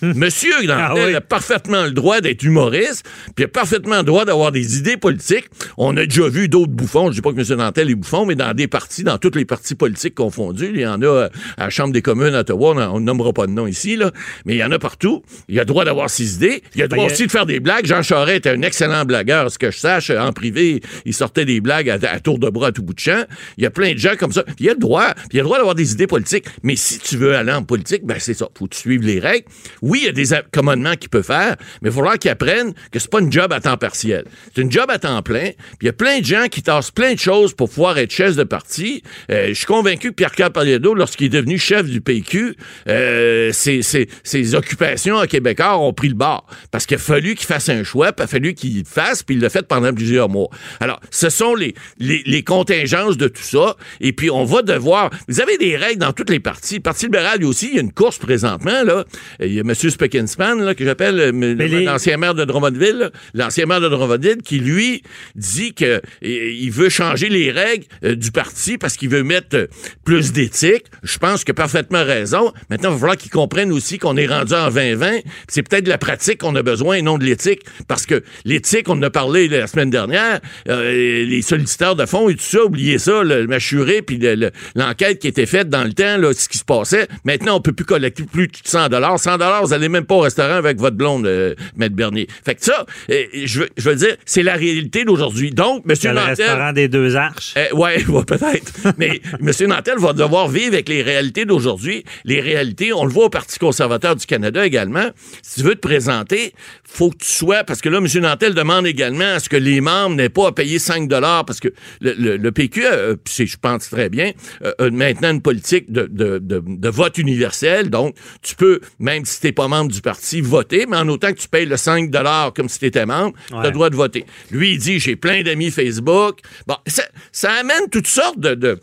Monsieur 0.00 0.54
Nantel 0.62 0.70
Ah 0.70 0.94
oui. 0.94 1.14
a 1.14 1.20
parfaitement 1.20 1.85
le 1.85 1.90
droit 1.90 2.20
d'être 2.20 2.42
humoriste, 2.42 3.04
puis 3.35 3.44
a 3.44 3.48
parfaitement 3.48 3.98
le 3.98 4.04
droit 4.04 4.24
d'avoir 4.24 4.50
des 4.50 4.78
idées 4.78 4.96
politiques. 4.96 5.46
On 5.76 5.96
a 5.96 6.06
déjà 6.06 6.28
vu 6.28 6.48
d'autres 6.48 6.72
bouffons. 6.72 7.11
Je 7.11 7.16
dis 7.16 7.20
pas 7.20 7.32
que 7.32 7.40
M. 7.40 7.59
Nantel 7.59 7.90
est 7.90 7.94
bouffon, 7.94 8.24
mais 8.24 8.37
dans 8.37 8.54
des 8.54 8.68
partis, 8.68 9.04
dans 9.04 9.18
tous 9.18 9.35
les 9.35 9.44
partis 9.44 9.74
politiques 9.74 10.14
confondus, 10.14 10.70
il 10.72 10.80
y 10.80 10.87
en 10.87 11.02
a 11.02 11.06
euh, 11.06 11.28
à 11.59 11.64
la 11.64 11.70
Chambre 11.70 11.92
des 11.92 12.02
communes 12.02 12.35
à 12.35 12.40
Ottawa, 12.40 12.90
on 12.92 13.00
ne 13.00 13.04
nommera 13.04 13.32
pas 13.35 13.46
de 13.46 13.52
nom 13.52 13.66
ici, 13.66 13.96
là, 13.96 14.11
mais 14.46 14.54
il 14.54 14.59
y 14.59 14.64
en 14.64 14.72
a 14.72 14.78
partout. 14.78 15.22
Il 15.48 15.59
a 15.59 15.62
le 15.62 15.66
droit 15.66 15.85
d'avoir 15.85 16.09
ses 16.09 16.37
idées. 16.37 16.62
Il 16.74 16.82
a 16.82 16.86
le 16.87 16.96
droit 16.96 17.05
il 17.05 17.09
y 17.09 17.11
a- 17.11 17.12
aussi 17.14 17.27
de 17.27 17.31
faire 17.31 17.46
des 17.46 17.61
blagues. 17.61 17.87
Jean 17.87 18.03
Charest 18.03 18.37
était 18.38 18.51
un 18.51 18.62
excellent 18.62 19.05
blagueur, 19.05 19.51
ce 19.51 19.59
que 19.59 19.70
je 19.70 19.79
sache. 19.79 20.11
En 20.11 20.33
privé, 20.33 20.81
il 21.05 21.14
sortait 21.14 21.44
des 21.44 21.61
blagues 21.61 21.88
à, 21.90 21.99
à 22.11 22.20
tour 22.20 22.38
de 22.38 22.49
bras 22.51 22.68
à 22.68 22.72
tout 22.72 22.83
bout 22.83 22.94
de 22.94 22.99
champ. 23.01 23.25
Il 23.59 23.64
y 23.64 23.66
a 23.66 23.70
plein 23.70 23.92
de 23.92 23.99
gens 23.99 24.16
comme 24.18 24.33
ça. 24.33 24.42
Puis 24.44 24.55
il 24.61 24.70
a 24.70 24.72
le 24.75 24.79
droit. 24.79 25.12
Puis 25.14 25.29
il 25.35 25.38
a 25.40 25.42
le 25.42 25.46
droit 25.46 25.59
d'avoir 25.59 25.75
des 25.75 25.92
idées 25.92 26.07
politiques. 26.07 26.44
Mais 26.62 26.77
si 26.77 26.99
tu 26.99 27.16
veux 27.16 27.35
aller 27.37 27.53
en 27.53 27.62
politique, 27.62 28.05
ben 28.05 28.16
c'est 28.18 28.35
ça. 28.35 28.49
Faut 28.57 28.66
suives 28.72 29.03
les 29.03 29.18
règles. 29.20 29.46
Oui, 29.83 30.01
il 30.03 30.07
y 30.07 30.09
a 30.09 30.12
des 30.12 30.40
commandements 30.53 30.94
qu'il 30.96 31.09
peut 31.11 31.22
faire, 31.22 31.57
mais 31.83 31.88
il 31.88 31.90
va 31.90 31.96
falloir 31.96 32.18
qu'il 32.18 32.31
apprenne 32.31 32.72
que 32.90 32.99
c'est 32.99 33.11
pas 33.11 33.20
une 33.20 33.33
job 33.33 33.53
à 33.53 33.61
temps 33.61 33.77
partiel. 33.77 34.25
C'est 34.55 34.61
une 34.62 34.70
job 34.72 34.87
à 34.90 34.99
temps 34.99 35.22
plein. 35.22 35.51
Puis 35.51 35.83
il 35.83 35.87
y 35.87 35.90
a 35.90 35.92
plein 35.92 36.20
de 36.20 36.25
gens 36.25 36.46
qui 36.51 36.62
tassent 36.62 36.90
plein 36.90 37.14
de 37.14 37.18
choses 37.18 37.55
pour 37.55 37.68
pouvoir 37.70 37.99
être 37.99 38.11
chef 38.12 38.37
de 38.37 38.44
parti. 38.44 39.03
Euh, 39.31 39.49
je 39.49 39.55
suis 39.55 39.66
convaincu 39.66 40.11
que 40.11 40.14
Pierre-Carl 40.14 40.53
lorsqu'il 40.94 41.27
est 41.27 41.31
devenu 41.31 41.59
chef 41.59 41.87
du 41.87 42.01
PQ, 42.01 42.55
euh, 42.88 43.53
ses, 43.53 43.83
ses- 43.83 44.09
ses 44.22 44.55
occupations 44.55 45.18
à 45.18 45.27
Québécois 45.27 45.79
ont 45.79 45.92
pris 45.92 46.09
le 46.09 46.14
bord. 46.14 46.46
Parce 46.76 46.84
qu'il 46.84 46.96
a 46.96 46.98
fallu 46.98 47.34
qu'il 47.36 47.46
fasse 47.46 47.70
un 47.70 47.84
choix, 47.84 48.12
puis 48.12 48.20
il 48.20 48.24
a 48.24 48.26
fallu 48.26 48.52
qu'il 48.52 48.78
le 48.80 48.84
fasse, 48.84 49.22
puis 49.22 49.34
il 49.36 49.40
l'a 49.40 49.48
fait 49.48 49.66
pendant 49.66 49.94
plusieurs 49.94 50.28
mois. 50.28 50.50
Alors, 50.78 51.00
ce 51.10 51.30
sont 51.30 51.54
les, 51.54 51.74
les, 51.98 52.22
les 52.26 52.42
contingences 52.42 53.16
de 53.16 53.28
tout 53.28 53.40
ça. 53.42 53.76
Et 54.02 54.12
puis, 54.12 54.28
on 54.28 54.44
va 54.44 54.60
devoir... 54.60 55.08
Vous 55.26 55.40
avez 55.40 55.56
des 55.56 55.74
règles 55.78 56.00
dans 56.00 56.12
toutes 56.12 56.28
les 56.28 56.38
partis. 56.38 56.74
Le 56.74 56.80
Parti 56.82 57.06
libéral, 57.06 57.38
lui 57.38 57.46
aussi, 57.46 57.68
il 57.68 57.76
y 57.76 57.78
a 57.78 57.80
une 57.80 57.94
course 57.94 58.18
présentement. 58.18 58.82
Là. 58.84 59.06
Il 59.40 59.54
y 59.54 59.58
a 59.58 59.62
M. 59.62 59.74
Speckenspan, 59.74 60.56
là, 60.56 60.74
que 60.74 60.84
j'appelle 60.84 61.18
euh, 61.18 61.54
les- 61.54 61.82
l'ancien 61.84 62.18
maire 62.18 62.34
de 62.34 62.44
Drummondville, 62.44 63.10
l'ancien 63.32 63.64
maire 63.64 63.80
de 63.80 63.88
Drummondville, 63.88 64.42
qui, 64.44 64.58
lui, 64.58 65.02
dit 65.34 65.72
que 65.72 66.02
il 66.20 66.68
veut 66.70 66.90
changer 66.90 67.30
les 67.30 67.50
règles 67.52 67.86
euh, 68.04 68.14
du 68.16 68.32
parti 68.32 68.76
parce 68.76 68.98
qu'il 68.98 69.08
veut 69.08 69.22
mettre 69.22 69.56
euh, 69.56 69.66
plus 70.04 70.30
d'éthique. 70.34 70.84
Je 71.02 71.16
pense 71.16 71.42
qu'il 71.42 71.52
a 71.52 71.54
parfaitement 71.54 72.04
raison. 72.04 72.52
Maintenant, 72.68 72.90
il 72.90 72.92
va 72.92 72.98
falloir 72.98 73.16
qu'il 73.16 73.30
comprenne 73.30 73.72
aussi 73.72 73.98
qu'on 73.98 74.18
est 74.18 74.26
rendu 74.26 74.52
en 74.52 74.68
2020. 74.70 75.20
C'est 75.48 75.62
peut-être 75.62 75.88
la 75.88 75.96
pratique 75.96 76.38
qu'on 76.42 76.54
a 76.54 76.65
besoin 76.66 76.96
et 76.96 77.02
non 77.02 77.16
de 77.16 77.24
l'éthique. 77.24 77.62
Parce 77.88 78.05
que 78.05 78.22
l'éthique, 78.44 78.88
on 78.90 78.98
en 78.98 79.02
a 79.02 79.11
parlé 79.11 79.48
la 79.48 79.66
semaine 79.66 79.88
dernière, 79.90 80.40
euh, 80.68 81.24
les 81.24 81.40
solliciteurs 81.42 81.96
de 81.96 82.05
fonds 82.05 82.29
et 82.29 82.35
tout 82.35 82.42
ça, 82.44 82.62
oubliez 82.64 82.98
ça, 82.98 83.22
le 83.22 83.46
mâchuré, 83.46 84.02
puis 84.02 84.18
le- 84.18 84.35
le- 84.35 84.50
l'enquête 84.74 85.18
qui 85.20 85.29
était 85.29 85.46
faite 85.46 85.70
dans 85.70 85.85
le 85.85 85.92
temps, 85.94 86.18
là, 86.18 86.33
ce 86.35 86.48
qui 86.48 86.59
se 86.59 86.64
passait. 86.64 87.07
Maintenant, 87.24 87.57
on 87.57 87.61
peut 87.61 87.72
plus 87.72 87.85
collecter 87.87 88.24
plus 88.24 88.48
de 88.48 88.52
100 88.64 88.88
dollars. 88.88 89.18
100 89.18 89.38
dollars, 89.38 89.64
vous 89.64 89.72
allez 89.72 89.88
même 89.88 90.05
pas 90.05 90.16
au 90.16 90.20
restaurant 90.20 90.57
avec 90.57 90.79
votre 90.79 90.96
blonde, 90.96 91.26
euh, 91.26 91.55
Maître 91.76 91.94
Bernier. 91.94 92.26
Fait 92.44 92.55
que 92.57 92.64
ça, 92.64 92.85
euh, 93.11 93.22
je 93.44 93.61
veux, 93.61 93.68
je 93.76 93.88
veux 93.88 93.96
dire, 93.96 94.16
c'est 94.26 94.42
la 94.42 94.55
réalité 94.55 95.05
d'aujourd'hui. 95.05 95.52
Donc, 95.52 95.85
Monsieur 95.87 96.11
le 96.11 96.16
Nantel... 96.16 96.35
restaurant 96.46 96.72
des 96.72 96.88
deux 96.88 97.14
arches. 97.16 97.55
Eh, 97.57 97.72
ouais, 97.74 98.05
ouais, 98.09 98.24
peut-être. 98.26 98.72
Mais 98.98 99.20
M. 99.40 99.52
Nantel 99.68 99.98
va 99.98 100.12
devoir 100.12 100.48
vivre 100.48 100.74
avec 100.74 100.88
les 100.88 101.02
réalités 101.02 101.44
d'aujourd'hui. 101.44 102.05
Les 102.24 102.40
réalités, 102.40 102.92
on 102.92 103.05
le 103.05 103.11
voit 103.11 103.26
au 103.26 103.31
Parti 103.31 103.59
conservateur 103.59 104.16
du 104.16 104.26
Canada 104.26 104.66
également. 104.66 105.11
Si 105.42 105.61
tu 105.61 105.66
veux 105.66 105.74
te 105.74 105.81
présenter, 105.81 106.52
faut 106.85 107.11
que 107.11 107.19
tu 107.19 107.31
sois, 107.31 107.64
parce 107.64 107.81
que 107.81 107.88
là, 107.88 107.99
M. 107.99 108.07
Nantel 108.23 108.55
demande 108.55 108.87
également 108.87 109.35
à 109.35 109.38
ce 109.40 109.49
que 109.49 109.57
les 109.57 109.81
membres 109.81 110.16
n'aient 110.16 110.29
pas 110.29 110.49
à 110.49 110.53
payer 110.53 110.79
5 110.79 111.09
parce 111.09 111.61
que 111.61 111.69
le, 112.01 112.14
le- 112.19 112.37
le 112.37 112.53
PQ, 112.53 112.85
euh, 112.85 113.16
puis 113.16 113.35
c'est, 113.35 113.47
je 113.47 113.57
pense 113.57 113.88
très 113.90 114.09
bien, 114.09 114.33
euh, 114.64 114.73
a 114.79 114.90
maintenant 114.90 115.31
une 115.31 115.42
politique 115.42 115.90
de, 115.92 116.07
de- 116.11 116.38
de- 116.38 116.62
de 116.66 116.88
vote 116.88 117.19
universel. 117.19 117.90
Donc, 117.90 118.16
tu 118.42 118.55
peux, 118.57 118.81
même 118.99 119.25
si 119.25 119.40
tu 119.40 119.47
n'es 119.47 119.53
pas 119.53 119.69
membre 119.69 119.90
du 119.92 120.01
parti, 120.01 120.40
voter, 120.40 120.87
mais 120.88 120.97
en 120.97 121.09
autant 121.09 121.33
que 121.33 121.38
tu 121.38 121.49
payes 121.49 121.66
le 121.66 121.77
5 121.77 122.11
comme 122.55 122.69
si 122.69 122.79
tu 122.79 122.87
étais 122.87 123.07
membre, 123.07 123.35
tu 123.49 123.55
as 123.55 123.62
le 123.64 123.71
droit 123.71 123.90
de 123.90 123.97
voter. 123.97 124.25
Lui, 124.51 124.73
il 124.73 124.79
dit, 124.79 124.99
j'ai 124.99 125.16
plein 125.16 125.42
d'amis 125.42 125.71
Facebook. 125.71 126.38
Bon, 126.66 126.77
ça, 126.87 127.03
ça 127.33 127.53
amène 127.53 127.88
toutes 127.90 128.07
sortes 128.07 128.38
de- 128.40 128.79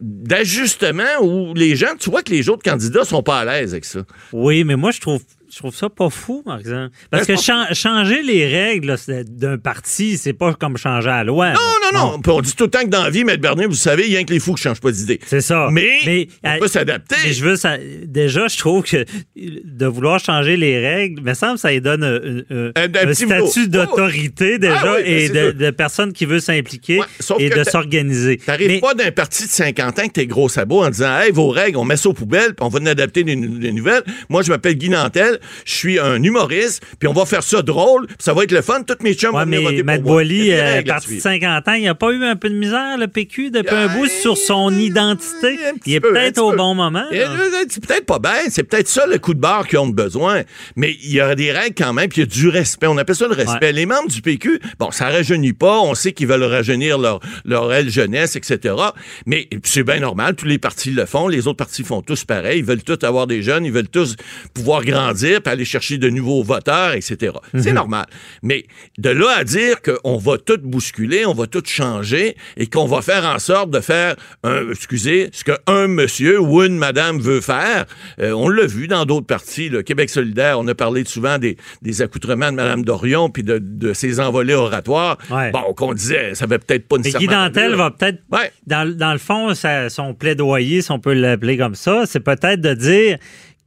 d'ajustements 0.00 1.22
où 1.22 1.54
les 1.54 1.76
gens, 1.76 1.94
tu 1.98 2.10
vois 2.10 2.22
que 2.22 2.30
les 2.32 2.48
autres 2.48 2.62
candidats 2.68 3.04
sont 3.04 3.22
pas 3.22 3.38
à 3.40 3.44
l'aise 3.44 3.72
avec 3.72 3.84
ça. 3.84 4.00
Oui, 4.32 4.64
mais 4.64 4.76
moi, 4.76 4.90
je 4.90 5.00
trouve, 5.00 5.22
je 5.50 5.58
trouve 5.58 5.74
ça 5.74 5.88
pas 5.88 6.10
fou, 6.10 6.42
par 6.44 6.58
exemple. 6.58 6.90
Parce 7.10 7.26
que 7.26 7.32
Ben, 7.32 7.74
changer 7.74 8.22
les 8.22 8.46
règles 8.46 8.96
d'un 9.28 9.56
parti, 9.58 10.16
c'est 10.18 10.32
pas 10.34 10.52
comme 10.54 10.76
changer 10.76 11.08
la 11.08 11.24
loi. 11.24 11.52
Non, 11.52 11.58
non, 11.92 11.98
non. 12.18 12.20
On 12.34 12.40
dit 12.40 12.54
tout 12.54 12.64
le 12.64 12.70
temps 12.70 12.82
que 12.82 12.88
dans 12.88 13.04
la 13.04 13.10
vie, 13.10 13.24
Maître 13.24 13.40
Bernier, 13.40 13.66
vous 13.66 13.74
savez, 13.74 14.04
il 14.06 14.12
y 14.12 14.16
a 14.16 14.24
que 14.24 14.32
les 14.32 14.40
fous 14.40 14.54
qui 14.54 14.62
changent 14.62 14.80
pas 14.80 14.90
d'idée. 14.90 15.18
C'est 15.26 15.40
ça. 15.40 15.68
Mais, 15.72 16.28
on 16.44 16.48
euh, 16.48 16.58
peut 16.58 16.68
s'adapter. 16.68 17.16
je 17.32 17.44
veux 17.44 17.56
ça, 17.56 17.76
déjà, 18.04 18.46
je 18.48 18.58
trouve 18.58 18.82
que 18.82 19.04
de 19.36 19.86
vouloir 19.86 20.18
changer 20.20 20.56
les 20.56 20.78
règles, 20.86 21.22
me 21.22 21.34
semble 21.34 21.54
que 21.54 21.60
ça 21.60 21.70
lui 21.72 21.80
donne 21.80 22.04
un, 22.04 22.16
un- 22.54 22.68
Un- 22.68 22.72
un 22.76 22.84
un 22.84 22.88
petit 22.88 23.24
statut 23.26 23.60
niveau. 23.60 23.66
d'autorité 23.68 24.58
déjà 24.58 24.80
Ah 24.84 24.94
oui, 24.98 25.02
mais 25.04 25.24
et 25.24 25.52
de, 25.52 25.70
personne 25.70 26.12
qui 26.12 26.24
veut 26.26 26.40
s'impliquer 26.40 26.98
Ouais, 27.00 27.06
et 27.38 27.50
de 27.50 27.64
s'organiser. 27.64 28.36
T'arrives 28.38 28.68
Mais- 28.68 28.80
pas 28.80 28.94
d'un 28.94 29.10
parti 29.10 29.44
de 29.44 29.50
50 29.50 29.98
ans 29.98 30.06
que 30.08 30.12
t'es 30.12 30.26
gros 30.26 30.48
sabots 30.48 30.84
en 30.84 30.90
disant 30.90 31.18
Hey, 31.20 31.30
vos 31.32 31.48
règles, 31.48 31.76
on 31.78 31.84
met 31.84 31.96
ça 31.96 32.08
aux 32.08 32.12
poubelles, 32.14 32.54
puis 32.54 32.64
on 32.64 32.68
va 32.68 32.80
en 32.80 32.86
adapter 32.86 33.24
des, 33.24 33.36
des 33.36 33.72
nouvelles. 33.72 34.02
Moi, 34.28 34.42
je 34.42 34.50
m'appelle 34.50 34.74
Guy 34.74 34.88
Nantel, 34.90 35.37
je 35.64 35.72
suis 35.72 35.98
un 35.98 36.22
humoriste, 36.22 36.82
puis 36.98 37.08
on 37.08 37.12
va 37.12 37.24
faire 37.24 37.42
ça 37.42 37.62
drôle, 37.62 38.06
puis 38.06 38.16
ça 38.18 38.32
va 38.32 38.44
être 38.44 38.52
le 38.52 38.62
fun. 38.62 38.82
Toutes 38.82 39.02
mes 39.02 39.14
chums 39.14 39.34
Ouais, 39.34 39.44
vont 39.44 39.50
mais 39.50 39.58
voter 39.58 39.82
Matt 39.82 40.02
pour 40.02 40.12
Boily, 40.12 40.52
euh, 40.52 40.82
parti 40.82 41.06
de 41.06 41.10
suivre. 41.12 41.22
50 41.22 41.68
ans, 41.68 41.72
il 41.74 41.88
a 41.88 41.94
pas 41.94 42.10
eu 42.10 42.24
un 42.24 42.36
peu 42.36 42.48
de 42.48 42.54
misère, 42.54 42.96
le 42.98 43.08
PQ, 43.08 43.50
depuis 43.50 43.74
un 43.74 43.88
bout 43.88 44.06
sur 44.06 44.36
son 44.36 44.70
identité? 44.76 45.58
Il 45.86 45.94
est 45.94 46.00
peut-être 46.00 46.38
au 46.38 46.52
bon 46.52 46.74
moment. 46.74 47.04
C'est 47.10 47.86
peut-être 47.86 48.06
pas 48.06 48.18
bête, 48.18 48.48
c'est 48.50 48.62
peut-être 48.62 48.88
ça 48.88 49.06
le 49.06 49.18
coup 49.18 49.34
de 49.34 49.40
barre 49.40 49.66
qu'ils 49.66 49.78
ont 49.78 49.88
besoin. 49.88 50.42
Mais 50.76 50.96
il 51.02 51.12
y 51.12 51.20
a 51.20 51.34
des 51.34 51.52
règles 51.52 51.74
quand 51.76 51.92
même, 51.92 52.08
puis 52.08 52.22
il 52.22 52.24
y 52.24 52.26
a 52.26 52.30
du 52.30 52.48
respect. 52.48 52.86
On 52.86 52.96
appelle 52.96 53.16
ça 53.16 53.26
le 53.26 53.34
respect. 53.34 53.66
Ouais. 53.66 53.72
Les 53.72 53.86
membres 53.86 54.08
du 54.08 54.22
PQ, 54.22 54.60
bon, 54.78 54.90
ça 54.90 55.08
rajeunit 55.08 55.52
pas. 55.52 55.80
On 55.80 55.94
sait 55.94 56.12
qu'ils 56.12 56.26
veulent 56.26 56.44
rajeunir 56.44 56.98
leur, 56.98 57.20
leur 57.44 57.72
aile 57.72 57.90
jeunesse, 57.90 58.36
etc. 58.36 58.74
Mais 59.26 59.48
c'est 59.64 59.82
bien 59.82 60.00
normal, 60.00 60.34
tous 60.34 60.46
les 60.46 60.58
partis 60.58 60.90
le 60.90 61.06
font. 61.06 61.28
Les 61.28 61.46
autres 61.46 61.56
partis 61.56 61.84
font 61.84 62.02
tous 62.02 62.24
pareil. 62.24 62.58
Ils 62.58 62.64
veulent 62.64 62.82
tous 62.82 63.04
avoir 63.04 63.26
des 63.26 63.42
jeunes, 63.42 63.64
ils 63.64 63.72
veulent 63.72 63.88
tous 63.88 64.16
pouvoir 64.54 64.84
grandir 64.84 65.27
puis 65.36 65.52
aller 65.52 65.64
chercher 65.64 65.98
de 65.98 66.08
nouveaux 66.08 66.42
voteurs, 66.42 66.92
etc. 66.92 67.32
C'est 67.58 67.72
normal. 67.72 68.06
Mais 68.42 68.64
de 68.98 69.10
là 69.10 69.26
à 69.38 69.44
dire 69.44 69.76
qu'on 69.82 70.16
va 70.16 70.38
tout 70.38 70.58
bousculer, 70.62 71.26
on 71.26 71.34
va 71.34 71.46
tout 71.46 71.62
changer 71.64 72.36
et 72.56 72.66
qu'on 72.66 72.86
va 72.86 73.02
faire 73.02 73.24
en 73.24 73.38
sorte 73.38 73.70
de 73.70 73.80
faire, 73.80 74.16
un, 74.44 74.70
excusez, 74.70 75.30
ce 75.32 75.44
qu'un 75.44 75.88
monsieur 75.88 76.40
ou 76.40 76.62
une 76.62 76.76
madame 76.76 77.18
veut 77.20 77.40
faire, 77.40 77.86
euh, 78.20 78.32
on 78.32 78.48
l'a 78.48 78.66
vu 78.66 78.88
dans 78.88 79.04
d'autres 79.04 79.26
partis. 79.26 79.68
Le 79.68 79.82
Québec 79.82 80.10
solidaire, 80.10 80.58
on 80.58 80.66
a 80.68 80.74
parlé 80.74 81.04
souvent 81.04 81.38
des, 81.38 81.56
des 81.82 82.02
accoutrements 82.02 82.50
de 82.50 82.56
Mme 82.56 82.84
Dorion 82.84 83.30
puis 83.30 83.42
de, 83.42 83.58
de 83.58 83.92
ses 83.92 84.20
envolées 84.20 84.54
oratoires. 84.54 85.18
Ouais. 85.30 85.50
Bon, 85.50 85.72
qu'on 85.74 85.92
disait, 85.94 86.34
ça 86.34 86.46
va 86.46 86.58
peut-être 86.58 86.86
pas 86.88 86.96
Mais 86.96 87.04
nécessairement... 87.04 87.46
Guy 87.46 87.54
Dantel 87.54 87.74
va 87.74 87.90
peut-être, 87.90 88.18
Ouais. 88.30 88.50
dans, 88.66 88.96
dans 88.96 89.12
le 89.12 89.18
fond, 89.18 89.52
son 89.88 90.14
plaidoyer, 90.14 90.82
si 90.82 90.90
on 90.90 90.98
peut 90.98 91.12
l'appeler 91.14 91.56
comme 91.56 91.74
ça, 91.74 92.04
c'est 92.06 92.20
peut-être 92.20 92.60
de 92.60 92.74
dire 92.74 93.18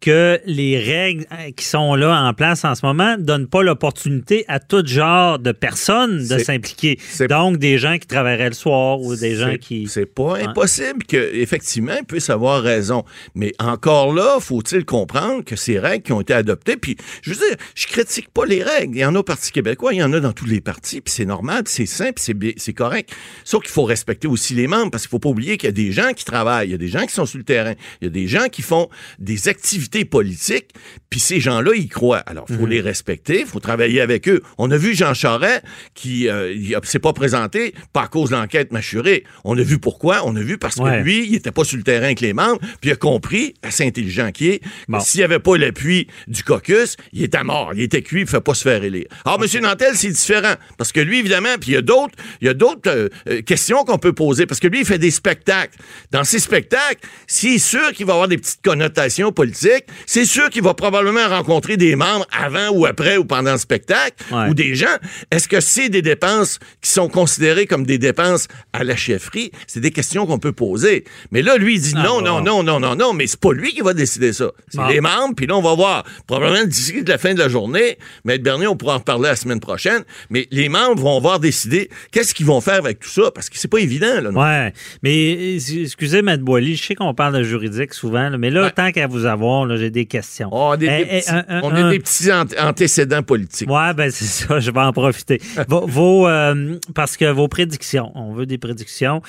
que 0.01 0.39
les 0.45 0.79
règles 0.79 1.25
euh, 1.31 1.51
qui 1.55 1.63
sont 1.63 1.93
là 1.95 2.23
en 2.23 2.33
place 2.33 2.65
en 2.65 2.73
ce 2.73 2.85
moment 2.85 3.15
donnent 3.19 3.47
pas 3.47 3.61
l'opportunité 3.61 4.43
à 4.47 4.59
tout 4.59 4.85
genre 4.85 5.37
de 5.37 5.51
personnes 5.51 6.27
de 6.27 6.39
s'impliquer. 6.39 6.99
Donc, 7.29 7.57
des 7.57 7.77
gens 7.77 7.97
qui 7.99 8.07
travailleraient 8.07 8.49
le 8.49 8.55
soir 8.55 8.99
ou 8.99 9.15
des 9.15 9.35
gens 9.35 9.55
qui... 9.61 9.87
C'est 9.87 10.07
pas 10.07 10.39
impossible 10.39 11.03
que 11.05 11.35
effectivement 11.35 11.93
il 11.99 12.05
puisse 12.05 12.29
avoir 12.31 12.63
raison. 12.63 13.03
Mais 13.35 13.53
encore 13.59 14.13
là, 14.13 14.39
faut-il 14.39 14.85
comprendre 14.85 15.43
que 15.43 15.55
ces 15.55 15.77
règles 15.77 16.03
qui 16.03 16.13
ont 16.13 16.21
été 16.21 16.33
adoptées, 16.33 16.77
puis 16.77 16.97
je 17.21 17.31
veux 17.31 17.37
dire, 17.37 17.57
je 17.75 17.85
critique 17.85 18.29
pas 18.29 18.45
les 18.45 18.63
règles. 18.63 18.95
Il 18.95 19.01
y 19.01 19.05
en 19.05 19.13
a 19.15 19.19
au 19.19 19.23
Parti 19.23 19.51
québécois, 19.51 19.93
il 19.93 19.97
y 19.97 20.03
en 20.03 20.13
a 20.13 20.19
dans 20.19 20.33
tous 20.33 20.47
les 20.47 20.61
partis, 20.61 21.01
puis 21.01 21.13
c'est 21.13 21.25
normal, 21.25 21.63
c'est 21.67 21.85
simple, 21.85 22.19
c'est 22.57 22.73
correct. 22.73 23.11
Sauf 23.43 23.61
qu'il 23.61 23.71
faut 23.71 23.83
respecter 23.83 24.27
aussi 24.27 24.55
les 24.55 24.65
membres, 24.65 24.89
parce 24.89 25.03
qu'il 25.03 25.11
faut 25.11 25.19
pas 25.19 25.29
oublier 25.29 25.57
qu'il 25.57 25.67
y 25.67 25.69
a 25.69 25.73
des 25.73 25.91
gens 25.91 26.13
qui 26.13 26.25
travaillent, 26.25 26.69
il 26.69 26.71
y 26.71 26.75
a 26.75 26.79
des 26.79 26.87
gens 26.87 27.05
qui 27.05 27.13
sont 27.13 27.27
sur 27.27 27.37
le 27.37 27.43
terrain, 27.43 27.75
il 28.01 28.05
y 28.05 28.07
a 28.07 28.11
des 28.11 28.27
gens 28.27 28.47
qui 28.47 28.63
font 28.63 28.89
des 29.19 29.47
activités 29.47 29.90
politiques, 30.05 30.69
puis 31.09 31.19
ces 31.19 31.39
gens-là, 31.39 31.71
ils 31.75 31.89
croient. 31.89 32.19
Alors, 32.25 32.45
il 32.49 32.55
faut 32.57 32.65
les 32.65 32.81
respecter, 32.81 33.41
il 33.41 33.45
faut 33.45 33.59
travailler 33.59 34.01
avec 34.01 34.27
eux. 34.29 34.41
On 34.57 34.69
a 34.71 34.77
vu 34.77 34.95
Jean 34.95 35.13
Charest 35.13 35.63
qui 35.93 36.27
euh, 36.29 36.53
s'est 36.83 36.99
pas 36.99 37.13
présenté, 37.13 37.73
pas 37.93 38.03
à 38.03 38.07
cause 38.07 38.29
de 38.29 38.35
l'enquête 38.35 38.71
mâchurée. 38.71 39.23
On 39.43 39.57
a 39.57 39.61
vu 39.61 39.77
pourquoi. 39.79 40.21
On 40.25 40.35
a 40.35 40.41
vu 40.41 40.57
parce 40.57 40.77
Ouais. 40.77 40.99
que 40.99 41.03
lui, 41.03 41.27
il 41.27 41.35
était 41.35 41.51
pas 41.51 41.63
sur 41.63 41.77
le 41.77 41.83
terrain 41.83 42.05
avec 42.05 42.21
les 42.21 42.33
membres, 42.33 42.59
puis 42.79 42.89
il 42.89 42.93
a 42.93 42.95
compris, 42.95 43.53
assez 43.61 43.85
intelligent 43.85 44.31
qu'il 44.31 44.47
est, 44.47 44.61
Bon. 44.87 44.99
s'il 44.99 45.19
n'y 45.19 45.25
avait 45.25 45.39
pas 45.39 45.57
l'appui 45.57 46.07
du 46.27 46.43
caucus, 46.43 46.95
il 47.13 47.23
était 47.23 47.43
mort, 47.43 47.71
il 47.75 47.81
était 47.81 48.01
cuit, 48.01 48.21
il 48.21 48.23
ne 48.25 48.29
fait 48.29 48.41
pas 48.41 48.53
se 48.53 48.63
faire 48.63 48.83
élire. 48.83 49.05
Alors, 49.25 49.41
M. 49.43 49.61
Nantel, 49.61 49.95
c'est 49.95 50.09
différent, 50.09 50.55
parce 50.77 50.91
que 50.91 50.99
lui, 51.01 51.19
évidemment, 51.19 51.55
puis 51.59 51.71
il 51.71 51.73
y 51.73 51.77
a 51.77 51.81
d'autres, 51.81 52.15
il 52.41 52.47
y 52.47 52.49
a 52.49 52.53
d'autres 52.53 52.89
euh, 52.89 53.09
euh, 53.29 53.41
questions 53.41 53.83
qu'on 53.83 53.97
peut 53.97 54.13
poser, 54.13 54.45
parce 54.45 54.59
que 54.59 54.67
lui, 54.67 54.79
il 54.79 54.85
fait 54.85 54.97
des 54.97 55.11
spectacles. 55.11 55.77
Dans 56.11 56.23
ces 56.23 56.39
spectacles, 56.39 57.05
c'est 57.27 57.57
sûr 57.57 57.91
qu'il 57.93 58.05
va 58.05 58.13
avoir 58.13 58.27
des 58.27 58.37
petites 58.37 58.61
connotations 58.63 59.31
politiques, 59.31 59.80
c'est 60.05 60.25
sûr 60.25 60.49
qu'il 60.49 60.61
va 60.63 60.73
probablement 60.73 61.27
rencontrer 61.27 61.77
des 61.77 61.95
membres 61.95 62.25
avant 62.31 62.69
ou 62.71 62.85
après 62.85 63.17
ou 63.17 63.25
pendant 63.25 63.53
le 63.53 63.57
spectacle, 63.57 64.15
Ouais. 64.31 64.49
ou 64.49 64.53
des 64.53 64.75
gens. 64.75 64.95
Est-ce 65.31 65.47
que 65.47 65.59
c'est 65.59 65.89
des 65.89 66.01
dépenses 66.01 66.59
qui 66.81 66.89
sont 66.89 67.07
considérées 67.09 67.65
comme 67.65 67.85
des 67.85 67.97
dépenses 67.97 68.47
à 68.73 68.83
la 68.83 68.95
chefferie? 68.95 69.51
C'est 69.67 69.79
des 69.79 69.91
questions 69.91 70.25
qu'on 70.25 70.39
peut 70.39 70.51
poser. 70.53 71.03
Mais 71.31 71.41
là, 71.41 71.57
lui, 71.57 71.75
il 71.75 71.81
dit 71.81 71.93
Ah, 71.95 72.03
non, 72.03 72.15
bon. 72.21 72.21
non, 72.21 72.41
non, 72.41 72.63
non, 72.63 72.79
non, 72.79 72.95
non, 72.95 73.13
mais 73.13 73.27
c'est 73.27 73.39
pas 73.39 73.53
lui 73.53 73.73
qui 73.73 73.81
va 73.81 73.93
décider 73.93 74.33
ça. 74.33 74.51
C'est 74.69 74.77
Bon. 74.77 74.87
les 74.87 75.01
membres, 75.01 75.35
puis 75.35 75.47
là, 75.47 75.55
on 75.57 75.61
va 75.61 75.73
voir. 75.75 76.03
Probablement 76.27 76.65
d'ici 76.65 77.03
la 77.05 77.17
fin 77.17 77.33
de 77.33 77.39
la 77.39 77.49
journée, 77.49 77.97
Maître 78.25 78.43
Bernier, 78.43 78.67
on 78.67 78.75
pourra 78.75 78.95
en 78.95 78.99
reparler 78.99 79.29
la 79.29 79.35
semaine 79.35 79.59
prochaine, 79.59 80.03
mais 80.29 80.47
les 80.51 80.69
membres 80.69 81.01
vont 81.01 81.19
voir 81.19 81.39
décider 81.39 81.89
qu'est-ce 82.11 82.33
qu'ils 82.33 82.45
vont 82.45 82.61
faire 82.61 82.75
avec 82.75 82.99
tout 82.99 83.09
ça, 83.09 83.31
parce 83.33 83.49
que 83.49 83.57
c'est 83.57 83.67
pas 83.67 83.79
évident, 83.79 84.21
là. 84.21 84.31
non? 84.31 84.41
Ouais, 84.41 84.73
mais 85.03 85.57
euh, 85.57 85.81
excusez, 85.83 86.21
Maître 86.21 86.43
Boily, 86.43 86.75
je 86.75 86.83
sais 86.83 86.95
qu'on 86.95 87.13
parle 87.13 87.37
de 87.37 87.43
juridique 87.43 87.93
souvent, 87.93 88.29
là, 88.29 88.37
mais 88.37 88.49
là, 88.49 88.63
Ouais. 88.63 88.71
tant 88.71 88.91
qu'à 88.91 89.07
vous 89.07 89.25
avoir, 89.25 89.65
j'ai 89.77 89.89
des 89.89 90.05
questions. 90.05 90.49
Oh, 90.51 90.75
des, 90.77 90.85
Eh, 90.87 90.89
des 90.89 91.01
eh, 91.11 91.19
petits- 91.19 91.29
un- 91.31 91.45
un- 91.47 91.61
on 91.63 91.71
un- 91.71 91.87
a 91.87 91.89
des 91.91 91.99
petits 91.99 92.31
ant- 92.31 92.45
antécédents 92.59 93.23
politiques. 93.23 93.69
Ouais, 93.69 93.93
ben 93.93 94.09
c'est 94.11 94.25
ça, 94.25 94.59
je 94.59 94.71
vais 94.71 94.79
en 94.79 94.93
profiter. 94.93 95.41
Vos, 95.67 95.85
vos, 95.87 96.27
euh, 96.27 96.77
parce 96.95 97.17
que 97.17 97.25
vos 97.31 97.47
prédictions, 97.47 98.11
on 98.15 98.33
veut 98.33 98.45
des 98.45 98.57
prédictions. 98.57 99.21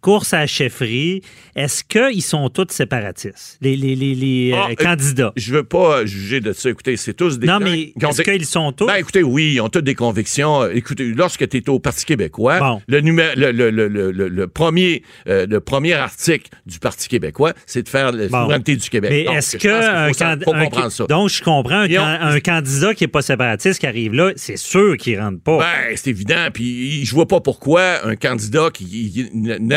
Course 0.00 0.32
à 0.34 0.38
la 0.40 0.46
chefferie, 0.46 1.22
est-ce 1.56 1.82
qu'ils 1.82 2.22
sont 2.22 2.48
tous 2.48 2.66
séparatistes, 2.70 3.58
les, 3.60 3.76
les, 3.76 3.96
les, 3.96 4.14
les, 4.14 4.52
euh, 4.52 4.56
Ah, 4.56 4.68
euh, 4.70 4.74
candidats? 4.74 5.32
Je 5.36 5.52
veux 5.52 5.64
pas 5.64 6.06
juger 6.06 6.40
de 6.40 6.52
ça. 6.52 6.70
Écoutez, 6.70 6.96
c'est 6.96 7.14
tous 7.14 7.38
des 7.38 7.46
Non, 7.46 7.58
mais 7.60 7.92
est-ce 8.00 8.22
des- 8.22 8.24
qu'ils 8.24 8.46
sont 8.46 8.72
tous? 8.72 8.86
Ben, 8.86 8.96
écoutez, 8.96 9.22
oui, 9.22 9.52
ils 9.54 9.60
ont 9.60 9.68
toutes 9.68 9.84
des 9.84 9.94
convictions. 9.94 10.62
Euh, 10.62 10.70
Écoutez, 10.74 11.04
lorsque 11.06 11.48
tu 11.48 11.56
es 11.58 11.68
au 11.68 11.78
Parti 11.80 12.04
québécois, 12.04 12.58
Bon. 12.60 12.80
le, 12.86 13.00
numé- 13.00 13.34
le, 13.36 13.50
le, 13.50 13.70
le, 13.70 13.88
le, 14.28 14.46
premier, 14.48 15.02
euh, 15.28 15.46
le 15.48 15.60
premier 15.60 15.94
article 15.94 16.50
du 16.66 16.78
Parti 16.78 17.08
québécois, 17.08 17.52
c'est 17.66 17.82
de 17.82 17.88
faire 17.88 18.12
la 18.12 18.28
Bon. 18.28 18.42
souveraineté 18.42 18.76
du 18.76 18.88
Québec. 18.88 19.10
mais 19.10 19.34
est-ce 19.36 19.56
que 19.56 19.68
un 19.68 20.12
faut, 20.38 20.52
comprendre 20.52 20.90
ça. 20.92 21.06
donc 21.06 21.30
je 21.30 21.42
comprends 21.42 21.80
un, 21.80 22.36
ont- 22.36 22.40
candidat 22.44 22.94
qui 22.94 23.04
est 23.04 23.08
pas 23.08 23.22
séparatiste 23.22 23.80
qui 23.80 23.86
arrive 23.86 24.12
là, 24.14 24.32
c'est 24.36 24.56
sûr 24.56 24.96
qu'il 24.96 25.18
rentre 25.18 25.40
pas. 25.42 25.58
Ben, 25.58 25.96
c'est 25.96 26.10
évident. 26.10 26.48
Puis 26.52 27.04
je 27.04 27.14
vois 27.14 27.26
pas 27.26 27.40
pourquoi 27.40 28.06
un 28.06 28.14
candidat 28.16 28.68
qui, 28.72 28.84
qui 29.10 29.30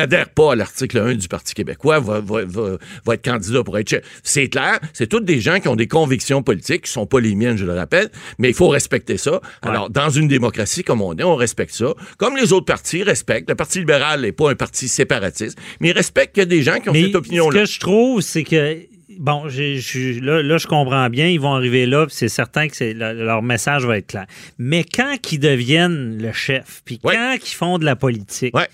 n'adhère 0.09 0.29
pas 0.29 0.53
à 0.53 0.55
l'article 0.55 0.97
1 0.99 1.15
du 1.15 1.27
Parti 1.27 1.53
québécois 1.53 1.99
va, 1.99 2.19
va, 2.19 2.43
va, 2.45 2.77
va 3.05 3.13
être 3.13 3.23
candidat 3.23 3.63
pour 3.63 3.77
être 3.77 3.89
chef. 3.89 4.01
C'est 4.23 4.47
clair, 4.49 4.79
c'est 4.93 5.07
tous 5.07 5.19
des 5.19 5.39
gens 5.39 5.59
qui 5.59 5.67
ont 5.67 5.75
des 5.75 5.87
convictions 5.87 6.41
politiques, 6.43 6.83
qui 6.85 6.91
sont 6.91 7.05
pas 7.05 7.19
les 7.19 7.35
miennes, 7.35 7.57
je 7.57 7.65
le 7.65 7.73
rappelle, 7.73 8.09
mais 8.37 8.49
il 8.49 8.53
faut 8.55 8.69
respecter 8.69 9.17
ça. 9.17 9.41
Alors, 9.61 9.89
dans 9.89 10.09
une 10.09 10.27
démocratie 10.27 10.83
comme 10.83 11.01
on 11.01 11.15
est, 11.15 11.23
on 11.23 11.35
respecte 11.35 11.73
ça. 11.73 11.93
Comme 12.17 12.35
les 12.35 12.53
autres 12.53 12.65
partis 12.65 13.03
respectent. 13.03 13.49
Le 13.49 13.55
Parti 13.55 13.79
libéral 13.79 14.21
n'est 14.21 14.31
pas 14.31 14.51
un 14.51 14.55
parti 14.55 14.87
séparatiste, 14.87 15.57
mais 15.79 15.89
il 15.89 15.93
respecte 15.93 16.33
qu'il 16.35 16.41
y 16.41 16.45
a 16.45 16.49
des 16.49 16.63
gens 16.63 16.79
qui 16.79 16.89
ont 16.89 16.93
Mais 16.93 17.03
cette 17.05 17.15
opinion-là. 17.15 17.59
ce 17.59 17.63
que 17.65 17.73
je 17.73 17.79
trouve, 17.79 18.21
c'est 18.21 18.43
que 18.43 18.77
bon, 19.17 19.43
là, 19.45 20.41
là, 20.43 20.57
je 20.57 20.67
comprends 20.67 21.09
bien, 21.09 21.27
ils 21.27 21.39
vont 21.39 21.53
arriver 21.53 21.85
là, 21.85 22.05
puis 22.05 22.15
c'est 22.15 22.29
certain 22.29 22.67
que 22.67 22.75
c'est- 22.75 22.93
leur 22.93 23.41
message 23.41 23.85
va 23.85 23.97
être 23.97 24.07
clair. 24.07 24.25
Mais 24.57 24.83
quand 24.83 25.15
ils 25.31 25.39
deviennent 25.39 26.21
le 26.21 26.31
chef, 26.31 26.81
puis 26.85 26.99
Ouais. 27.03 27.15
quand 27.15 27.35
ils 27.43 27.53
font 27.55 27.77
de 27.79 27.85
la 27.85 27.95
politique, 27.95 28.55
Ouais. 28.55 28.67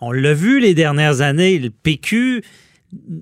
On 0.00 0.12
l'a 0.12 0.34
vu 0.34 0.60
les 0.60 0.74
dernières 0.74 1.20
années, 1.20 1.58
le 1.58 1.70
PQ 1.70 2.42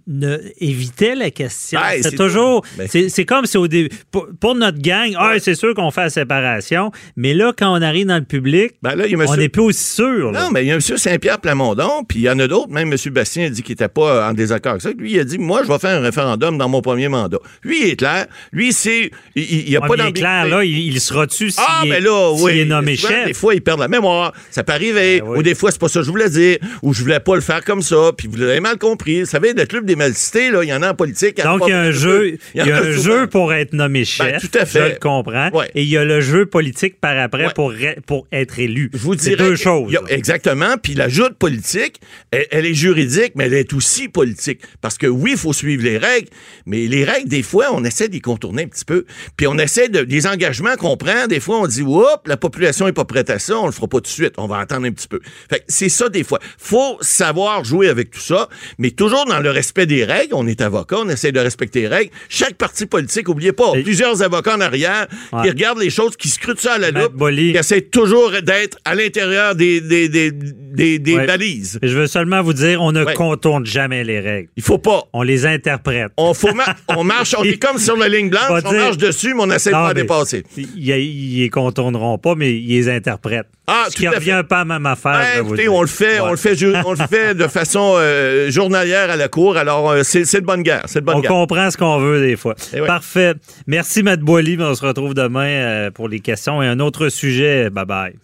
ne 0.06 0.38
évitait 0.60 1.14
la 1.14 1.30
question. 1.30 1.80
Ouais, 1.80 2.00
c'est 2.02 2.14
toujours, 2.16 2.64
Ben- 2.76 2.88
c'est 2.88 3.24
comme 3.24 3.46
si 3.46 3.56
au 3.56 3.66
début, 3.68 3.88
pour, 4.10 4.28
pour 4.40 4.54
notre 4.54 4.78
gang, 4.78 5.14
ah, 5.18 5.34
c'est 5.38 5.54
sûr 5.54 5.74
qu'on 5.74 5.90
fait 5.90 6.02
la 6.02 6.10
séparation, 6.10 6.92
mais 7.16 7.34
là, 7.34 7.52
quand 7.56 7.72
on 7.76 7.82
arrive 7.82 8.06
dans 8.06 8.18
le 8.18 8.24
public, 8.24 8.72
Ben 8.82 8.94
là, 8.94 9.06
il 9.06 9.16
on 9.16 9.36
n'est 9.36 9.48
plus 9.48 9.62
aussi 9.62 9.82
sûr. 9.84 10.32
là. 10.32 10.42
Non, 10.44 10.50
mais 10.50 10.64
il 10.64 10.68
y 10.68 10.70
a 10.70 10.74
M. 10.74 10.80
Saint-Pierre 10.80 11.40
Plamondon, 11.40 12.04
puis 12.08 12.20
il 12.20 12.22
y 12.22 12.30
en 12.30 12.38
a 12.38 12.46
d'autres. 12.46 12.70
Même 12.70 12.92
M. 12.92 12.98
Bastien 13.12 13.46
a 13.46 13.48
dit 13.50 13.62
qu'il 13.62 13.72
n'était 13.72 13.88
pas 13.88 14.28
en 14.28 14.34
désaccord 14.34 14.72
avec 14.72 14.82
ça. 14.82 14.90
Lui, 14.96 15.12
il 15.12 15.18
a 15.18 15.24
dit 15.24 15.38
Moi, 15.38 15.62
je 15.64 15.68
vais 15.68 15.78
faire 15.78 15.98
un 15.98 16.02
référendum 16.02 16.58
dans 16.58 16.68
mon 16.68 16.82
premier 16.82 17.08
mandat. 17.08 17.38
Lui, 17.62 17.80
il 17.82 17.90
est 17.90 17.96
clair. 17.96 18.26
Lui, 18.52 18.72
c'est. 18.72 19.10
Il 19.34 19.64
n'y 19.68 19.76
a 19.76 19.80
Ouais, 19.80 19.88
pas 19.88 19.94
mais 19.94 19.94
il 19.94 20.00
est 20.00 20.04
d'ambiguïté. 20.04 20.20
clair, 20.20 20.46
là, 20.46 20.64
il, 20.64 20.78
il 20.92 21.00
sera-tu 21.00 21.50
s'il 21.50 21.62
Ah, 21.66 21.82
est, 21.86 22.06
oui. 22.42 22.60
est 22.60 22.64
nommé 22.64 22.96
Souvent, 22.96 23.08
chef? 23.14 23.26
Des 23.26 23.34
fois, 23.34 23.54
ils 23.54 23.62
perdent 23.62 23.80
la 23.80 23.88
mémoire. 23.88 24.32
Ça 24.50 24.62
peut 24.62 24.72
arriver. 24.72 25.20
Ben 25.20 25.28
oui. 25.28 25.38
Ou 25.38 25.42
des 25.42 25.54
fois, 25.54 25.70
c'est 25.70 25.80
pas 25.80 25.88
ça 25.88 26.00
que 26.00 26.06
je 26.06 26.10
voulais 26.10 26.28
dire. 26.30 26.58
Ou 26.82 26.92
je 26.92 27.00
voulais 27.02 27.20
pas 27.20 27.34
le 27.34 27.40
faire 27.40 27.64
comme 27.64 27.82
ça. 27.82 28.10
Puis 28.16 28.28
vous 28.28 28.36
l'avez 28.36 28.60
mal 28.60 28.78
compris. 28.78 29.20
Vous 29.20 29.26
savez, 29.26 29.53
le 29.56 29.66
club 29.66 29.84
des 29.86 29.94
là, 29.96 30.62
il 30.62 30.68
y 30.68 30.72
en 30.72 30.82
a 30.82 30.90
en 30.90 30.94
politique. 30.94 31.42
Donc, 31.42 31.62
il 31.66 31.70
y 31.70 31.72
a 31.72 31.80
un 31.80 31.90
jeu, 31.90 32.38
il 32.54 32.66
y 32.66 32.70
a 32.70 32.78
un 32.78 32.90
jeu 32.92 33.26
pour 33.26 33.52
être 33.52 33.72
nommé 33.72 34.04
chef. 34.04 34.32
Ben, 34.32 34.40
tout 34.40 34.58
à 34.58 34.64
fait. 34.66 34.78
Je 34.88 34.92
le 34.94 34.98
comprends. 34.98 35.50
Ouais. 35.50 35.70
Et 35.74 35.82
il 35.82 35.88
y 35.88 35.96
a 35.96 36.04
le 36.04 36.20
jeu 36.20 36.46
politique 36.46 37.00
par 37.00 37.18
après 37.18 37.46
Ouais. 37.46 37.52
pour, 37.54 37.72
pour 38.06 38.26
être 38.32 38.58
élu. 38.58 38.90
Je 38.92 38.98
vous 38.98 39.14
dirais. 39.16 39.36
deux 39.36 39.56
choses. 39.56 39.94
a- 39.96 40.12
exactement. 40.12 40.76
Puis 40.82 40.94
la 40.94 41.08
joute 41.08 41.34
politique, 41.34 42.00
elle, 42.30 42.46
elle 42.50 42.66
est 42.66 42.74
juridique, 42.74 43.32
mais 43.34 43.44
elle 43.46 43.54
est 43.54 43.72
aussi 43.72 44.08
politique. 44.08 44.60
Parce 44.80 44.98
que 44.98 45.06
oui, 45.06 45.32
il 45.32 45.36
faut 45.38 45.52
suivre 45.52 45.82
les 45.84 45.98
règles, 45.98 46.28
mais 46.66 46.86
les 46.86 47.04
règles, 47.04 47.28
des 47.28 47.42
fois, 47.42 47.66
on 47.72 47.84
essaie 47.84 48.08
d'y 48.08 48.20
contourner 48.20 48.64
un 48.64 48.68
petit 48.68 48.84
peu. 48.84 49.04
Puis 49.36 49.46
on 49.46 49.58
essaie 49.58 49.88
de. 49.88 50.02
Des 50.04 50.26
engagements 50.26 50.76
qu'on 50.76 50.96
prend, 50.96 51.26
des 51.26 51.40
fois, 51.40 51.58
on 51.60 51.66
dit, 51.66 51.82
oups, 51.82 52.06
la 52.26 52.36
population 52.36 52.86
est 52.88 52.92
pas 52.92 53.04
prête 53.04 53.30
à 53.30 53.38
ça, 53.38 53.58
on 53.58 53.66
le 53.66 53.72
fera 53.72 53.88
pas 53.88 53.98
tout 53.98 54.02
de 54.02 54.06
suite, 54.08 54.34
on 54.38 54.46
va 54.46 54.58
attendre 54.58 54.86
un 54.86 54.92
petit 54.92 55.08
peu. 55.08 55.20
Fait 55.50 55.64
c'est 55.68 55.88
ça, 55.88 56.08
des 56.08 56.24
fois. 56.24 56.38
Faut 56.58 56.98
savoir 57.00 57.64
jouer 57.64 57.88
avec 57.88 58.10
tout 58.10 58.20
ça, 58.20 58.48
mais 58.78 58.90
toujours 58.90 59.24
dans 59.26 59.40
le 59.40 59.43
respect 59.48 59.86
des 59.86 60.04
règles. 60.04 60.34
On 60.34 60.46
est 60.46 60.60
avocat, 60.60 60.96
on 61.00 61.08
essaie 61.08 61.32
de 61.32 61.40
respecter 61.40 61.82
les 61.82 61.88
règles. 61.88 62.10
Chaque 62.28 62.54
parti 62.54 62.86
politique, 62.86 63.28
oubliez 63.28 63.52
pas, 63.52 63.72
Et- 63.76 63.82
plusieurs 63.82 64.22
avocats 64.22 64.56
en 64.56 64.60
arrière 64.60 65.06
Ouais. 65.32 65.42
qui 65.42 65.48
regardent 65.50 65.80
les 65.80 65.90
choses, 65.90 66.16
qui 66.16 66.28
scrutent 66.28 66.60
ça 66.60 66.74
à 66.74 66.78
la 66.78 66.90
loupe, 66.90 67.14
qui 67.30 67.50
essaient 67.56 67.80
toujours 67.82 68.30
d'être 68.42 68.78
à 68.84 68.94
l'intérieur 68.94 69.54
des, 69.54 69.80
des, 69.80 70.08
des, 70.08 70.30
des, 70.32 70.98
des 70.98 71.14
Ouais. 71.16 71.26
balises. 71.26 71.78
Je 71.82 71.96
veux 71.96 72.06
seulement 72.06 72.42
vous 72.42 72.52
dire, 72.52 72.80
on 72.82 72.92
ne 72.92 73.04
Ouais. 73.04 73.14
contourne 73.14 73.64
jamais 73.66 74.02
les 74.04 74.20
règles. 74.20 74.48
Il 74.56 74.62
faut 74.62 74.78
pas. 74.78 75.04
On 75.12 75.22
les 75.22 75.46
interprète. 75.46 76.10
On, 76.16 76.34
faut 76.34 76.52
ma- 76.54 76.64
on 76.88 77.04
marche, 77.04 77.34
on 77.38 77.44
est 77.44 77.58
comme 77.58 77.78
sur 77.78 77.96
la 77.96 78.08
ligne 78.08 78.30
blanche, 78.30 78.62
on 78.64 78.70
dire- 78.70 78.72
marche 78.80 78.96
dessus, 78.98 79.34
mais 79.34 79.42
on 79.42 79.50
essaie 79.50 79.70
de 79.70 79.74
Non, 79.74 79.82
pas 79.82 79.88
mais 79.94 80.00
dépasser. 80.02 80.42
Ils, 80.56 81.40
les 81.40 81.50
contourneront 81.50 82.18
pas, 82.18 82.34
mais 82.34 82.52
ils 82.54 82.68
les 82.68 82.88
interprètent. 82.88 83.46
Ah, 83.66 83.84
Ce 83.88 83.92
tout 83.94 84.02
qui 84.02 84.08
fait. 84.08 84.14
revient 84.16 84.42
pas 84.46 84.60
à 84.60 84.64
même 84.66 84.84
affaire. 84.84 85.18
Vais 85.36 85.40
vous 85.40 85.46
écoutez, 85.54 85.68
on 85.70 85.80
le 85.80 85.86
fait, 85.86 86.20
on 86.20 86.30
le 86.32 86.36
fait, 86.36 86.54
on 86.84 86.90
le 86.90 86.96
fait 87.08 87.34
de 87.34 87.46
façon 87.48 87.94
euh, 87.96 88.50
journalière 88.50 89.10
à 89.10 89.16
la 89.16 89.28
cour. 89.34 89.56
Alors, 89.56 89.90
euh, 89.90 90.02
c'est 90.04 90.24
c'est 90.24 90.40
de 90.40 90.46
bonne 90.46 90.62
guerre, 90.62 90.84
c'est 90.86 91.00
de 91.00 91.04
bonne 91.04 91.16
On 91.16 91.20
guerre. 91.20 91.30
comprend 91.32 91.70
ce 91.70 91.76
qu'on 91.76 91.98
veut 91.98 92.20
des 92.24 92.36
fois. 92.36 92.54
Eh 92.72 92.80
ouais. 92.80 92.86
Parfait. 92.86 93.34
Merci, 93.66 94.02
Matt 94.04 94.20
Boily. 94.20 94.56
On 94.60 94.74
se 94.74 94.84
retrouve 94.86 95.12
demain 95.14 95.46
euh, 95.46 95.90
pour 95.90 96.08
les 96.08 96.20
questions 96.20 96.62
et 96.62 96.66
un 96.66 96.78
autre 96.78 97.08
sujet. 97.08 97.68
Bye 97.70 97.84
bye. 97.84 98.14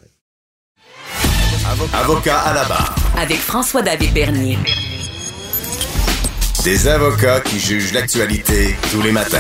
Avocat 1.93 2.39
à 2.39 2.55
la 2.55 2.65
barre. 2.65 2.95
Avec 3.19 3.39
François-David 3.39 4.13
Bernier. 4.15 4.59
Des 6.65 6.89
avocats 6.89 7.41
qui 7.41 7.59
jugent 7.59 7.93
l'actualité 7.93 8.75
tous 8.93 9.03
les 9.03 9.13
matins. 9.13 9.39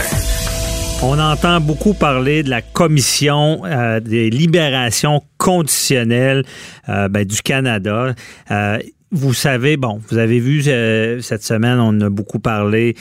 On 1.02 1.18
entend 1.18 1.60
beaucoup 1.60 1.94
parler 1.94 2.42
de 2.42 2.50
la 2.50 2.62
commission 2.62 3.62
euh, 3.64 4.00
des 4.00 4.28
libérations 4.28 5.22
conditionnelles 5.38 6.44
euh, 6.88 7.08
ben, 7.08 7.24
du 7.24 7.40
Canada. 7.42 8.14
Euh, 8.50 8.78
vous 9.12 9.34
savez, 9.34 9.76
bon, 9.76 10.00
vous 10.08 10.18
avez 10.18 10.38
vu 10.38 10.62
cette 10.62 11.42
semaine, 11.42 11.78
on 11.80 12.00
a 12.00 12.10
beaucoup 12.10 12.38
parlé 12.38 12.94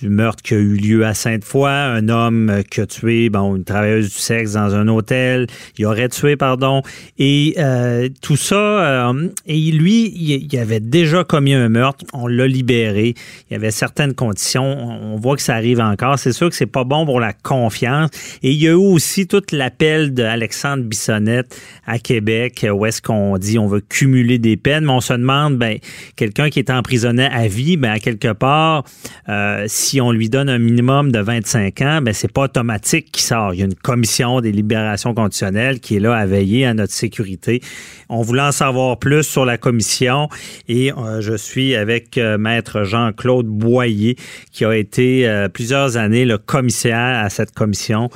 du 0.00 0.08
meurtre 0.08 0.42
qui 0.42 0.54
a 0.54 0.58
eu 0.58 0.76
lieu 0.76 1.04
à 1.04 1.14
Sainte-Foy, 1.14 1.70
un 1.70 2.08
homme 2.08 2.62
qui 2.70 2.80
a 2.80 2.86
tué 2.86 3.28
bon, 3.28 3.56
une 3.56 3.64
travailleuse 3.64 4.12
du 4.12 4.18
sexe 4.18 4.52
dans 4.52 4.74
un 4.74 4.88
hôtel, 4.88 5.46
il 5.78 5.86
aurait 5.86 6.08
tué, 6.08 6.36
pardon, 6.36 6.82
et 7.18 7.54
euh, 7.58 8.08
tout 8.20 8.36
ça, 8.36 8.56
euh, 8.56 9.28
et 9.46 9.58
lui, 9.72 10.12
il, 10.14 10.58
avait 10.58 10.80
déjà 10.80 11.24
commis 11.24 11.54
un 11.54 11.68
meurtre, 11.68 12.04
on 12.12 12.26
l'a 12.26 12.46
libéré, 12.46 13.14
il 13.50 13.52
y 13.52 13.56
avait 13.56 13.70
certaines 13.70 14.14
conditions, 14.14 14.64
on 14.64 15.16
voit 15.16 15.36
que 15.36 15.42
ça 15.42 15.54
arrive 15.54 15.80
encore, 15.80 16.18
c'est 16.18 16.32
sûr 16.32 16.48
que 16.48 16.56
c'est 16.56 16.66
pas 16.66 16.84
bon 16.84 17.04
pour 17.04 17.20
la 17.20 17.32
confiance, 17.32 18.10
et 18.42 18.50
il 18.50 18.62
y 18.62 18.68
a 18.68 18.72
eu 18.72 18.74
aussi 18.74 19.26
tout 19.26 19.42
l'appel 19.52 20.12
d'Alexandre 20.12 20.84
Bissonnette 20.84 21.60
à 21.86 21.98
Québec, 21.98 22.66
où 22.70 22.86
est-ce 22.86 23.02
qu'on 23.02 23.38
dit 23.38 23.58
on 23.58 23.66
veut 23.66 23.82
cumuler 23.82 24.38
des 24.38 24.56
peines, 24.56 24.84
mais 24.84 24.92
on 24.92 25.00
se 25.00 25.12
demande, 25.12 25.56
ben, 25.56 25.78
quelqu'un 26.16 26.50
qui 26.50 26.58
est 26.58 26.70
emprisonné 26.70 27.26
à 27.26 27.46
vie, 27.46 27.76
ben, 27.76 27.92
à 27.92 27.98
quelque 27.98 28.32
part, 28.32 28.84
euh, 29.28 29.66
on 30.00 30.12
lui 30.12 30.28
donne 30.28 30.48
un 30.48 30.58
minimum 30.58 31.12
de 31.12 31.18
25 31.18 31.80
ans, 31.82 32.00
ben 32.02 32.14
c'est 32.14 32.32
pas 32.32 32.42
automatique 32.42 33.12
qu'il 33.12 33.22
sort. 33.22 33.54
Il 33.54 33.60
y 33.60 33.62
a 33.62 33.66
une 33.66 33.74
commission 33.74 34.40
des 34.40 34.52
libérations 34.52 35.14
conditionnelles 35.14 35.80
qui 35.80 35.96
est 35.96 36.00
là 36.00 36.16
à 36.16 36.26
veiller 36.26 36.66
à 36.66 36.74
notre 36.74 36.92
sécurité. 36.92 37.60
On 38.08 38.22
voulait 38.22 38.42
en 38.42 38.52
savoir 38.52 38.98
plus 38.98 39.22
sur 39.22 39.44
la 39.44 39.58
commission 39.58 40.28
et 40.68 40.92
euh, 40.92 41.20
je 41.20 41.34
suis 41.34 41.74
avec 41.74 42.18
euh, 42.18 42.38
maître 42.38 42.84
Jean-Claude 42.84 43.46
Boyer 43.46 44.16
qui 44.52 44.64
a 44.64 44.74
été 44.74 45.28
euh, 45.28 45.48
plusieurs 45.48 45.96
années 45.96 46.24
le 46.24 46.38
commissaire 46.38 47.24
à 47.24 47.30
cette 47.30 47.52
commission. 47.52 48.10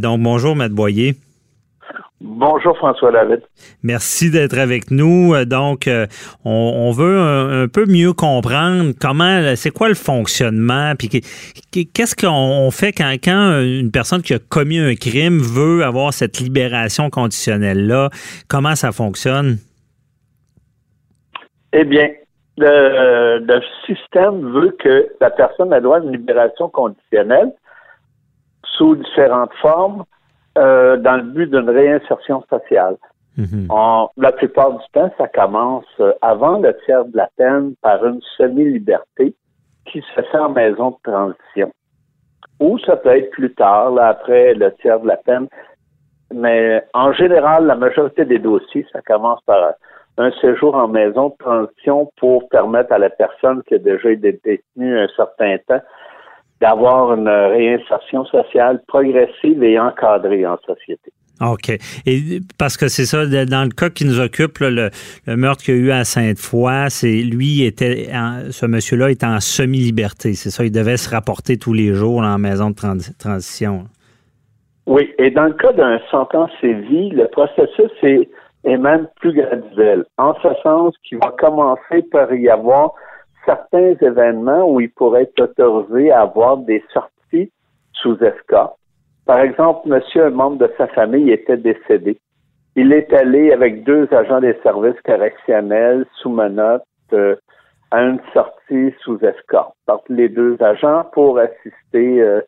donc 0.00 0.22
bonjour 0.22 0.56
maître 0.56 0.74
Boyer. 0.74 1.14
Bonjour 2.26 2.74
François 2.78 3.12
David. 3.12 3.42
Merci 3.82 4.30
d'être 4.30 4.56
avec 4.56 4.90
nous. 4.90 5.34
Euh, 5.34 5.44
donc, 5.44 5.86
euh, 5.86 6.06
on, 6.46 6.90
veut 6.90 7.20
un, 7.20 7.68
peu 7.68 7.84
mieux 7.86 8.14
comprendre 8.14 8.92
comment, 8.98 9.54
c'est 9.56 9.70
quoi 9.70 9.88
le 9.88 9.94
fonctionnement, 9.94 10.94
puis 10.98 11.10
qu'est-ce 11.10 12.16
qu'on 12.16 12.70
fait 12.70 12.92
quand, 12.92 13.12
quand 13.22 13.60
une 13.60 13.90
personne 13.90 14.22
qui 14.22 14.32
a 14.32 14.38
commis 14.38 14.78
un 14.78 14.94
crime 14.94 15.36
veut 15.38 15.84
avoir 15.84 16.14
cette 16.14 16.40
libération 16.40 17.10
conditionnelle 17.10 17.86
là. 17.86 18.08
Comment 18.48 18.74
ça 18.74 18.90
fonctionne? 18.90 19.58
Eh 21.74 21.84
bien, 21.84 22.08
le, 22.56 23.60
système 23.84 24.50
veut 24.50 24.74
que 24.82 25.08
la 25.20 25.28
personne 25.28 25.74
ait 25.74 25.80
droit 25.82 25.98
à 25.98 26.00
une 26.00 26.12
libération 26.12 26.70
conditionnelle 26.70 27.52
sous 28.78 28.96
différentes 28.96 29.52
formes 29.60 30.04
euh, 30.58 30.96
dans 30.96 31.16
le 31.16 31.22
but 31.22 31.50
d'une 31.50 31.70
réinsertion 31.70 32.42
sociale. 32.48 32.96
Mhm. 33.36 33.66
la 34.16 34.30
plupart 34.30 34.74
du 34.74 34.84
temps, 34.92 35.10
ça 35.18 35.26
commence 35.26 35.84
euh, 35.98 36.12
avant 36.22 36.60
le 36.60 36.72
tiers 36.84 37.04
de 37.04 37.16
la 37.16 37.28
peine 37.36 37.74
par 37.82 38.06
une 38.06 38.20
semi-liberté 38.36 39.34
qui 39.86 40.00
se 40.00 40.22
fait 40.22 40.38
en 40.38 40.50
maison 40.50 40.90
de 40.90 40.96
transition. 41.02 41.72
Ou 42.60 42.78
ça 42.78 42.96
peut 42.96 43.16
être 43.16 43.30
plus 43.30 43.52
tard, 43.54 43.90
là, 43.90 44.06
après 44.06 44.54
le 44.54 44.72
tiers 44.74 45.00
de 45.00 45.08
la 45.08 45.16
peine. 45.16 45.48
Mais 46.32 46.84
en 46.94 47.12
général, 47.12 47.66
la 47.66 47.74
majorité 47.74 48.24
des 48.24 48.38
dossiers, 48.38 48.86
ça 48.92 49.00
commence 49.02 49.40
par 49.46 49.72
un 50.16 50.30
séjour 50.40 50.76
en 50.76 50.86
maison 50.86 51.30
de 51.30 51.36
transition 51.38 52.12
pour 52.18 52.48
permettre 52.48 52.92
à 52.92 52.98
la 52.98 53.10
personne 53.10 53.62
qui 53.64 53.74
a 53.74 53.78
déjà 53.78 54.10
été 54.10 54.40
détenue 54.44 54.98
un 54.98 55.08
certain 55.16 55.56
temps 55.66 55.82
d'avoir 56.64 57.12
une 57.12 57.28
réinsertion 57.28 58.24
sociale 58.24 58.80
progressive 58.88 59.62
et 59.62 59.78
encadrée 59.78 60.46
en 60.46 60.56
société. 60.64 61.12
OK. 61.42 61.68
Et 62.06 62.40
parce 62.58 62.78
que 62.78 62.88
c'est 62.88 63.04
ça, 63.04 63.26
dans 63.26 63.64
le 63.64 63.74
cas 63.74 63.90
qui 63.90 64.06
nous 64.06 64.18
occupe, 64.18 64.60
le, 64.60 64.88
meurtre 65.26 65.62
qu'il 65.62 65.74
y 65.74 65.78
a 65.78 65.80
eu 65.80 65.90
à 65.90 66.04
Sainte-Foy, 66.04 66.86
c'est 66.88 67.12
lui 67.12 67.64
était 67.64 68.08
ce 68.50 68.64
monsieur-là 68.64 69.10
était 69.10 69.26
en 69.26 69.40
semi-liberté. 69.40 70.32
C'est 70.32 70.48
ça, 70.48 70.64
il 70.64 70.72
devait 70.72 70.96
se 70.96 71.10
rapporter 71.10 71.58
tous 71.58 71.74
les 71.74 71.92
jours 71.92 72.20
en 72.20 72.38
maison 72.38 72.70
de 72.70 72.76
transition. 73.18 73.84
Oui, 74.86 75.12
et 75.18 75.30
dans 75.30 75.44
le 75.44 75.54
cas 75.54 75.72
d'un 75.72 75.98
sentence 76.10 76.50
sévi, 76.62 77.10
le 77.10 77.26
processus 77.28 77.92
est, 78.02 78.28
est 78.64 78.78
même 78.78 79.06
plus 79.20 79.34
graduel. 79.34 80.04
En 80.16 80.34
ce 80.42 80.48
sens 80.62 80.94
qu'il 81.06 81.18
va 81.18 81.34
commencer 81.38 82.02
par 82.10 82.32
y 82.32 82.48
avoir 82.48 82.94
certains 83.44 83.94
événements 84.00 84.70
où 84.70 84.80
il 84.80 84.90
pourrait 84.90 85.22
être 85.22 85.40
autorisé 85.40 86.10
à 86.10 86.22
avoir 86.22 86.58
des 86.58 86.82
sorties 86.92 87.50
sous 87.92 88.16
escorte. 88.22 88.76
Par 89.26 89.40
exemple, 89.40 89.88
monsieur, 89.88 90.26
un 90.26 90.30
membre 90.30 90.58
de 90.58 90.72
sa 90.76 90.86
famille 90.88 91.30
était 91.30 91.56
décédé. 91.56 92.18
Il 92.76 92.92
est 92.92 93.12
allé 93.12 93.52
avec 93.52 93.84
deux 93.84 94.08
agents 94.12 94.40
des 94.40 94.56
services 94.62 95.00
correctionnels 95.04 96.04
sous 96.20 96.30
menottes 96.30 96.82
euh, 97.12 97.36
à 97.90 98.02
une 98.02 98.20
sortie 98.32 98.92
sous 99.00 99.18
escorte 99.24 99.76
par 99.86 100.00
les 100.08 100.28
deux 100.28 100.56
agents 100.60 101.04
pour 101.12 101.38
assister 101.38 102.20
euh, 102.20 102.40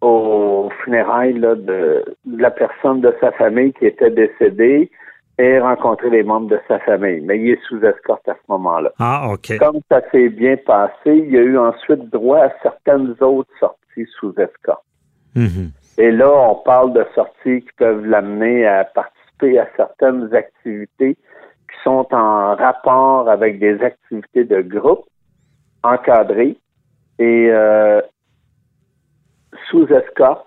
aux 0.00 0.70
funérailles 0.84 1.34
de, 1.34 1.54
de, 1.54 2.04
la 2.38 2.50
personne 2.50 3.00
de 3.00 3.12
sa 3.20 3.32
famille 3.32 3.72
qui 3.74 3.86
était 3.86 4.10
décédée 4.10 4.90
et 5.40 5.58
rencontrer 5.58 6.10
les 6.10 6.22
membres 6.22 6.48
de 6.48 6.60
sa 6.68 6.78
famille. 6.80 7.20
Mais 7.22 7.38
il 7.38 7.50
est 7.50 7.62
sous 7.66 7.82
escorte 7.82 8.28
à 8.28 8.34
ce 8.34 8.52
moment-là. 8.52 8.92
Ah, 8.98 9.30
OK. 9.32 9.56
Comme 9.58 9.80
ça 9.90 10.02
s'est 10.10 10.28
bien 10.28 10.56
passé, 10.58 10.92
il 11.06 11.34
a 11.36 11.40
eu 11.40 11.56
ensuite 11.56 12.10
droit 12.10 12.40
à 12.40 12.52
certaines 12.62 13.14
autres 13.20 13.50
sorties 13.58 14.06
sous 14.18 14.34
escorte. 14.38 14.84
Mhm. 15.34 15.70
Et 15.96 16.10
là, 16.10 16.30
on 16.30 16.56
parle 16.56 16.92
de 16.92 17.06
sorties 17.14 17.62
qui 17.62 17.72
peuvent 17.78 18.04
l'amener 18.04 18.66
à 18.66 18.84
participer 18.84 19.58
à 19.58 19.68
certaines 19.76 20.34
activités 20.34 21.14
qui 21.14 21.76
sont 21.84 22.06
en 22.12 22.54
rapport 22.56 23.28
avec 23.28 23.58
des 23.58 23.80
activités 23.82 24.44
de 24.44 24.60
groupe 24.60 25.06
encadrées 25.82 26.56
et 27.18 27.48
euh, 27.50 28.02
sous 29.70 29.86
escorte 29.86 30.46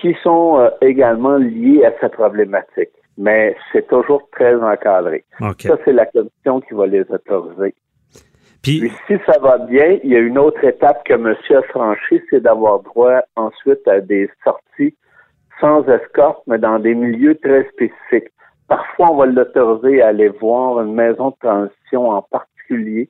qui 0.00 0.14
sont 0.22 0.58
euh, 0.58 0.70
également 0.80 1.36
liées 1.36 1.84
à 1.84 1.92
cette 2.00 2.12
problématique 2.12 2.90
mais 3.18 3.56
c'est 3.72 3.86
toujours 3.86 4.28
très 4.30 4.54
encadré. 4.56 5.24
Ça, 5.40 5.76
c'est 5.84 5.92
la 5.92 6.06
commission 6.06 6.60
qui 6.60 6.74
va 6.74 6.86
les 6.86 7.04
autoriser. 7.10 7.74
Puis, 8.62 8.92
si 9.06 9.14
ça 9.26 9.38
va 9.38 9.58
bien, 9.58 9.98
il 10.02 10.10
y 10.10 10.16
a 10.16 10.18
une 10.18 10.38
autre 10.38 10.62
étape 10.64 11.04
que 11.04 11.14
monsieur 11.14 11.58
a 11.58 11.62
franchie, 11.62 12.20
c'est 12.30 12.40
d'avoir 12.40 12.80
droit 12.80 13.20
ensuite 13.36 13.86
à 13.86 14.00
des 14.00 14.28
sorties 14.42 14.94
sans 15.60 15.84
escorte, 15.88 16.42
mais 16.46 16.58
dans 16.58 16.78
des 16.78 16.94
milieux 16.94 17.36
très 17.36 17.64
spécifiques. 17.72 18.32
Parfois, 18.68 19.12
on 19.12 19.16
va 19.16 19.26
l'autoriser 19.26 20.02
à 20.02 20.08
aller 20.08 20.28
voir 20.28 20.80
une 20.82 20.94
maison 20.94 21.30
de 21.30 21.36
transition 21.40 22.10
en 22.10 22.22
particulier, 22.22 23.08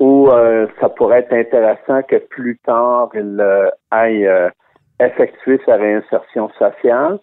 où 0.00 0.28
euh, 0.28 0.66
ça 0.80 0.88
pourrait 0.88 1.20
être 1.20 1.32
intéressant 1.32 2.02
que 2.02 2.16
plus 2.16 2.58
tard, 2.58 3.10
il 3.14 3.38
euh, 3.40 3.68
aille 3.90 4.26
euh, 4.26 4.50
effectuer 4.98 5.60
sa 5.64 5.76
réinsertion 5.76 6.50
sociale 6.58 7.20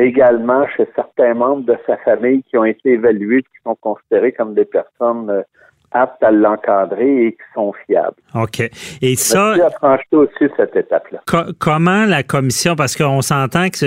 également 0.00 0.66
chez 0.68 0.88
certains 0.94 1.34
membres 1.34 1.64
de 1.64 1.76
sa 1.86 1.96
famille 1.98 2.42
qui 2.44 2.56
ont 2.56 2.64
été 2.64 2.90
évalués, 2.90 3.42
qui 3.42 3.62
sont 3.64 3.76
considérés 3.76 4.32
comme 4.32 4.54
des 4.54 4.64
personnes 4.64 5.30
euh, 5.30 5.42
aptes 5.92 6.22
à 6.22 6.30
l'encadrer 6.30 7.26
et 7.26 7.32
qui 7.32 7.38
sont 7.54 7.72
fiables. 7.86 8.16
OK. 8.34 8.60
Et 9.02 9.16
ça. 9.16 9.54
aussi 10.12 10.44
cette 10.56 10.76
étape-là. 10.76 11.20
comment 11.58 12.04
la 12.06 12.22
commission, 12.22 12.76
parce 12.76 12.96
qu'on 12.96 13.22
s'entend 13.22 13.68
que 13.68 13.78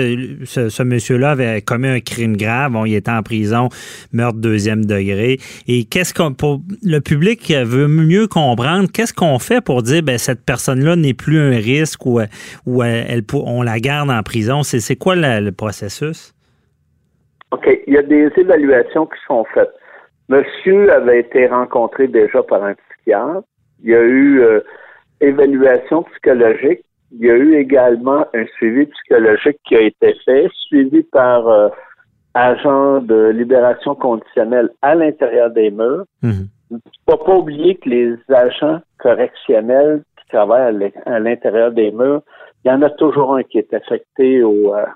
ce, 0.44 0.82
monsieur-là 0.82 1.30
avait 1.30 1.62
commis 1.62 1.88
un 1.88 2.00
crime 2.00 2.36
grave, 2.36 2.72
bon, 2.72 2.84
il 2.84 2.94
était 2.94 3.10
en 3.10 3.22
prison, 3.22 3.68
meurtre 4.12 4.38
deuxième 4.38 4.84
degré. 4.84 5.38
Et 5.66 5.84
qu'est-ce 5.84 6.12
qu'on, 6.12 6.34
pour 6.34 6.60
le 6.82 7.00
public 7.00 7.50
veut 7.50 7.88
mieux 7.88 8.26
comprendre, 8.26 8.88
qu'est-ce 8.92 9.14
qu'on 9.14 9.38
fait 9.38 9.64
pour 9.64 9.82
dire, 9.82 10.02
ben, 10.02 10.18
cette 10.18 10.44
personne-là 10.44 10.96
n'est 10.96 11.14
plus 11.14 11.38
un 11.38 11.56
risque 11.56 12.04
ou, 12.06 12.20
ou 12.66 12.82
elle, 12.82 13.22
on 13.32 13.62
la 13.62 13.78
garde 13.78 14.10
en 14.10 14.22
prison? 14.22 14.62
C'est, 14.62 14.96
quoi 14.96 15.14
le 15.16 15.50
processus? 15.50 16.34
OK. 17.50 17.66
Il 17.86 17.94
y 17.94 17.98
a 17.98 18.02
des 18.02 18.28
évaluations 18.36 19.06
qui 19.06 19.18
sont 19.26 19.44
faites. 19.54 19.72
Monsieur 20.28 20.90
avait 20.92 21.20
été 21.20 21.46
rencontré 21.46 22.08
déjà 22.08 22.42
par 22.42 22.64
un 22.64 22.74
psychiatre. 22.74 23.42
Il 23.82 23.90
y 23.90 23.94
a 23.94 24.02
eu 24.02 24.40
euh, 24.40 24.60
évaluation 25.20 26.02
psychologique. 26.04 26.84
Il 27.12 27.26
y 27.26 27.30
a 27.30 27.36
eu 27.36 27.54
également 27.56 28.26
un 28.34 28.46
suivi 28.56 28.86
psychologique 28.86 29.58
qui 29.66 29.76
a 29.76 29.80
été 29.80 30.14
fait, 30.24 30.48
suivi 30.66 31.02
par 31.02 31.46
euh, 31.48 31.68
agent 32.32 33.00
de 33.02 33.28
libération 33.28 33.94
conditionnelle 33.94 34.70
à 34.82 34.94
l'intérieur 34.94 35.50
des 35.50 35.70
murs. 35.70 36.04
Il 36.22 36.30
mhm. 36.30 36.48
ne 36.70 36.78
faut 37.08 37.16
pas 37.18 37.36
oublier 37.36 37.76
que 37.76 37.88
les 37.88 38.16
agents 38.28 38.80
correctionnels 38.98 40.02
qui 40.18 40.28
travaillent 40.28 40.92
à 41.06 41.18
l'intérieur 41.20 41.70
des 41.70 41.92
murs, 41.92 42.22
il 42.64 42.68
y 42.68 42.70
en 42.72 42.82
a 42.82 42.90
toujours 42.90 43.36
un 43.36 43.42
qui 43.42 43.58
est 43.58 43.74
affecté 43.74 44.42
au, 44.42 44.74
euh, 44.74 44.86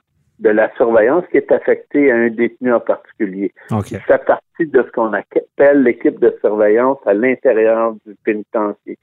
de 0.40 0.50
la 0.50 0.72
surveillance 0.76 1.24
qui 1.30 1.36
est 1.36 1.50
affectée 1.50 2.10
à 2.10 2.16
un 2.16 2.28
détenu 2.28 2.72
en 2.72 2.80
particulier. 2.80 3.52
Okay. 3.70 3.96
Ça 3.96 4.18
fait 4.18 4.24
partie 4.24 4.66
de 4.66 4.82
ce 4.82 4.90
qu'on 4.92 5.12
appelle 5.12 5.82
l'équipe 5.82 6.18
de 6.20 6.36
surveillance 6.40 6.98
à 7.06 7.14
l'intérieur 7.14 7.94
du 8.06 8.14
pénitencier. 8.24 8.98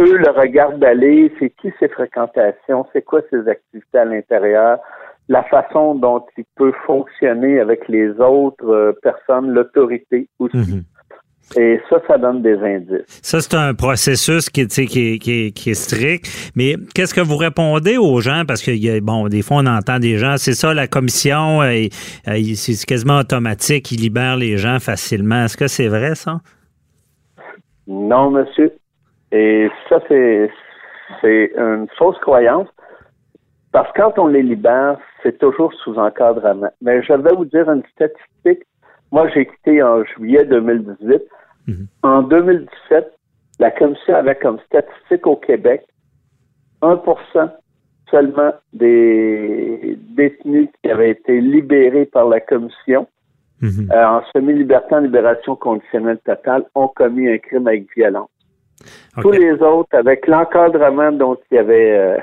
eux 0.00 0.16
le 0.16 0.30
regardent 0.30 0.78
d'aller, 0.78 1.32
c'est 1.38 1.50
qui 1.50 1.72
ses 1.78 1.88
fréquentations, 1.88 2.86
c'est 2.92 3.02
quoi 3.02 3.20
ses 3.30 3.46
activités 3.48 3.98
à 3.98 4.04
l'intérieur, 4.06 4.78
la 5.28 5.44
façon 5.44 5.94
dont 5.94 6.24
il 6.36 6.44
peut 6.56 6.72
fonctionner 6.86 7.60
avec 7.60 7.86
les 7.88 8.10
autres 8.20 8.68
euh, 8.68 8.92
personnes, 9.02 9.50
l'autorité 9.50 10.28
aussi. 10.38 10.56
Mhm. 10.56 10.82
Et 11.56 11.80
ça, 11.88 12.00
ça 12.06 12.16
donne 12.16 12.42
des 12.42 12.56
indices. 12.58 13.20
Ça, 13.22 13.40
c'est 13.40 13.54
un 13.56 13.74
processus 13.74 14.48
qui, 14.48 14.68
qui, 14.68 15.18
qui, 15.18 15.52
qui 15.52 15.70
est 15.70 15.74
strict. 15.74 16.52
Mais 16.54 16.74
qu'est-ce 16.94 17.12
que 17.12 17.20
vous 17.20 17.36
répondez 17.36 17.96
aux 17.98 18.20
gens? 18.20 18.44
Parce 18.46 18.62
que, 18.62 19.00
bon, 19.00 19.26
des 19.26 19.42
fois, 19.42 19.58
on 19.58 19.66
entend 19.66 19.98
des 19.98 20.16
gens, 20.16 20.36
c'est 20.36 20.52
ça, 20.52 20.72
la 20.74 20.86
commission, 20.86 21.60
euh, 21.62 21.86
euh, 22.28 22.54
c'est 22.54 22.86
quasiment 22.86 23.18
automatique, 23.18 23.90
il 23.90 24.00
libère 24.00 24.36
les 24.36 24.58
gens 24.58 24.78
facilement. 24.78 25.44
Est-ce 25.44 25.56
que 25.56 25.66
c'est 25.66 25.88
vrai, 25.88 26.14
ça? 26.14 26.38
Non, 27.88 28.30
monsieur. 28.30 28.72
Et 29.32 29.68
ça, 29.88 29.98
c'est, 30.08 30.50
c'est 31.20 31.52
une 31.56 31.88
fausse 31.98 32.18
croyance. 32.20 32.68
Parce 33.72 33.90
que 33.92 34.00
quand 34.00 34.18
on 34.18 34.26
les 34.28 34.42
libère, 34.42 34.98
c'est 35.22 35.38
toujours 35.38 35.72
sous 35.84 35.96
encadrement. 35.96 36.70
Mais 36.80 37.02
je 37.02 37.12
vais 37.12 37.34
vous 37.34 37.44
dire 37.44 37.68
une 37.70 37.82
statistique. 37.92 38.66
Moi, 39.12 39.28
j'ai 39.34 39.46
quitté 39.46 39.82
en 39.82 40.04
juillet 40.04 40.44
2018. 40.44 41.22
Mhm. 41.66 41.86
En 42.02 42.22
2017, 42.22 43.12
la 43.58 43.70
commission 43.70 44.14
avait 44.14 44.36
comme 44.36 44.58
statistique 44.66 45.26
au 45.26 45.36
Québec 45.36 45.84
1% 46.82 47.50
seulement 48.10 48.52
des 48.72 49.98
détenus 50.16 50.68
qui 50.82 50.90
avaient 50.90 51.10
été 51.10 51.40
libérés 51.40 52.06
par 52.06 52.28
la 52.28 52.40
commission 52.40 53.06
mhm. 53.60 53.90
euh, 53.92 54.06
en 54.06 54.22
semi-liberté 54.32 54.94
en 54.94 55.00
libération 55.00 55.56
conditionnelle 55.56 56.18
totale 56.24 56.64
ont 56.74 56.88
commis 56.88 57.28
un 57.28 57.38
crime 57.38 57.68
avec 57.68 57.86
violence. 57.94 58.30
Tous 59.20 59.32
les 59.32 59.52
autres, 59.60 59.94
avec 59.94 60.26
l'encadrement 60.26 61.12
dont 61.12 61.36
il 61.50 61.56
y 61.56 61.58
avait 61.58 61.98
euh, 61.98 62.18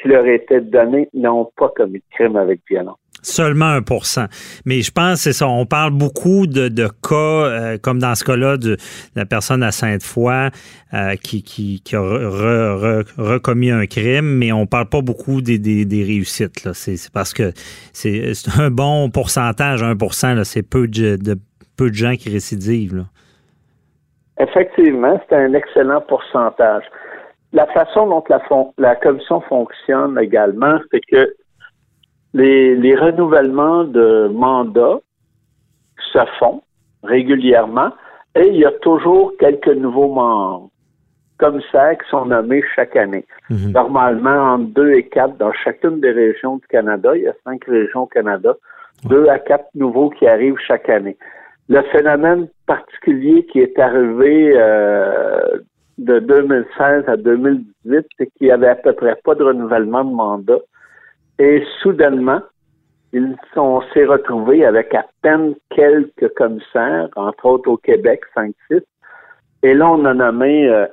qui 0.00 0.08
leur 0.08 0.26
était 0.26 0.60
donné, 0.60 1.08
n'ont 1.14 1.50
pas 1.56 1.68
commis 1.68 2.00
de 2.00 2.04
crime 2.10 2.36
avec 2.36 2.60
violence. 2.68 2.98
Seulement 3.22 3.78
1% 3.78 4.26
Mais 4.66 4.80
je 4.82 4.90
pense 4.90 5.20
c'est 5.20 5.32
ça. 5.32 5.46
On 5.46 5.64
parle 5.64 5.92
beaucoup 5.92 6.48
de, 6.48 6.68
cas, 7.08 7.14
euh, 7.14 7.78
comme 7.78 8.00
dans 8.00 8.16
ce 8.16 8.24
cas-là, 8.24 8.56
de, 8.56 8.76
la 9.14 9.24
personne 9.24 9.62
à 9.62 9.70
Sainte-Foy 9.70 10.50
euh, 10.92 11.14
qui, 11.22 11.42
qui, 11.42 11.96
a 11.96 12.00
recommis 12.00 13.70
un 13.70 13.86
crime, 13.86 14.38
mais 14.38 14.50
on 14.50 14.66
parle 14.66 14.88
pas 14.88 15.02
beaucoup 15.02 15.40
des, 15.40 15.58
des, 15.58 16.04
réussites. 16.04 16.72
C'est 16.72 16.96
parce 17.12 17.32
que 17.32 17.52
c'est 17.92 18.32
un 18.58 18.70
bon 18.70 19.08
pourcentage, 19.10 19.82
1% 19.82 20.42
C'est 20.42 20.68
peu 20.68 20.88
de, 20.88 21.16
peu 21.76 21.90
de 21.90 21.94
gens 21.94 22.16
qui 22.16 22.28
récidivent. 22.28 23.04
Effectivement, 24.40 25.20
c'est 25.28 25.36
un 25.36 25.54
excellent 25.54 26.00
pourcentage. 26.00 26.82
La 27.52 27.66
façon 27.66 28.08
dont 28.08 28.24
la, 28.28 28.42
la 28.78 28.96
commission 28.96 29.42
fonctionne 29.42 30.18
également, 30.18 30.78
c'est 30.90 31.00
que 31.00 31.36
les, 32.34 32.94
renouvellements 32.94 33.84
de 33.84 34.28
mandats 34.28 35.00
se 36.12 36.18
font 36.38 36.62
régulièrement 37.02 37.90
et 38.34 38.46
il 38.48 38.56
y 38.56 38.64
a 38.64 38.72
toujours 38.80 39.32
quelques 39.38 39.68
nouveaux 39.68 40.12
membres 40.12 40.70
commissaires 41.38 41.98
qui 41.98 42.08
sont 42.08 42.26
nommés 42.26 42.62
chaque 42.74 42.96
année. 42.96 43.26
Mhm. 43.50 43.72
Normalement, 43.72 44.54
entre 44.54 44.72
deux 44.74 44.92
et 44.92 45.08
quatre 45.08 45.36
dans 45.36 45.52
chacune 45.52 46.00
des 46.00 46.12
régions 46.12 46.56
du 46.56 46.66
Canada. 46.68 47.16
Il 47.16 47.22
y 47.22 47.28
a 47.28 47.34
cinq 47.44 47.64
régions 47.64 48.02
au 48.02 48.06
Canada. 48.06 48.54
Deux 49.04 49.26
à 49.28 49.38
quatre 49.38 49.68
nouveaux 49.74 50.10
qui 50.10 50.26
arrivent 50.26 50.58
chaque 50.66 50.88
année. 50.88 51.16
Le 51.68 51.82
phénomène 51.90 52.48
particulier 52.66 53.44
qui 53.46 53.60
est 53.60 53.78
arrivé 53.78 54.52
euh, 54.56 55.58
de 55.98 56.18
2016 56.20 57.04
à 57.08 57.16
2018, 57.16 58.06
c'est 58.16 58.26
qu'il 58.36 58.46
n'y 58.46 58.52
avait 58.52 58.68
à 58.68 58.74
peu 58.76 58.92
près 58.92 59.16
pas 59.24 59.34
de 59.34 59.44
renouvellement 59.44 60.04
de 60.04 60.14
mandat. 60.14 60.58
Et 61.38 61.64
soudainement, 61.82 62.40
ils 63.12 63.36
sont 63.54 63.82
s'est 63.92 64.04
retrouvés 64.04 64.64
avec 64.64 64.94
à 64.94 65.06
peine 65.22 65.54
quelques 65.70 66.32
commissaires, 66.34 67.08
entre 67.16 67.46
autres 67.46 67.70
au 67.70 67.76
Québec, 67.76 68.20
5-6. 68.36 68.82
Et 69.62 69.74
là, 69.74 69.90
on 69.90 70.04
a 70.04 70.14
nommé 70.14 70.68
euh, 70.68 70.86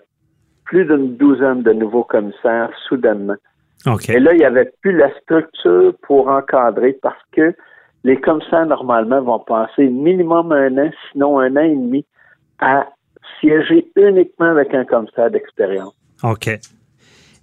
plus 0.65 0.85
d'une 0.85 1.15
douzaine 1.15 1.63
de 1.63 1.73
nouveaux 1.73 2.03
commissaires 2.03 2.71
soudainement. 2.87 3.35
Et 4.09 4.19
là, 4.19 4.33
il 4.33 4.39
n'y 4.39 4.45
avait 4.45 4.71
plus 4.81 4.95
la 4.95 5.09
structure 5.21 5.93
pour 6.01 6.27
encadrer 6.27 6.97
parce 7.01 7.21
que 7.31 7.55
les 8.03 8.19
commissaires, 8.19 8.65
normalement, 8.65 9.21
vont 9.21 9.39
passer 9.39 9.87
minimum 9.87 10.51
un 10.51 10.77
an, 10.77 10.91
sinon 11.11 11.39
un 11.39 11.55
an 11.55 11.61
et 11.61 11.75
demi, 11.75 12.05
à 12.59 12.87
siéger 13.39 13.89
uniquement 13.95 14.51
avec 14.51 14.73
un 14.73 14.85
commissaire 14.85 15.31
d'expérience. 15.31 15.93
OK. 16.23 16.49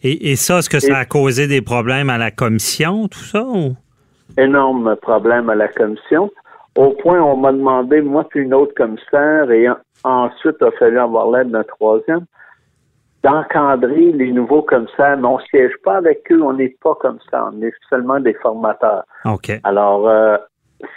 Et, 0.03 0.37
ça, 0.37 0.59
est-ce 0.59 0.71
que 0.71 0.79
ça 0.79 0.99
a 0.99 1.05
causé 1.05 1.47
des 1.47 1.63
problèmes 1.63 2.11
à 2.11 2.19
la 2.19 2.31
commission, 2.31 3.09
tout 3.09 3.19
ça? 3.19 3.43
Ou? 3.43 3.75
Énorme 4.39 4.95
problème 4.97 5.49
à 5.51 5.55
la 5.55 5.69
commission. 5.69 6.31
Au 6.77 6.91
point, 6.91 7.21
on 7.21 7.37
m'a 7.37 7.53
demandé, 7.53 8.03
moi 8.03 8.25
puis 8.29 8.41
une 8.41 8.55
autre 8.55 8.75
commissaire, 8.75 9.51
et 9.51 9.67
ensuite, 10.05 10.63
a 10.63 10.71
fallu 10.73 10.99
avoir 10.99 11.31
l'aide 11.31 11.51
d'un 11.51 11.65
troisième, 11.65 12.27
d'encadrer 13.25 14.13
les 14.13 14.31
nouveaux 14.33 14.63
commissaires. 14.63 15.17
Mais 15.17 15.27
on 15.27 15.39
ne 15.39 15.45
siège 15.51 15.73
pas 15.83 15.97
avec 15.97 16.31
eux, 16.31 16.43
on 16.43 16.53
n'est 16.53 16.77
pas 16.83 16.95
comme 17.01 17.19
ça, 17.31 17.49
on 17.53 17.63
est 17.63 17.73
seulement 17.89 18.21
des 18.21 18.35
formateurs. 18.35 19.05
OK. 19.25 19.51
Alors, 19.65 20.09
euh, 20.09 20.37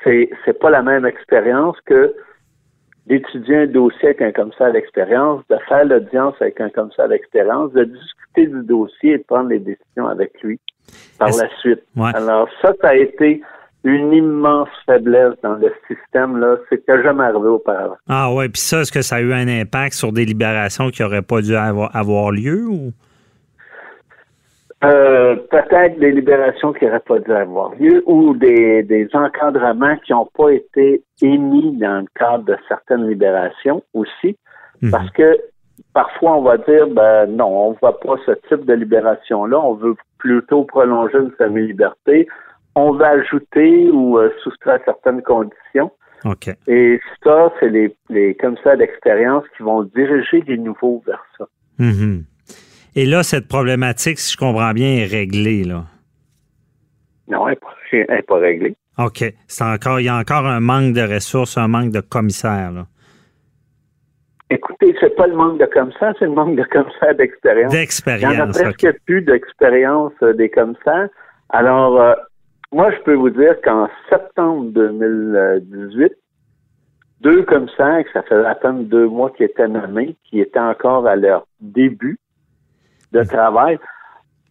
c'est, 0.03 0.29
c'est 0.45 0.59
pas 0.59 0.69
la 0.69 0.83
même 0.83 1.05
expérience 1.05 1.77
que 1.85 2.13
d'étudier 3.09 3.57
un 3.57 3.67
dossier 3.67 4.09
avec 4.09 4.21
un 4.21 4.31
commissaire 4.31 4.71
d'expérience, 4.71 5.41
de 5.49 5.57
faire 5.67 5.85
l'audience 5.85 6.35
avec 6.39 6.61
un 6.61 6.69
commissaire 6.69 7.09
d'expérience, 7.09 7.73
de 7.73 7.83
discuter 7.85 8.47
du 8.47 8.63
dossier 8.65 9.13
et 9.13 9.17
de 9.17 9.23
prendre 9.23 9.49
les 9.49 9.59
décisions 9.59 10.07
avec 10.07 10.31
lui 10.43 10.59
par 11.17 11.29
la 11.29 11.49
suite. 11.59 11.81
Alors 11.97 12.47
ça, 12.61 12.73
ça 12.81 12.89
a 12.89 12.95
été 12.95 13.41
une 13.83 14.13
immense 14.13 14.69
faiblesse 14.85 15.33
dans 15.41 15.55
le 15.55 15.73
système. 15.87 16.37
là. 16.37 16.57
C'était 16.69 17.01
jamais 17.01 17.23
arrivé 17.23 17.47
auparavant. 17.47 17.95
Ah 18.07 18.33
ouais, 18.33 18.49
puis 18.49 18.61
ça, 18.61 18.81
est-ce 18.81 18.91
que 18.91 19.01
ça 19.01 19.17
a 19.17 19.21
eu 19.21 19.33
un 19.33 19.47
impact 19.47 19.93
sur 19.93 20.11
des 20.11 20.25
libérations 20.25 20.89
qui 20.89 21.01
n'auraient 21.01 21.21
pas 21.21 21.41
dû 21.41 21.55
avoir, 21.55 22.31
lieu 22.31 22.65
ou? 22.67 22.91
Euh, 24.81 25.35
peut-être 25.51 25.99
des 25.99 26.11
libérations 26.11 26.71
qui 26.71 26.85
n'auraient 26.85 27.01
pas 27.01 27.19
dû 27.19 27.31
avoir 27.33 27.75
lieu 27.75 28.01
ou 28.05 28.33
des, 28.33 28.81
des 28.83 29.09
encadrements 29.13 29.97
qui 29.97 30.13
n'ont 30.13 30.29
pas 30.33 30.51
été 30.51 31.03
émis 31.21 31.75
dans 31.77 31.99
le 31.99 32.07
cadre 32.15 32.45
de 32.45 32.55
certaines 32.69 33.09
libérations 33.09 33.83
aussi. 33.93 34.37
Mhm. 34.81 34.91
Parce 34.91 35.09
que 35.11 35.37
parfois, 35.93 36.37
on 36.37 36.43
va 36.43 36.57
dire, 36.59 36.87
ben 36.87 37.25
non, 37.27 37.67
on 37.67 37.71
ne 37.71 37.75
voit 37.81 37.99
pas 37.99 38.15
ce 38.25 38.31
type 38.47 38.65
de 38.65 38.73
libération-là. 38.73 39.59
On 39.59 39.73
veut 39.73 39.95
plutôt 40.17 40.63
prolonger 40.63 41.17
une 41.17 41.33
semi-liberté. 41.37 42.25
On 42.75 42.91
va 42.91 43.09
ajouter 43.09 43.89
ou 43.91 44.17
euh, 44.17 44.29
soustraire 44.43 44.79
certaines 44.85 45.21
conditions. 45.23 45.91
OK. 46.23 46.49
Et 46.67 47.01
ça, 47.23 47.51
c'est 47.59 47.69
les, 47.69 47.93
les 48.09 48.33
commissaires 48.35 48.77
d'expérience 48.77 49.43
qui 49.57 49.63
vont 49.63 49.83
diriger 49.83 50.41
les 50.47 50.57
nouveaux 50.57 51.03
vers 51.05 51.23
ça. 51.37 51.45
Mhm. 51.79 52.23
Et 52.95 53.05
là, 53.05 53.23
cette 53.23 53.47
problématique, 53.47 54.19
si 54.19 54.33
je 54.33 54.37
comprends 54.37 54.73
bien, 54.73 54.97
est 54.97 55.05
réglée, 55.05 55.63
là. 55.63 55.85
Non, 57.27 57.47
elle 57.47 57.57
n'est 58.09 58.21
pas, 58.23 58.39
réglée. 58.39 58.75
OK. 58.97 59.23
C'est 59.47 59.63
encore, 59.63 59.99
il 59.99 60.05
y 60.05 60.09
a 60.09 60.17
encore 60.17 60.45
un 60.45 60.59
manque 60.59 60.93
de 60.93 61.01
ressources, 61.01 61.57
un 61.57 61.67
manque 61.67 61.91
de 61.91 62.01
commissaires, 62.01 62.71
là. 62.71 62.85
Écoutez, 64.51 64.95
c'est 64.99 65.15
pas 65.15 65.27
le 65.27 65.35
manque 65.35 65.59
de 65.59 65.65
commissaires, 65.65 66.15
c'est 66.17 66.25
le 66.25 66.31
manque 66.31 66.55
de 66.55 66.63
commissaires 66.63 67.13
d'expérience. 67.15 67.71
D'expérience. 67.71 68.33
Il 68.33 68.35
n'y 68.35 68.41
en 68.41 68.49
a 68.49 68.51
presque 68.51 68.99
plus 69.05 69.21
d'expérience 69.21 70.13
euh, 70.23 70.33
des 70.33 70.49
commissaires. 70.49 71.09
Alors, 71.49 72.01
euh, 72.01 72.13
moi, 72.71 72.91
je 72.91 73.03
peux 73.03 73.13
vous 73.13 73.29
dire 73.29 73.61
qu'en 73.63 73.87
septembre 74.09 74.71
2018, 74.71 76.13
deux 77.21 77.43
commissaires, 77.43 78.03
ça 78.11 78.23
fait 78.23 78.43
à 78.45 78.55
peine 78.55 78.85
deux 78.85 79.07
mois 79.07 79.29
qui 79.31 79.43
étaient 79.43 79.67
nommés, 79.67 80.15
qui 80.23 80.39
étaient 80.39 80.59
encore 80.59 81.05
à 81.05 81.15
leur 81.15 81.45
début, 81.61 82.17
de 83.11 83.23
travail 83.23 83.79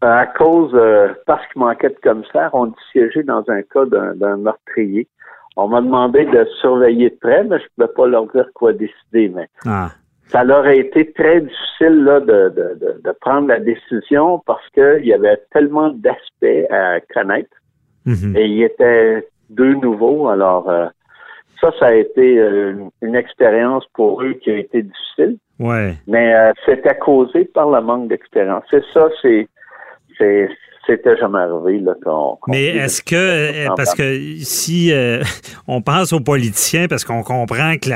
à 0.00 0.26
cause, 0.26 0.70
euh, 0.74 1.09
parce 1.26 1.44
qu'il 1.48 1.61
manquait 1.61 1.88
de 1.88 1.98
commissaires, 2.02 2.50
on 2.52 2.72
siégé 2.92 3.22
dans 3.22 3.44
un 3.48 3.62
cas 3.62 3.84
d'un 3.86 4.36
meurtrier. 4.36 5.09
On 5.56 5.68
m'a 5.68 5.80
demandé 5.80 6.24
de 6.24 6.46
surveiller 6.61 7.11
de 7.11 7.16
près, 7.16 7.42
mais 7.42 7.59
je 7.59 7.64
ne 7.64 7.86
pouvais 7.86 7.94
pas 7.94 8.06
leur 8.06 8.26
dire 8.28 8.48
quoi 8.54 8.72
décider. 8.72 9.28
Mais 9.34 9.48
ah. 9.66 9.90
ça 10.28 10.44
leur 10.44 10.64
a 10.64 10.74
été 10.74 11.12
très 11.12 11.40
difficile 11.40 12.04
là, 12.04 12.20
de, 12.20 12.26
de, 12.26 13.00
de, 13.02 13.12
prendre 13.20 13.48
la 13.48 13.59
décision 13.59 14.40
parce 14.46 14.66
qu'il 14.70 15.04
y 15.04 15.12
avait 15.12 15.42
tellement 15.52 15.90
d'aspects 15.90 16.70
à 16.70 17.00
connaître. 17.12 17.56
Mhm. 18.06 18.36
Et 18.36 18.44
il 18.46 18.52
y 18.52 18.62
était 18.62 19.28
deux 19.50 19.74
nouveaux. 19.74 20.28
Alors, 20.28 20.70
euh, 20.70 20.86
ça, 21.61 21.72
ça 21.78 21.86
a 21.86 21.94
été 21.94 22.38
euh, 22.38 22.74
une 23.02 23.14
expérience 23.14 23.84
pour 23.94 24.22
eux 24.22 24.34
qui 24.34 24.50
a 24.50 24.59
été 24.59 24.82
difficile. 24.82 25.38
Ouais. 25.59 25.94
Mais 26.06 26.34
euh, 26.34 26.52
c'était 26.64 26.96
causé 26.96 27.44
par 27.46 27.70
le 27.70 27.80
manque 27.80 28.09
d'expérience. 28.09 28.64
C'est 28.70 28.84
ça, 28.92 29.09
c'est, 29.22 29.48
c'est, 30.16 30.48
c'était 30.88 31.16
jamais 31.18 31.38
arrivé. 31.38 31.80
Là, 31.80 31.94
Mais 32.48 32.64
est-ce 32.64 33.02
que, 33.02 33.14
euh, 33.14 33.68
parce 33.76 33.94
que 33.94 34.36
si 34.40 34.92
euh, 34.92 35.22
on 35.68 35.82
pense 35.82 36.12
aux 36.12 36.20
politiciens, 36.20 36.88
parce 36.88 37.04
qu'on 37.04 37.22
comprend 37.22 37.74
que 37.76 37.90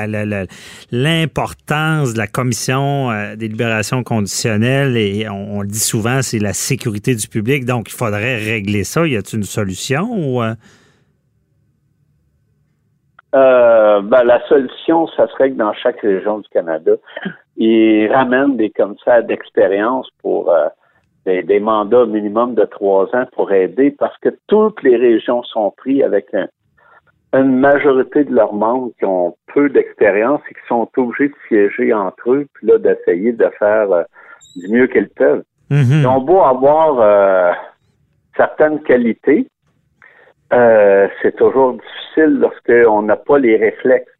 l'importance 0.92 2.12
de 2.12 2.18
la 2.18 2.26
commission 2.26 3.10
euh, 3.10 3.34
des 3.34 3.48
libérations 3.48 4.04
conditionnelles, 4.04 4.96
et 4.96 5.26
on, 5.28 5.62
le 5.62 5.68
dit 5.68 5.80
souvent, 5.80 6.20
c'est 6.22 6.38
la 6.38 6.52
sécurité 6.52 7.14
du 7.14 7.26
public, 7.28 7.64
donc 7.64 7.88
il 7.88 7.94
faudrait 7.94 8.36
régler 8.36 8.84
ça. 8.84 9.06
Y 9.06 9.16
a-t-il 9.16 9.38
une 9.38 9.44
solution 9.44 10.08
ou... 10.12 10.42
Ben, 13.32 14.24
la 14.24 14.46
solution, 14.48 15.06
ça 15.08 15.26
serait 15.28 15.50
que 15.50 15.56
dans 15.56 15.72
chaque 15.74 16.00
région 16.00 16.38
du 16.38 16.48
Canada, 16.50 16.92
ils 17.56 18.08
ramènent 18.12 18.56
des 18.56 18.70
commissaires 18.70 19.24
d'expérience 19.24 20.08
pour 20.20 20.52
des, 21.24 21.60
mandats 21.60 22.06
minimum 22.06 22.54
de 22.54 22.64
trois 22.64 23.04
ans 23.14 23.26
pour 23.32 23.52
aider 23.52 23.90
parce 23.90 24.16
que 24.18 24.30
toutes 24.48 24.82
les 24.82 24.96
régions 24.96 25.42
sont 25.44 25.70
prises 25.76 26.02
avec 26.02 26.26
une 27.32 27.58
majorité 27.58 28.24
de 28.24 28.34
leurs 28.34 28.52
membres 28.52 28.90
qui 28.98 29.04
ont 29.04 29.36
peu 29.54 29.68
d'expérience 29.70 30.40
et 30.50 30.54
qui 30.54 30.60
sont 30.68 30.88
obligés 30.96 31.28
de 31.28 31.34
siéger 31.48 31.92
entre 31.92 32.32
eux, 32.32 32.46
puis 32.54 32.66
là, 32.66 32.78
d'essayer 32.78 33.32
de 33.32 33.48
faire 33.58 33.90
euh, 33.92 34.02
du 34.56 34.68
mieux 34.68 34.86
qu'ils 34.86 35.08
peuvent. 35.08 35.44
Mm-hmm. 35.70 36.00
Ils 36.00 36.06
ont 36.06 36.20
beau 36.20 36.40
avoir 36.42 37.00
euh, 37.00 37.52
certaines 38.36 38.82
qualités, 38.82 39.48
euh, 40.53 41.09
c'est 41.20 41.36
toujours 41.36 41.74
difficile 41.74 42.38
lorsqu'on 42.40 43.03
n'a 43.03 43.16
pas 43.16 43.38
les 43.38 43.57
réflexes. 43.57 44.11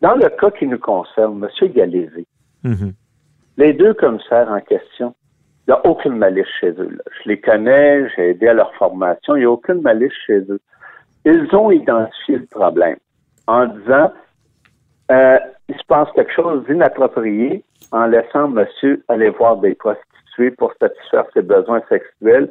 Dans 0.00 0.14
le 0.14 0.28
cas 0.30 0.50
qui 0.52 0.66
nous 0.66 0.78
concerne, 0.78 1.44
M. 1.44 1.68
Galézy, 1.72 2.26
mm-hmm. 2.64 2.92
les 3.58 3.72
deux 3.74 3.92
commissaires 3.94 4.50
en 4.50 4.60
question, 4.60 5.14
il 5.66 5.72
n'y 5.72 5.74
a 5.74 5.86
aucune 5.86 6.16
malice 6.16 6.48
chez 6.60 6.70
eux. 6.70 6.98
Je 7.22 7.28
les 7.28 7.40
connais, 7.40 8.08
j'ai 8.16 8.30
aidé 8.30 8.48
à 8.48 8.54
leur 8.54 8.74
formation, 8.74 9.36
il 9.36 9.40
n'y 9.40 9.44
a 9.44 9.50
aucune 9.50 9.82
malice 9.82 10.12
chez 10.26 10.38
eux. 10.48 10.60
Ils 11.26 11.54
ont 11.54 11.70
identifié 11.70 12.38
le 12.38 12.46
problème 12.46 12.96
en 13.46 13.66
disant 13.66 14.10
euh, 15.12 15.38
il 15.68 15.76
se 15.76 15.84
passe 15.86 16.08
quelque 16.14 16.32
chose 16.32 16.64
d'inapproprié 16.66 17.62
en 17.92 18.06
laissant 18.06 18.48
monsieur 18.48 19.02
aller 19.08 19.28
voir 19.28 19.58
des 19.58 19.74
prostituées 19.74 20.52
pour 20.52 20.72
satisfaire 20.80 21.24
ses 21.34 21.42
besoins 21.42 21.82
sexuels. 21.88 22.48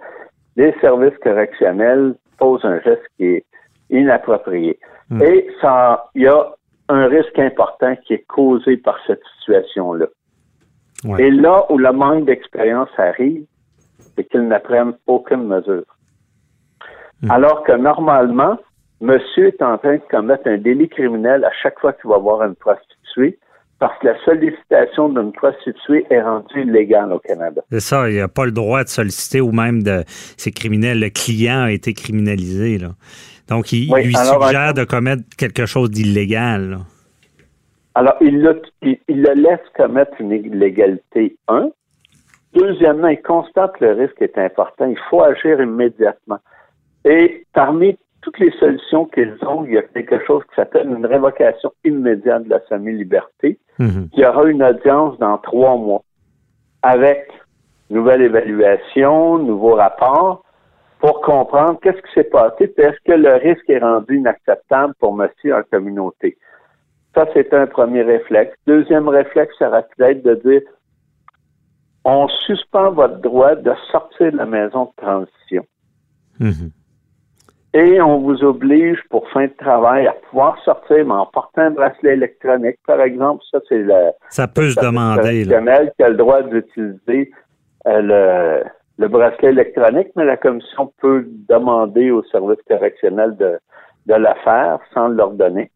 Les 0.55 0.73
services 0.81 1.17
correctionnels 1.23 2.13
posent 2.39 2.65
un 2.65 2.79
geste 2.81 3.03
qui 3.17 3.25
est 3.25 3.45
inapproprié. 3.89 4.79
Hmm. 5.09 5.21
Et 5.21 5.47
ça, 5.61 6.09
il 6.15 6.23
y 6.23 6.27
a 6.27 6.47
un 6.89 7.07
risque 7.07 7.37
important 7.37 7.95
qui 8.05 8.13
est 8.13 8.25
causé 8.27 8.77
par 8.77 8.97
cette 9.05 9.21
situation-là. 9.39 10.07
Et 11.17 11.31
là 11.31 11.65
où 11.69 11.77
le 11.77 11.91
manque 11.93 12.25
d'expérience 12.25 12.89
arrive, 12.97 13.45
c'est 14.15 14.25
qu'ils 14.25 14.47
n'apprennent 14.47 14.97
aucune 15.07 15.47
mesure. 15.47 15.85
Hmm. 17.21 17.31
Alors 17.31 17.63
que 17.63 17.73
normalement, 17.73 18.57
monsieur 19.01 19.47
est 19.47 19.61
en 19.61 19.77
train 19.77 19.95
de 19.95 20.01
commettre 20.09 20.47
un 20.47 20.57
délit 20.57 20.89
criminel 20.89 21.45
à 21.45 21.51
chaque 21.61 21.79
fois 21.79 21.93
qu'il 21.93 22.09
va 22.09 22.17
voir 22.17 22.43
une 22.43 22.55
prostituée 22.55 23.39
parce 23.79 23.97
que 23.99 24.07
la 24.07 24.19
sollicitation 24.25 25.09
d'une 25.09 25.31
prostituée 25.31 26.05
est 26.09 26.21
rendue 26.21 26.61
illégale 26.61 27.13
au 27.13 27.19
Canada. 27.19 27.61
C'est 27.71 27.79
ça, 27.79 28.09
il 28.09 28.17
n'a 28.17 28.27
pas 28.27 28.45
le 28.45 28.51
droit 28.51 28.83
de 28.83 28.89
solliciter 28.89 29.39
ou 29.39 29.51
même 29.51 29.81
de. 29.83 30.03
C'est 30.37 30.51
criminel. 30.51 30.99
Le 30.99 31.09
client 31.09 31.63
a 31.63 31.71
été 31.71 31.93
criminalisé. 31.93 32.77
Là. 32.77 32.89
Donc, 33.47 33.71
il, 33.71 33.91
lui 33.91 34.15
suggère 34.15 34.73
de 34.73 34.83
commettre 34.83 35.23
quelque 35.37 35.65
chose 35.65 35.89
d'illégal. 35.89 36.79
Alors, 37.95 38.15
il 38.21 38.41
le, 38.41 38.61
il, 38.81 38.99
le 39.07 39.33
laisse 39.33 39.59
commettre 39.75 40.11
une 40.19 40.31
illégalité, 40.31 41.37
un. 41.47 41.69
Deuxièmement, 42.53 43.07
il 43.07 43.21
constate 43.21 43.77
que 43.77 43.85
le 43.85 43.93
risque 43.93 44.21
est 44.21 44.37
important. 44.37 44.87
Il 44.87 44.99
faut 45.09 45.23
agir 45.23 45.61
immédiatement. 45.61 46.39
Et 47.05 47.45
parmi 47.53 47.97
toutes 48.29 48.39
les 48.39 48.51
solutions 48.59 49.05
qu'ils 49.05 49.37
ont, 49.47 49.65
il 49.65 49.73
y 49.73 49.77
a 49.77 49.81
quelque 49.81 50.23
chose 50.25 50.43
qui 50.49 50.55
s'appelle 50.55 50.87
une 50.87 51.05
révocation 51.05 51.71
immédiate 51.83 52.43
de 52.43 52.49
la 52.49 52.59
semi-liberté. 52.69 53.57
Mhm. 53.79 54.09
Il 54.13 54.19
y 54.19 54.25
aura 54.25 54.45
une 54.45 54.61
audience 54.61 55.17
dans 55.19 55.37
trois 55.39 55.75
mois 55.77 56.03
avec 56.83 57.27
nouvelle 57.89 58.21
évaluation, 58.21 59.39
nouveau 59.39 59.75
rapport 59.75 60.43
pour 60.99 61.21
comprendre 61.21 61.79
qu'est-ce 61.81 61.97
qui 61.97 62.13
s'est 62.13 62.29
passé 62.29 62.71
et 62.77 62.81
est-ce 62.81 62.99
que 63.05 63.13
le 63.13 63.35
risque 63.35 63.69
est 63.69 63.79
rendu 63.79 64.17
inacceptable 64.17 64.93
pour 64.99 65.15
monsieur 65.15 65.55
en 65.55 65.63
communauté. 65.71 66.37
Ça, 67.15 67.25
c'est 67.33 67.53
un 67.53 67.65
premier 67.67 68.03
réflexe. 68.03 68.55
Deuxième 68.67 69.07
réflexe, 69.07 69.53
ça 69.57 69.69
va 69.69 69.79
être 69.79 70.23
de 70.23 70.35
dire 70.45 70.61
on 72.05 72.27
suspend 72.45 72.91
votre 72.91 73.19
droit 73.21 73.55
de 73.55 73.71
sortir 73.91 74.31
de 74.31 74.37
la 74.37 74.45
maison 74.45 74.85
de 74.85 75.03
transition. 75.03 75.65
Mhm. 76.39 76.71
Et 77.73 78.01
on 78.01 78.19
vous 78.19 78.43
oblige, 78.43 78.99
pour 79.09 79.29
fin 79.29 79.45
de 79.45 79.53
travail, 79.57 80.07
à 80.07 80.13
pouvoir 80.13 80.57
sortir, 80.63 81.05
mais 81.05 81.13
en 81.13 81.27
portant 81.27 81.61
un 81.61 81.71
bracelet 81.71 82.13
électronique, 82.13 82.77
par 82.87 82.99
exemple. 83.01 83.43
Ça, 83.51 83.59
c'est 83.69 83.77
le. 83.77 84.11
Ça 84.29 84.47
peut 84.47 84.69
se 84.69 84.79
demander. 84.79 85.45
Là. 85.45 85.85
qui 85.95 86.03
a 86.03 86.09
le 86.09 86.17
droit 86.17 86.41
d'utiliser 86.41 87.31
euh, 87.87 88.01
le, 88.01 88.63
le 88.97 89.07
bracelet 89.07 89.49
électronique, 89.49 90.07
mais 90.15 90.25
la 90.25 90.37
commission 90.37 90.91
peut 90.99 91.27
demander 91.47 92.09
au 92.09 92.23
service 92.23 92.59
correctionnel 92.67 93.37
de, 93.37 93.59
de 94.07 94.15
faire 94.43 94.79
sans 94.93 95.09
l'ordonner. 95.09 95.69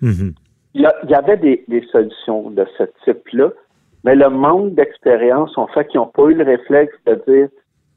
Mhm 0.00 0.34
il 0.74 0.82
y, 1.08 1.14
avait 1.14 1.36
des, 1.36 1.86
solutions 1.90 2.50
de 2.50 2.64
ce 2.78 2.84
type-là, 3.04 3.50
mais 4.04 4.14
le 4.14 4.30
manque 4.30 4.74
d'expérience 4.74 5.56
ont 5.58 5.66
fait 5.68 5.86
qu'ils 5.88 6.00
n'ont 6.00 6.06
pas 6.06 6.24
eu 6.24 6.34
le 6.34 6.44
réflexe 6.44 6.94
de 7.06 7.14
dire 7.26 7.48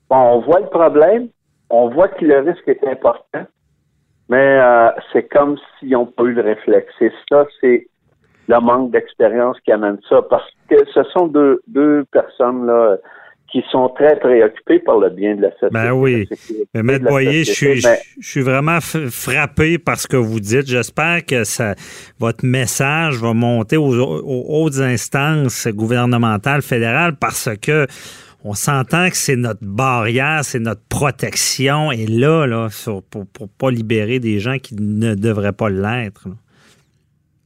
bon, 0.10 0.18
on 0.18 0.40
voit 0.42 0.60
le 0.60 0.68
problème, 0.68 1.28
on 1.74 1.90
voit 1.90 2.08
que 2.08 2.24
le 2.24 2.40
risque 2.40 2.68
est 2.68 2.88
important, 2.88 3.46
mais 4.30 4.60
euh, 4.60 4.90
c'est 5.12 5.28
comme 5.28 5.58
s'ils 5.80 5.90
n'ont 5.90 6.06
pas 6.06 6.24
eu 6.24 6.34
le 6.34 6.44
réflexe. 6.44 6.94
Et 7.02 7.12
ça, 7.28 7.48
c'est 7.60 7.88
le 8.48 8.60
manque 8.60 8.92
d'expérience 8.92 9.58
qui 9.62 9.72
amène 9.72 9.98
ça, 10.08 10.22
parce 10.30 10.48
que 10.70 10.76
ce 10.94 11.04
sont 11.06 11.28
deux, 11.28 11.62
deux 11.68 12.06
personnes 12.12 12.68
là 12.68 12.98
qui 13.52 13.64
sont 13.72 13.90
très 13.90 14.20
préoccupés 14.20 14.80
par 14.80 14.98
le 14.98 15.12
bien 15.12 15.36
de 15.36 15.44
la 15.44 15.52
société. 15.52 15.74
Ben 15.74 15.92
oui. 15.92 16.28
Mais 16.74 16.82
Maître 16.82 17.06
Boyer, 17.06 17.44
je 17.44 17.52
suis, 17.52 17.82
je 17.82 18.28
suis 18.28 18.42
vraiment 18.42 18.80
frappé 18.82 19.78
par 19.78 19.98
ce 19.98 20.08
que 20.08 20.18
vous 20.18 20.40
dites. 20.40 20.66
J'espère 20.66 21.24
que 21.24 21.44
ça, 21.44 21.76
votre 22.20 22.44
message 22.44 23.18
va 23.18 23.34
monter 23.34 23.78
aux, 23.78 23.94
hautes 23.94 24.80
instances 24.80 25.68
gouvernementales 25.68 26.64
fédérales 26.64 27.16
parce 27.16 27.48
que 27.62 27.86
on 28.44 28.54
s'entend 28.54 29.10
que 29.10 29.16
c'est 29.16 29.36
notre 29.36 29.64
barrière, 29.64 30.44
c'est 30.44 30.60
notre 30.60 30.82
protection. 30.90 31.92
Et 31.92 32.06
là, 32.06 32.46
là 32.46 32.68
pour 33.10 33.24
ne 33.42 33.48
pas 33.58 33.72
libérer 33.72 34.20
des 34.20 34.40
gens 34.40 34.58
qui 34.58 34.76
ne 34.76 35.16
devraient 35.16 35.54
pas 35.54 35.70
l'être. 35.70 36.28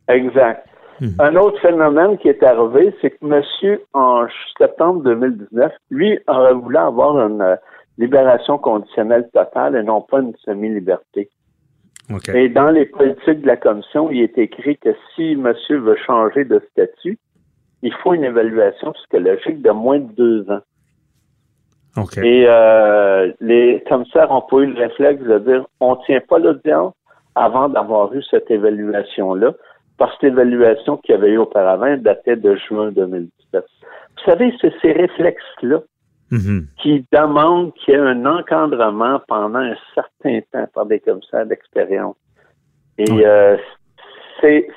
Exact. 0.08 0.68
Mhm. 1.00 1.16
Un 1.20 1.36
autre 1.36 1.60
phénomène 1.62 2.18
qui 2.18 2.30
est 2.30 2.41
arrivé, 2.41 2.93
c'est 3.02 3.12
que 3.12 3.26
monsieur, 3.26 3.82
en 3.93 4.26
septembre 4.58 5.04
2019, 5.04 5.72
lui 5.91 6.18
aurait 6.28 6.54
voulu 6.54 6.78
avoir 6.78 7.20
une 7.28 7.41
euh, 7.41 7.56
libération 8.00 8.58
conditionnelle 8.58 9.30
totale 9.32 9.76
et 9.76 9.84
non 9.84 10.02
pas 10.02 10.22
une 10.22 10.34
semi-liberté. 10.43 11.30
Et 12.34 12.48
dans 12.48 12.72
les 12.72 12.86
politiques 12.86 13.41
de 13.41 13.48
la 13.48 13.58
commission, 13.58 14.10
il 14.10 14.22
est 14.22 14.38
écrit 14.38 14.78
que 14.78 14.89
si 15.14 15.36
monsieur 15.36 15.78
veut 15.78 15.98
changer 16.06 16.45
de 16.45 16.62
statut, 16.72 17.20
il 17.82 17.93
faut 18.02 18.14
une 18.14 18.24
évaluation 18.24 18.93
psychologique 18.93 19.62
de 19.62 19.72
moins 19.72 20.00
de 20.00 20.14
deux 20.14 20.50
ans. 20.50 20.62
Et 22.24 22.45
euh, 22.48 23.32
les 23.39 23.84
commissaires 23.89 24.30
n'ont 24.30 24.41
pas 24.41 24.58
eu 24.58 24.68
le 24.68 24.80
réflexe 24.80 25.22
de 25.24 25.39
dire 25.39 25.66
on 25.80 25.95
ne 25.95 26.06
tient 26.06 26.22
pas 26.28 26.39
l'audience 26.39 26.93
avant 27.36 27.70
d'avoir 27.70 28.14
eu 28.14 28.24
cette 28.24 28.50
évaluation-là 28.50 29.54
parce 29.98 30.16
que 30.20 30.28
l'évaluation 30.28 30.98
qu'il 30.98 31.16
y 31.16 31.18
avait 31.18 31.32
eu 31.32 31.38
auparavant 31.38 31.98
datait 31.98 32.36
de 32.36 32.56
juin 32.68 32.91
2017. 32.91 33.32
Vous 33.54 34.24
savez, 34.26 34.54
c'est 34.62 34.74
ces 34.82 34.91
réflexes-là 34.91 35.80
mm-hmm. 36.32 36.66
qui 36.82 37.06
demandent 37.12 37.74
qu'il 37.74 37.93
y 37.93 37.98
ait 37.98 38.00
un 38.00 38.26
encadrement 38.26 39.20
pendant 39.28 39.60
un 39.60 39.76
certain 39.95 40.39
temps 40.52 40.68
par 40.74 40.86
des 40.86 41.00
commissaires 41.00 41.45
d'expérience. 41.45 42.16
Et 42.98 43.26
euh, 43.26 43.58
c'est 44.41 44.68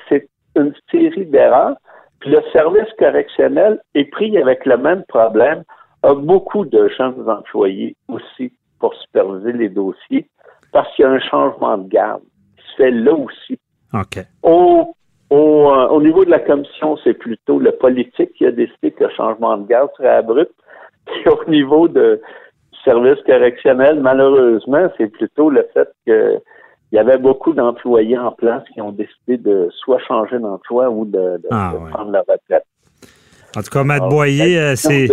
une 0.55 0.73
série 0.91 1.25
d'erreurs. 1.25 1.75
Puis 2.19 2.29
le 2.29 2.41
service 2.53 2.89
correctionnel 2.99 3.79
est 3.95 4.05
pris 4.05 4.37
avec 4.37 4.65
le 4.65 4.77
même 4.77 5.03
problème, 5.07 5.63
a 6.03 6.13
beaucoup 6.13 6.65
de 6.65 6.89
jeunes 6.97 7.29
employés 7.29 7.95
aussi 8.07 8.51
pour 8.79 8.93
superviser 8.95 9.53
les 9.53 9.69
dossiers, 9.69 10.27
parce 10.71 10.93
qu'il 10.95 11.03
y 11.03 11.07
a 11.07 11.11
un 11.11 11.19
changement 11.19 11.77
de 11.77 11.87
garde 11.87 12.21
qui 12.57 12.63
se 12.71 12.75
fait 12.77 12.91
là 12.91 13.13
aussi. 13.13 13.59
OK. 13.93 14.25
Au 14.43 14.95
euh, 15.31 15.87
au, 15.87 16.01
niveau 16.01 16.25
de 16.25 16.29
la 16.29 16.39
commission, 16.39 16.97
c'est 17.03 17.13
plutôt 17.13 17.57
le 17.57 17.71
politique 17.71 18.33
qui 18.33 18.45
a 18.45 18.51
décidé 18.51 18.91
que 18.91 19.05
le 19.05 19.09
changement 19.11 19.57
de 19.57 19.65
garde 19.65 19.89
serait 19.95 20.09
abrupt. 20.09 20.51
Puis 21.05 21.29
au 21.29 21.49
niveau 21.49 21.87
de, 21.87 22.21
du 22.73 22.79
service 22.83 23.21
correctionnel, 23.25 24.01
malheureusement, 24.01 24.89
c'est 24.97 25.07
plutôt 25.07 25.49
le 25.49 25.65
fait 25.73 25.89
que 26.05 26.39
il 26.91 26.97
y 26.97 26.99
avait 26.99 27.17
beaucoup 27.17 27.53
d'employés 27.53 28.17
en 28.17 28.33
place 28.33 28.63
qui 28.73 28.81
ont 28.81 28.91
décidé 28.91 29.37
de 29.37 29.69
soit 29.71 29.99
changer 29.99 30.37
d'emploi 30.39 30.89
ou 30.89 31.05
de, 31.05 31.39
ah, 31.49 31.73
prendre 31.89 32.11
la 32.11 32.19
retraite. 32.19 32.65
En 33.55 33.61
tout 33.61 33.69
cas, 33.71 33.85
Matt 33.85 34.03
Boyer, 34.09 34.59
euh, 34.59 34.75
c'est. 34.75 35.07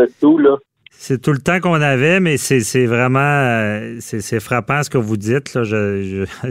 C'est 1.01 1.23
tout 1.23 1.31
le 1.31 1.39
temps 1.39 1.61
qu'on 1.61 1.81
avait, 1.81 2.19
mais 2.19 2.37
c'est 2.39 2.87
vraiment 2.87 3.21
euh, 3.21 3.99
c'est 4.01 4.41
frappant 4.41 4.83
ce 4.83 4.91
que 4.91 4.99
vous 4.99 5.17
dites. 5.17 5.55
Là. 5.55 5.63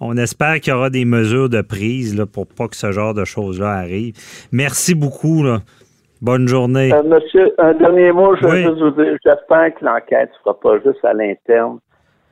on 0.00 0.16
espère 0.16 0.60
qu'il 0.60 0.72
y 0.72 0.76
aura 0.76 0.88
des 0.88 1.04
mesures 1.04 1.48
de 1.48 1.62
prise 1.62 2.16
là, 2.16 2.24
pour 2.24 2.46
pas 2.46 2.68
que 2.68 2.76
ce 2.76 2.92
genre 2.92 3.12
de 3.12 3.24
choses-là 3.24 3.70
arrive. 3.70 4.14
Merci 4.52 4.94
beaucoup. 4.94 5.42
Là. 5.42 5.58
Bonne 6.22 6.46
journée. 6.46 6.92
Euh, 6.92 7.02
monsieur, 7.02 7.52
un 7.58 7.74
dernier 7.74 8.12
mot, 8.12 8.36
je 8.36 8.46
veux 8.46 8.56
juste 8.58 8.78
vous 8.78 9.02
dire, 9.02 9.16
j'espère 9.24 9.74
que 9.74 9.84
l'enquête 9.84 10.30
ne 10.30 10.38
sera 10.44 10.60
pas 10.60 10.78
juste 10.78 11.04
à 11.04 11.12
l'interne, 11.12 11.80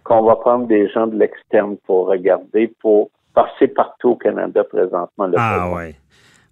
qu'on 0.04 0.22
va 0.22 0.36
prendre 0.36 0.68
des 0.68 0.88
gens 0.90 1.08
de 1.08 1.18
l'externe 1.18 1.76
pour 1.84 2.06
regarder, 2.06 2.72
pour 2.80 3.10
passer 3.34 3.66
partout 3.66 4.10
au 4.10 4.16
Canada 4.16 4.62
présentement. 4.62 5.28
ah 5.36 5.68
oui. 5.74 5.96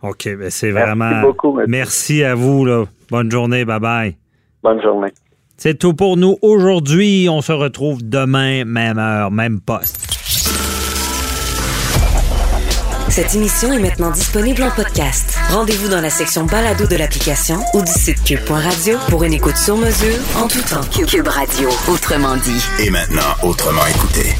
OK, 0.03 0.37
ben 0.37 0.51
c'est 0.51 0.73
vraiment. 0.73 1.09
Merci 1.09 1.27
beaucoup. 1.27 1.61
Merci 1.69 2.25
à 2.25 2.35
vous. 2.35 2.65
Là. 2.65 2.85
Bonne 3.13 3.31
journée. 3.31 3.65
Bye 3.65 3.81
bye. 3.81 4.24
Bonne 4.65 4.81
journée. 4.81 5.13
C'est 5.59 5.79
tout 5.79 5.93
pour 5.93 6.17
nous 6.17 6.39
aujourd'hui. 6.41 7.29
On 7.31 7.43
se 7.43 7.53
retrouve 7.53 8.03
demain, 8.03 8.65
même 8.65 8.99
heure, 8.99 9.31
même 9.31 9.61
poste. 9.61 10.09
Cette 13.11 13.35
émission 13.35 13.71
est 13.73 13.79
maintenant 13.79 14.11
disponible 14.11 14.63
en 14.63 14.71
podcast. 14.71 15.39
Rendez-vous 15.51 15.89
dans 15.89 16.01
la 16.01 16.09
section 16.09 16.47
balado 16.47 16.87
de 16.87 16.97
l'application 16.97 17.59
ou 17.75 17.83
du 17.83 17.93
site 17.93 18.25
cube.radio 18.25 18.97
pour 19.11 19.23
une 19.23 19.35
écoute 19.35 19.59
sur 19.59 19.77
mesure 19.77 20.17
en 20.37 20.49
tout 20.49 20.63
temps. 20.63 20.81
Cube 20.91 21.29
Radio, 21.29 21.69
autrement 21.87 22.37
dit. 22.37 22.65
Et 22.83 22.91
maintenant, 22.91 23.21
autrement 23.43 23.87
écouté. 23.87 24.31